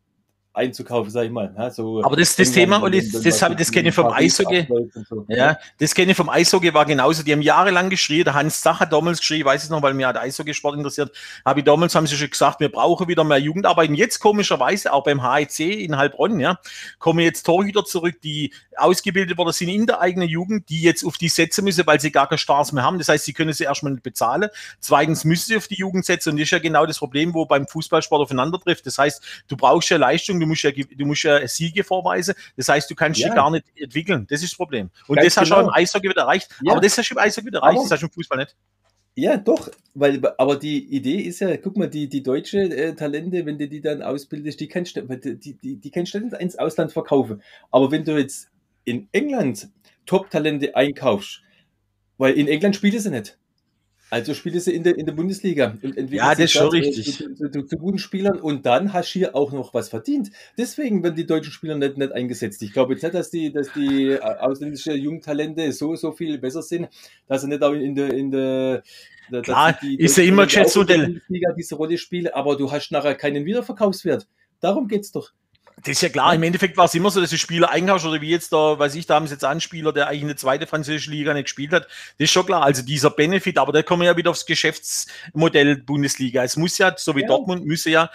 einzukaufen, 0.59 1.09
sag 1.09 1.25
ich 1.25 1.31
mal. 1.31 1.53
Ja, 1.57 1.71
so 1.71 2.03
Aber 2.03 2.15
das, 2.15 2.35
das 2.35 2.51
Thema, 2.51 2.77
und 2.77 2.93
das, 2.93 3.09
das, 3.09 3.39
das, 3.39 3.55
das 3.57 3.71
kenne 3.71 3.89
ich 3.89 3.95
vom 3.95 4.07
Eishockey. 4.07 4.67
So. 5.09 5.25
Ja, 5.27 5.57
das 5.79 5.95
kenne 5.95 6.11
ich 6.11 6.17
vom 6.17 6.29
Eishockey, 6.29 6.73
war 6.73 6.85
genauso. 6.85 7.23
Die 7.23 7.31
haben 7.31 7.41
jahrelang 7.41 7.89
geschrien, 7.89 8.23
der 8.23 8.33
Hans 8.33 8.63
hat 8.65 8.93
damals 8.93 9.19
geschrien, 9.19 9.45
weiß 9.45 9.63
ich 9.63 9.69
noch, 9.69 9.81
weil 9.81 9.93
mir 9.93 10.07
hat 10.07 10.17
Eishockeysport 10.17 10.75
interessiert, 10.75 11.11
habe 11.45 11.59
ich 11.59 11.65
damals, 11.65 11.95
haben 11.95 12.05
sie 12.05 12.15
schon 12.15 12.29
gesagt, 12.29 12.59
wir 12.59 12.69
brauchen 12.69 13.07
wieder 13.07 13.23
mehr 13.23 13.39
Jugendarbeit. 13.39 13.89
Und 13.89 13.95
jetzt 13.95 14.19
komischerweise, 14.19 14.93
auch 14.93 15.03
beim 15.03 15.23
HEC 15.23 15.59
in 15.59 15.97
Heilbronn, 15.97 16.39
ja, 16.39 16.59
kommen 16.99 17.19
jetzt 17.19 17.43
Torhüter 17.43 17.85
zurück, 17.85 18.21
die 18.21 18.53
ausgebildet 18.75 19.37
worden 19.37 19.53
sind 19.53 19.69
in 19.69 19.85
der 19.85 20.01
eigenen 20.01 20.27
Jugend, 20.27 20.69
die 20.69 20.81
jetzt 20.81 21.03
auf 21.03 21.17
die 21.17 21.29
setzen 21.29 21.63
müssen, 21.63 21.85
weil 21.85 21.99
sie 21.99 22.11
gar 22.11 22.27
keine 22.27 22.37
Stars 22.37 22.71
mehr 22.71 22.83
haben. 22.83 22.97
Das 22.97 23.09
heißt, 23.09 23.25
sie 23.25 23.33
können 23.33 23.53
sie 23.53 23.63
erstmal 23.63 23.93
nicht 23.93 24.03
bezahlen. 24.03 24.49
Zweitens 24.79 25.25
müssen 25.25 25.47
sie 25.47 25.57
auf 25.57 25.67
die 25.67 25.75
Jugend 25.75 26.05
setzen. 26.05 26.31
Und 26.31 26.37
das 26.37 26.43
ist 26.43 26.51
ja 26.51 26.59
genau 26.59 26.85
das 26.85 26.99
Problem, 26.99 27.33
wo 27.33 27.45
beim 27.45 27.67
Fußballsport 27.67 28.21
aufeinander 28.21 28.59
trifft. 28.59 28.85
Das 28.85 28.97
heißt, 28.97 29.21
du 29.47 29.57
brauchst 29.57 29.89
ja 29.89 29.97
Leistung, 29.97 30.39
du 30.39 30.45
musst 30.49 30.63
ja, 30.63 30.71
du 30.71 31.05
musst 31.05 31.23
ja 31.23 31.47
Siege 31.47 31.83
vorweisen. 31.83 32.33
Das 32.57 32.67
heißt, 32.67 32.89
du 32.89 32.95
kannst 32.95 33.19
ja. 33.19 33.33
gar 33.33 33.49
nicht 33.49 33.65
entwickeln. 33.75 34.27
Das 34.29 34.43
ist 34.43 34.51
das 34.51 34.57
Problem. 34.57 34.89
Und 35.07 35.15
Ganz 35.15 35.27
das 35.27 35.37
hast 35.37 35.51
du 35.51 35.55
genau. 35.55 35.67
auch 35.67 35.75
im 35.75 35.81
Eishockey 35.81 36.09
wieder 36.09 36.21
erreicht. 36.21 36.49
Ja. 36.61 36.73
Aber 36.73 36.81
das 36.81 36.97
hast 36.97 37.09
du 37.09 37.13
im 37.13 37.19
Eishockey 37.19 37.47
wieder 37.47 37.59
erreicht, 37.59 37.83
das 37.83 37.91
hast 37.91 38.01
du 38.01 38.07
im 38.07 38.11
Fußball 38.11 38.39
nicht. 38.39 38.55
Ja, 39.15 39.35
doch, 39.35 39.69
weil, 39.95 40.21
aber 40.37 40.55
die 40.55 40.95
Idee 40.95 41.19
ist 41.19 41.41
ja, 41.41 41.57
guck 41.57 41.75
mal, 41.75 41.89
die, 41.89 42.07
die 42.07 42.23
deutsche 42.23 42.59
äh, 42.59 42.95
Talente, 42.95 43.45
wenn 43.45 43.57
du 43.57 43.67
die 43.67 43.81
dann 43.81 44.01
ausbildest, 44.01 44.59
die 44.59 44.67
kannst 44.67 44.95
du, 44.95 45.01
die, 45.01 45.55
die, 45.55 45.75
die 45.75 45.91
kannst 45.91 46.13
du 46.13 46.19
ins 46.19 46.57
Ausland 46.57 46.93
verkaufen. 46.93 47.41
Aber 47.69 47.91
wenn 47.91 48.05
du 48.05 48.17
jetzt 48.17 48.49
in 48.85 49.09
England 49.11 49.69
Top-Talente 50.05 50.75
einkaufst, 50.75 51.41
weil 52.17 52.33
in 52.33 52.47
England 52.47 52.75
spielen 52.75 52.99
sie 52.99 53.09
nicht. 53.11 53.37
Also 54.09 54.33
spielen 54.33 54.59
sie 54.59 54.73
in 54.73 54.83
der, 54.83 54.97
in 54.97 55.05
der 55.05 55.13
Bundesliga 55.13 55.77
und 55.83 55.97
entwickeln 55.97 56.13
ja, 56.13 56.31
das 56.31 56.45
ist 56.45 56.51
schon 56.53 56.69
richtig. 56.69 57.17
Zu, 57.17 57.33
zu, 57.35 57.49
zu, 57.51 57.63
zu, 57.63 57.77
guten 57.77 57.99
Spielern 57.99 58.39
und 58.39 58.65
dann 58.65 58.91
hast 58.91 59.13
du 59.13 59.19
hier 59.19 59.35
auch 59.35 59.51
noch 59.51 59.73
was 59.73 59.89
verdient. 59.89 60.31
Deswegen 60.57 61.03
werden 61.03 61.15
die 61.15 61.27
deutschen 61.27 61.51
Spieler 61.51 61.75
nicht, 61.75 61.97
nicht 61.97 62.11
eingesetzt. 62.11 62.61
Ich 62.63 62.73
glaube 62.73 62.93
jetzt 62.93 63.03
nicht, 63.03 63.13
dass 63.13 63.29
die, 63.29 63.51
dass 63.51 63.71
die 63.73 64.11
äh, 64.11 64.19
ausländischen 64.19 64.95
Jungtalente 64.95 65.71
so, 65.71 65.95
so 65.95 66.11
viel 66.11 66.39
besser 66.39 66.63
sind, 66.63 66.89
dass 67.27 67.41
sie 67.41 67.47
nicht 67.47 67.61
auch 67.61 67.73
in 67.73 67.93
der, 67.93 68.13
in 68.13 68.31
der, 68.31 68.83
Klar, 69.43 69.77
ist 69.83 70.17
ja 70.17 70.23
immer 70.23 70.45
Geschäftsmodell. 70.45 71.21
diese 71.55 71.75
Rolle 71.75 71.99
spielen, 71.99 72.29
aber 72.33 72.57
du 72.57 72.71
hast 72.71 72.91
nachher 72.91 73.13
keinen 73.13 73.45
Wiederverkaufswert. 73.45 74.27
Darum 74.59 74.87
geht's 74.87 75.11
doch. 75.11 75.31
Das 75.83 75.93
ist 75.93 76.01
ja 76.01 76.09
klar, 76.09 76.33
im 76.33 76.43
Endeffekt 76.43 76.75
war 76.77 76.85
es 76.85 76.93
immer 76.93 77.09
so, 77.09 77.21
dass 77.21 77.29
die 77.29 77.37
Spieler 77.37 77.69
einkauft 77.69 78.05
oder 78.05 78.19
wie 78.21 78.29
jetzt 78.29 78.51
da, 78.51 78.77
weiß 78.77 78.95
ich, 78.95 79.05
da 79.05 79.15
haben 79.15 79.27
sie 79.27 79.33
jetzt 79.33 79.45
einen 79.45 79.61
Spieler, 79.61 79.93
der 79.93 80.07
eigentlich 80.07 80.23
eine 80.23 80.35
zweite 80.35 80.67
französische 80.67 81.11
Liga 81.11 81.33
nicht 81.33 81.45
gespielt 81.45 81.71
hat. 81.71 81.85
Das 81.85 82.25
ist 82.25 82.31
schon 82.31 82.45
klar. 82.45 82.63
Also 82.63 82.81
dieser 82.81 83.09
Benefit, 83.09 83.57
aber 83.57 83.71
da 83.71 83.81
kommen 83.81 84.01
wir 84.01 84.07
ja 84.07 84.17
wieder 84.17 84.31
aufs 84.31 84.45
Geschäftsmodell 84.45 85.77
Bundesliga. 85.77 86.43
Es 86.43 86.57
muss 86.57 86.77
ja, 86.77 86.93
so 86.97 87.15
wie 87.15 87.21
ja. 87.21 87.27
Dortmund, 87.27 87.65
müsse 87.65 87.89
ja 87.89 88.09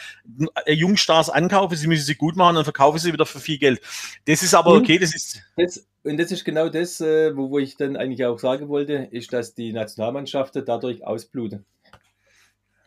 Jungstars 0.66 1.30
ankaufen, 1.30 1.76
sie 1.76 1.86
müssen 1.86 2.04
sie 2.04 2.14
gut 2.14 2.36
machen 2.36 2.56
und 2.56 2.64
verkaufen 2.64 2.98
sie 2.98 3.12
wieder 3.12 3.26
für 3.26 3.40
viel 3.40 3.58
Geld. 3.58 3.80
Das 4.26 4.42
ist 4.42 4.54
aber 4.54 4.72
okay, 4.72 4.98
das 4.98 5.14
ist. 5.14 5.40
Das, 5.56 5.86
und 6.02 6.18
das 6.18 6.30
ist 6.32 6.44
genau 6.44 6.68
das, 6.68 7.00
äh, 7.00 7.34
wo, 7.34 7.50
wo 7.50 7.58
ich 7.58 7.76
dann 7.76 7.96
eigentlich 7.96 8.24
auch 8.26 8.38
sagen 8.38 8.68
wollte, 8.68 9.08
ist, 9.10 9.32
dass 9.32 9.54
die 9.54 9.72
Nationalmannschaften 9.72 10.64
dadurch 10.64 11.04
ausbluten. 11.06 11.64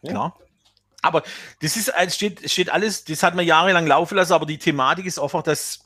Ja? 0.03 0.11
Klar. 0.11 0.39
Aber 1.07 1.23
das 1.61 1.75
ist, 1.75 1.89
es 1.89 2.15
steht, 2.15 2.49
steht 2.49 2.69
alles, 2.69 3.05
das 3.05 3.23
hat 3.23 3.35
man 3.35 3.45
jahrelang 3.45 3.87
laufen 3.87 4.15
lassen, 4.15 4.33
aber 4.33 4.45
die 4.45 4.57
Thematik 4.57 5.05
ist 5.05 5.19
einfach, 5.19 5.43
dass 5.43 5.79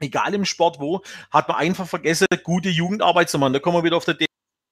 egal 0.00 0.34
im 0.34 0.44
Sport 0.44 0.80
wo, 0.80 1.02
hat 1.30 1.48
man 1.48 1.58
einfach 1.58 1.86
vergessen, 1.86 2.26
gute 2.42 2.68
Jugendarbeit 2.68 3.30
zu 3.30 3.38
machen. 3.38 3.52
Da 3.52 3.58
kommen 3.58 3.76
wir 3.76 3.84
wieder 3.84 3.96
auf 3.96 4.04
der 4.04 4.16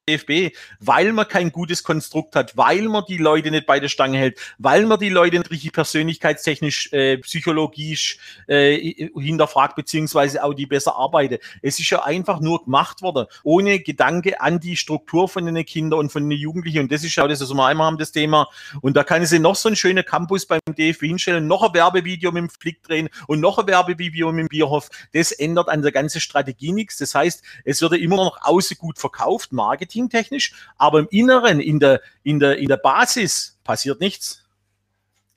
DFB, 0.08 0.56
weil 0.80 1.12
man 1.12 1.28
kein 1.28 1.52
gutes 1.52 1.82
Konstrukt 1.82 2.34
hat, 2.36 2.56
weil 2.56 2.82
man 2.82 3.04
die 3.08 3.18
Leute 3.18 3.50
nicht 3.50 3.66
bei 3.66 3.80
der 3.80 3.88
Stange 3.88 4.18
hält, 4.18 4.38
weil 4.58 4.86
man 4.86 4.98
die 4.98 5.08
Leute 5.08 5.38
nicht 5.38 5.50
richtig 5.50 5.72
persönlichkeitstechnisch, 5.72 6.92
äh, 6.92 7.18
psychologisch 7.18 8.18
äh, 8.46 9.08
hinterfragt, 9.14 9.76
beziehungsweise 9.76 10.42
auch 10.42 10.54
die 10.54 10.66
besser 10.66 10.96
arbeitet. 10.96 11.42
Es 11.62 11.78
ist 11.78 11.90
ja 11.90 12.02
einfach 12.02 12.40
nur 12.40 12.64
gemacht 12.64 13.02
worden, 13.02 13.26
ohne 13.42 13.80
Gedanke 13.80 14.40
an 14.40 14.60
die 14.60 14.76
Struktur 14.76 15.28
von 15.28 15.46
den 15.46 15.64
Kindern 15.64 16.00
und 16.00 16.12
von 16.12 16.28
den 16.28 16.38
Jugendlichen. 16.38 16.80
Und 16.80 16.92
das 16.92 17.04
ist 17.04 17.14
ja 17.14 17.26
das, 17.26 17.40
was 17.40 17.52
wir 17.52 17.66
einmal 17.66 17.86
haben, 17.86 17.98
das 17.98 18.12
Thema. 18.12 18.48
Und 18.80 18.96
da 18.96 19.04
kann 19.04 19.24
sie 19.26 19.38
noch 19.38 19.56
so 19.56 19.68
ein 19.68 19.76
schöner 19.76 20.02
Campus 20.02 20.46
beim 20.46 20.60
DFB 20.66 21.02
hinstellen, 21.02 21.46
noch 21.46 21.62
ein 21.62 21.74
Werbevideo 21.74 22.32
mit 22.32 22.42
dem 22.42 22.50
Flick 22.50 22.82
drehen 22.82 23.08
und 23.26 23.40
noch 23.40 23.58
ein 23.58 23.66
Werbevideo 23.66 24.32
mit 24.32 24.44
dem 24.44 24.48
Bierhof. 24.48 24.88
Das 25.12 25.32
ändert 25.32 25.68
an 25.68 25.82
der 25.82 25.92
ganzen 25.92 26.20
Strategie 26.20 26.72
nichts. 26.72 26.98
Das 26.98 27.14
heißt, 27.14 27.42
es 27.64 27.80
wird 27.80 27.94
immer 27.94 28.16
noch 28.16 28.38
außen 28.42 28.76
gut 28.78 28.98
verkauft, 28.98 29.52
Marketing 29.52 29.97
marketingtechnisch, 29.98 30.54
aber 30.76 31.00
im 31.00 31.08
Inneren, 31.10 31.60
in 31.60 31.80
der, 31.80 32.00
in 32.22 32.38
der, 32.38 32.58
in 32.58 32.68
der 32.68 32.76
Basis 32.76 33.58
passiert 33.64 34.00
nichts. 34.00 34.44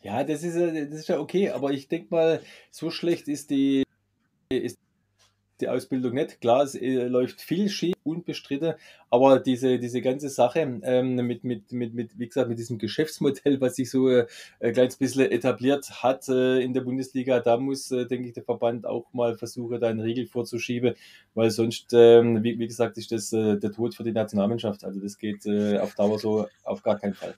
Ja, 0.04 0.24
das 0.24 0.44
ist, 0.44 0.56
das 0.56 1.00
ist 1.00 1.10
ja 1.10 1.20
okay, 1.20 1.50
aber 1.50 1.72
ich 1.72 1.88
denke 1.88 2.08
mal, 2.10 2.42
so 2.72 2.90
schlecht 2.90 3.28
ist 3.28 3.50
die, 3.50 3.84
ist 4.50 4.78
die 5.62 5.70
Ausbildung 5.70 6.14
nicht. 6.14 6.42
Klar, 6.42 6.64
es 6.64 6.76
äh, 6.76 7.08
läuft 7.08 7.42
viel 7.42 7.70
schief, 7.70 7.96
unbestritten, 8.04 8.74
aber 9.10 9.40
diese, 9.40 9.80
diese 9.80 10.02
ganze 10.02 10.30
Sache 10.30 10.60
ähm, 10.84 11.16
mit, 11.16 11.44
mit, 11.44 11.72
mit, 11.72 11.94
mit, 11.94 12.20
wie 12.20 12.28
gesagt, 12.28 12.50
mit 12.50 12.60
diesem 12.60 12.78
Geschäftsmodell, 12.78 13.62
was 13.62 13.76
sich 13.76 13.90
so 13.90 14.10
äh, 14.10 14.28
ein 14.60 14.74
kleines 14.74 14.98
bisschen 14.98 15.32
etabliert 15.32 16.04
hat 16.04 16.28
äh, 16.30 16.60
in 16.60 16.74
der 16.74 16.82
Bundesliga, 16.82 17.40
da 17.40 17.58
muss, 17.58 17.92
äh, 17.92 18.06
denke 18.06 18.28
ich, 18.28 18.34
der 18.34 18.44
Verband 18.44 18.86
auch 18.86 19.14
mal 19.14 19.38
versuchen, 19.38 19.80
da 19.80 19.88
einen 19.88 20.02
Riegel 20.02 20.28
vorzuschieben, 20.28 20.96
weil 21.36 21.52
sonst, 21.52 21.94
ähm, 21.94 22.44
wie, 22.44 22.58
wie 22.60 22.68
gesagt, 22.68 22.98
ist 22.98 23.12
das 23.12 23.32
äh, 23.34 23.58
der 23.58 23.72
Tod 23.72 23.96
für 23.96 24.04
die 24.04 24.12
Nationalmannschaft. 24.12 24.84
Also 24.84 25.00
das 25.00 25.18
geht 25.18 25.46
äh, 25.46 25.78
auf 25.78 25.96
Dauer 25.96 26.20
so 26.20 26.48
auf 26.64 26.84
gar 26.84 27.00
keinen 27.00 27.14
Fall. 27.14 27.36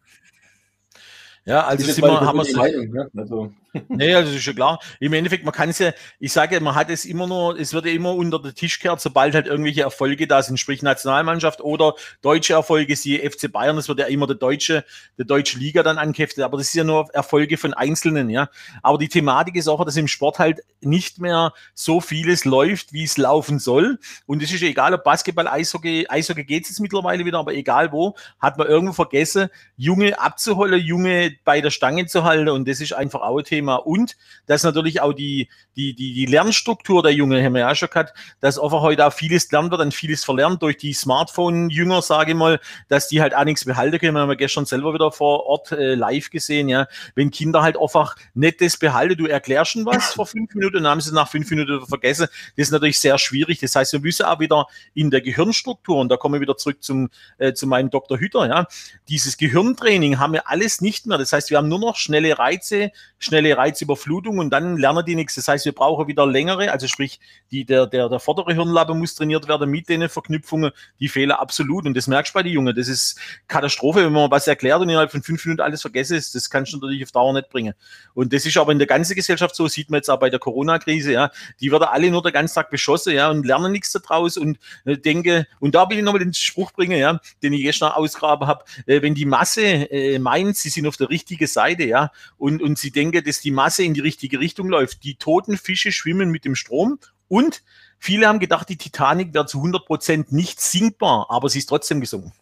Ja, 1.46 1.66
also 1.66 1.86
wir, 1.86 2.22
haben 2.22 2.38
wir 2.38 2.44
es. 2.44 3.54
Nee, 3.88 4.14
also 4.14 4.32
ist 4.32 4.46
ja 4.46 4.54
klar. 4.54 4.80
Im 5.00 5.14
Endeffekt, 5.14 5.44
man 5.44 5.54
kann 5.54 5.70
es 5.70 5.80
ja, 5.80 5.92
ich 6.20 6.32
sage, 6.32 6.60
man 6.60 6.76
hat 6.76 6.90
es 6.92 7.06
immer 7.06 7.26
nur, 7.26 7.60
es 7.60 7.74
wird 7.74 7.86
ja 7.86 7.92
immer 7.92 8.14
unter 8.14 8.40
den 8.40 8.54
Tisch 8.54 8.80
gekehrt, 8.80 9.02
sobald 9.02 9.34
halt 9.34 9.48
irgendwelche 9.48 9.82
Erfolge 9.82 10.28
da 10.28 10.44
sind, 10.44 10.60
sprich 10.60 10.84
Nationalmannschaft 10.84 11.60
oder 11.62 11.96
deutsche 12.22 12.54
Erfolge, 12.54 12.96
siehe 12.96 13.28
FC 13.28 13.52
Bayern, 13.52 13.76
das 13.76 13.88
wird 13.88 14.00
ja 14.00 14.06
immer 14.06 14.28
der 14.28 14.36
deutsche, 14.36 14.86
der 15.18 15.26
deutsche 15.26 15.58
Liga 15.58 15.82
dann 15.82 15.98
ankäftet, 15.98 16.44
aber 16.44 16.58
das 16.58 16.68
ist 16.68 16.76
ja 16.76 16.84
nur 16.84 17.10
Erfolge 17.14 17.58
von 17.58 17.74
Einzelnen, 17.74 18.30
ja. 18.30 18.50
Aber 18.84 19.00
die 19.00 19.10
Thematik 19.10 19.56
ist 19.56 19.68
auch, 19.68 19.84
dass 19.84 19.98
im 19.98 20.08
Sport 20.08 20.38
halt 20.38 20.62
nicht 20.82 21.20
mehr 21.20 21.54
so 21.74 22.00
vieles 22.00 22.46
läuft, 22.46 22.94
wie 22.94 23.04
es 23.04 23.18
laufen 23.18 23.58
soll. 23.58 23.98
Und 24.28 24.44
es 24.44 24.52
ist 24.52 24.62
ja 24.62 24.68
egal, 24.68 24.94
ob 24.94 25.04
Basketball, 25.04 25.48
Eishockey, 25.48 26.06
Eishockey 26.10 26.44
geht 26.44 26.64
es 26.64 26.70
jetzt 26.70 26.80
mittlerweile 26.80 27.26
wieder, 27.26 27.40
aber 27.40 27.54
egal 27.54 27.92
wo, 27.92 28.16
hat 28.40 28.58
man 28.58 28.68
irgendwo 28.68 28.94
vergessen, 28.94 29.50
Junge 29.78 30.20
abzuholen, 30.20 30.80
Junge 30.80 31.36
bei 31.44 31.60
der 31.62 31.72
Stange 31.72 32.06
zu 32.06 32.24
halten 32.24 32.50
und 32.50 32.68
das 32.68 32.80
ist 32.80 32.94
einfach 32.94 33.22
auch 33.22 33.40
ein 33.40 33.44
Thema. 33.44 33.63
Und 33.72 34.16
dass 34.46 34.64
natürlich 34.64 35.02
auch 35.02 35.14
die, 35.14 35.50
die, 35.76 35.94
die, 35.94 36.14
die 36.14 36.26
Lernstruktur 36.26 37.02
der 37.04 37.14
Jungen, 37.14 37.44
haben 37.44 37.54
wir 37.54 37.62
ja 37.62 37.76
schon 37.76 37.90
gehabt, 37.90 38.14
dass 38.40 38.60
einfach 38.60 38.82
heute 38.82 39.06
auch 39.06 39.14
vieles 39.14 39.52
lernt 39.52 39.72
wird 39.72 39.82
und 39.82 39.94
vieles 39.94 40.24
verlernt 40.24 40.62
durch 40.62 40.78
die 40.78 40.94
Smartphone-Jünger, 40.94 42.02
sage 42.02 42.32
ich 42.32 42.38
mal, 42.38 42.60
dass 42.88 43.08
die 43.08 43.22
halt 43.22 43.36
auch 43.36 43.44
nichts 43.44 43.66
behalten 43.66 44.00
können. 44.00 44.16
Wir 44.16 44.22
haben 44.22 44.30
ja 44.30 44.36
gestern 44.36 44.66
selber 44.66 44.94
wieder 44.94 45.12
vor 45.12 45.46
Ort 45.46 45.72
äh, 45.72 45.96
live 45.96 46.30
gesehen, 46.30 46.70
ja, 46.70 46.88
wenn 47.16 47.32
Kinder 47.32 47.62
halt 47.62 47.80
einfach 47.80 48.16
nicht 48.34 48.62
das 48.62 48.78
behalten, 48.78 49.18
du 49.18 49.28
erklärst 49.28 49.72
schon 49.72 49.86
was 49.86 50.14
vor 50.14 50.26
fünf 50.26 50.54
Minuten 50.54 50.78
und 50.78 50.88
haben 50.88 51.02
sie 51.02 51.14
nach 51.14 51.30
fünf 51.30 51.50
Minuten 51.50 51.86
vergessen. 51.86 52.28
Das 52.56 52.68
ist 52.68 52.72
natürlich 52.72 53.00
sehr 53.00 53.18
schwierig. 53.18 53.60
Das 53.60 53.76
heißt, 53.76 53.94
wir 53.94 54.00
müssen 54.00 54.26
auch 54.26 54.40
wieder 54.40 54.68
in 54.94 55.12
der 55.12 55.22
Gehirnstruktur, 55.22 55.98
und 55.98 56.10
da 56.10 56.18
kommen 56.18 56.36
wir 56.36 56.42
wieder 56.42 56.58
zurück 56.58 56.84
zum, 56.84 57.10
äh, 57.38 57.54
zu 57.54 57.68
meinem 57.68 57.90
Dr. 57.90 58.20
Hütter, 58.20 58.48
ja, 58.48 58.68
dieses 59.08 59.38
Gehirntraining 59.38 60.20
haben 60.20 60.34
wir 60.34 60.50
alles 60.50 60.82
nicht 60.82 61.06
mehr. 61.06 61.18
Das 61.18 61.34
heißt, 61.34 61.50
wir 61.50 61.58
haben 61.58 61.68
nur 61.68 61.80
noch 61.80 61.96
schnelle 61.96 62.38
Reize, 62.38 62.92
schnelle 63.20 63.53
Reizüberflutung 63.58 64.38
und 64.38 64.50
dann 64.50 64.78
lernen 64.78 65.06
die 65.06 65.16
nichts. 65.16 65.36
Das 65.36 65.48
heißt, 65.48 65.66
wir 65.66 65.74
brauchen 65.74 66.08
wieder 66.08 66.26
längere, 66.26 66.72
also 66.72 66.88
sprich, 66.88 67.20
die, 67.52 67.66
der, 67.66 67.88
der, 67.88 68.10
der 68.10 68.20
vordere 68.20 68.54
Hirnlappe 68.54 68.94
muss 68.94 69.16
trainiert 69.16 69.48
werden 69.48 69.70
mit 69.70 69.90
den 69.90 70.08
Verknüpfungen, 70.10 70.72
die 71.00 71.10
fehlen 71.10 71.32
absolut. 71.32 71.86
Und 71.86 71.96
das 71.96 72.08
merkst 72.08 72.34
du 72.34 72.40
bei 72.40 72.44
den 72.44 72.54
Jungen. 72.54 72.76
Das 72.76 72.88
ist 72.88 73.20
Katastrophe, 73.48 74.06
wenn 74.06 74.14
man 74.14 74.32
was 74.32 74.48
erklärt 74.48 74.82
und 74.82 74.90
innerhalb 74.90 75.12
von 75.12 75.24
fünf 75.24 75.44
Minuten 75.46 75.62
alles 75.62 75.82
vergessen 75.82 76.18
ist. 76.18 76.36
Das 76.36 76.50
kannst 76.50 76.74
du 76.74 76.78
natürlich 76.78 77.04
auf 77.04 77.12
Dauer 77.12 77.34
nicht 77.34 77.50
bringen. 77.50 77.74
Und 78.14 78.34
das 78.34 78.46
ist 78.46 78.58
aber 78.58 78.72
in 78.72 78.80
der 78.80 78.88
ganzen 78.88 79.16
Gesellschaft 79.16 79.56
so, 79.56 79.68
sieht 79.68 79.90
man 79.90 80.00
jetzt 80.00 80.10
auch 80.10 80.20
bei 80.20 80.30
der 80.30 80.40
Corona-Krise, 80.40 81.12
ja. 81.12 81.32
Die 81.60 81.72
werden 81.72 81.84
alle 81.84 82.10
nur 82.10 82.22
den 82.22 82.34
ganzen 82.34 82.56
Tag 82.56 82.70
beschossen, 82.70 83.14
ja, 83.14 83.30
und 83.30 83.46
lernen 83.46 83.72
nichts 83.72 83.92
daraus 83.92 84.38
und 84.38 84.58
äh, 84.86 84.98
denke, 84.98 85.48
und 85.60 85.76
da 85.76 85.90
will 85.90 85.98
ich 85.98 86.04
nochmal 86.04 86.20
den 86.20 86.34
Spruch 86.34 86.72
bringen, 86.72 87.00
ja, 87.00 87.20
den 87.42 87.54
ich 87.54 87.62
gestern 87.62 87.92
ausgraben 87.92 88.48
habe, 88.48 88.64
äh, 88.86 89.02
wenn 89.02 89.16
die 89.16 89.26
Masse 89.26 89.62
äh, 89.62 90.20
meint, 90.20 90.58
sie 90.58 90.70
sind 90.70 90.88
auf 90.88 90.98
der 90.98 91.10
richtigen 91.10 91.48
Seite, 91.48 91.84
ja, 91.84 92.12
und, 92.38 92.62
und 92.62 92.78
sie 92.78 92.92
denken, 92.92 93.24
dass 93.24 93.42
die 93.44 93.52
Masse 93.52 93.84
in 93.84 93.94
die 93.94 94.02
richtige 94.02 94.40
Richtung 94.40 94.68
läuft. 94.68 95.04
Die 95.04 95.16
toten 95.16 95.58
Fische 95.58 95.92
schwimmen 95.92 96.30
mit 96.30 96.46
dem 96.46 96.56
Strom 96.56 97.00
und 97.28 97.64
Viele 98.04 98.28
haben 98.28 98.40
gedacht, 98.40 98.68
die 98.68 98.76
Titanic 98.76 99.34
wäre 99.34 99.46
zu 99.46 99.60
100% 99.64 100.26
nicht 100.32 100.60
sinkbar, 100.60 101.28
aber 101.30 101.48
sie 101.48 101.60
ist 101.60 101.68
trotzdem 101.68 102.02
gesungen. 102.02 102.34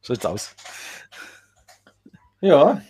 So 0.00 0.14
sieht's 0.14 0.24
aus. 0.24 0.54
Ja, 2.40 2.80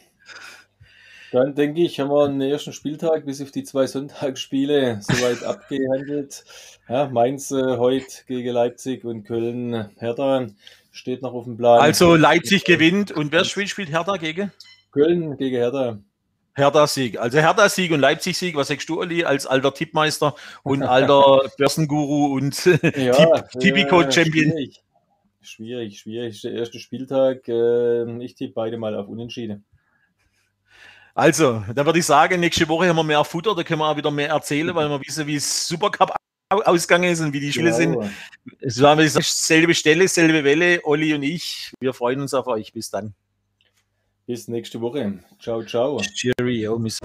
dann 1.33 1.55
denke 1.55 1.81
ich, 1.81 1.99
haben 2.01 2.11
wir 2.11 2.29
den 2.29 2.43
ersten 2.43 2.75
Spieltag 2.75 3.25
bis 3.25 3.41
auf 3.41 3.51
die 3.51 3.65
zwei 3.65 3.87
Sonntagsspiele 3.87 5.01
soweit 5.01 5.43
abgehandelt. 5.43 6.45
Ja, 6.87 7.09
Mainz 7.09 7.51
äh, 7.51 7.79
heute 7.79 8.27
gegen 8.27 8.53
Leipzig 8.53 9.07
und 9.07 9.25
Köln 9.25 9.89
Hertha 9.97 10.49
steht 10.93 11.23
noch 11.23 11.33
auf 11.33 11.45
dem 11.45 11.57
Plan. 11.57 11.81
Also 11.81 12.15
Leipzig 12.15 12.65
gewinnt 12.65 13.11
und 13.11 13.33
wer 13.33 13.47
spielt, 13.47 13.71
spielt 13.71 13.89
Hertha 13.89 14.19
gegen? 14.19 14.53
Köln 14.95 15.37
gegen 15.37 15.57
Hertha. 15.57 15.99
Hertha-Sieg. 16.57 17.19
Also 17.19 17.39
Hertha-Sieg 17.39 17.91
und 17.93 17.99
Leipzig-Sieg. 18.01 18.55
Was 18.55 18.69
sagst 18.69 18.89
du, 18.89 19.01
Olli, 19.01 19.25
als 19.25 19.45
alter 19.45 19.75
Tippmeister 19.75 20.35
und 20.63 20.83
alter 20.85 21.51
Börsenguru 21.59 22.35
und 22.37 22.65
Ja, 22.97 23.43
Tipico-Champion? 23.59 24.51
äh, 24.51 24.53
schwierig. 24.55 24.83
schwierig, 25.43 25.99
schwierig. 25.99 26.41
Der 26.43 26.53
erste 26.53 26.79
Spieltag. 26.79 27.49
Äh, 27.49 28.23
ich 28.25 28.37
tippe 28.37 28.53
beide 28.55 28.79
mal 28.79 28.95
auf 28.95 29.09
Unentschieden. 29.09 29.65
Also, 31.17 31.63
da 31.75 31.85
würde 31.87 31.99
ich 32.01 32.07
sagen, 32.07 32.41
nächste 32.41 32.67
Woche 32.69 32.89
haben 32.89 32.97
wir 32.97 33.05
mehr 33.05 33.25
Futter, 33.25 33.55
da 33.55 33.63
können 33.63 33.81
wir 33.81 33.89
auch 33.89 33.97
wieder 33.97 34.11
mehr 34.11 34.31
erzählen, 34.31 34.75
weil 34.75 34.89
wir 34.89 35.01
wissen, 35.01 35.25
wie 35.29 35.37
es 35.37 35.69
Supercup 35.69 36.11
au- 36.49 36.63
ausgegangen 36.63 37.11
ist 37.13 37.21
und 37.21 37.33
wie 37.33 37.39
die 37.39 37.53
Spiele 37.53 37.73
sind. 37.73 37.93
Genau. 37.93 38.09
Es 38.61 38.81
war 38.83 38.99
wie 38.99 39.05
gesagt, 39.05 39.27
selbe 39.27 39.75
Stelle, 39.75 40.09
selbe 40.09 40.43
Welle, 40.43 40.81
Olli 40.85 41.15
und 41.15 41.23
ich. 41.23 41.73
Wir 41.81 41.95
freuen 41.95 42.21
uns 42.21 42.35
auf 42.35 42.49
euch. 42.49 42.73
Bis 42.73 42.91
dann. 42.91 43.15
Bis 44.27 44.49
nächste 44.49 44.81
Woche. 44.81 45.19
Ciao, 45.39 45.63
ciao. 45.65 45.99
Cheerio, 45.99 46.79
Miss. 46.79 46.99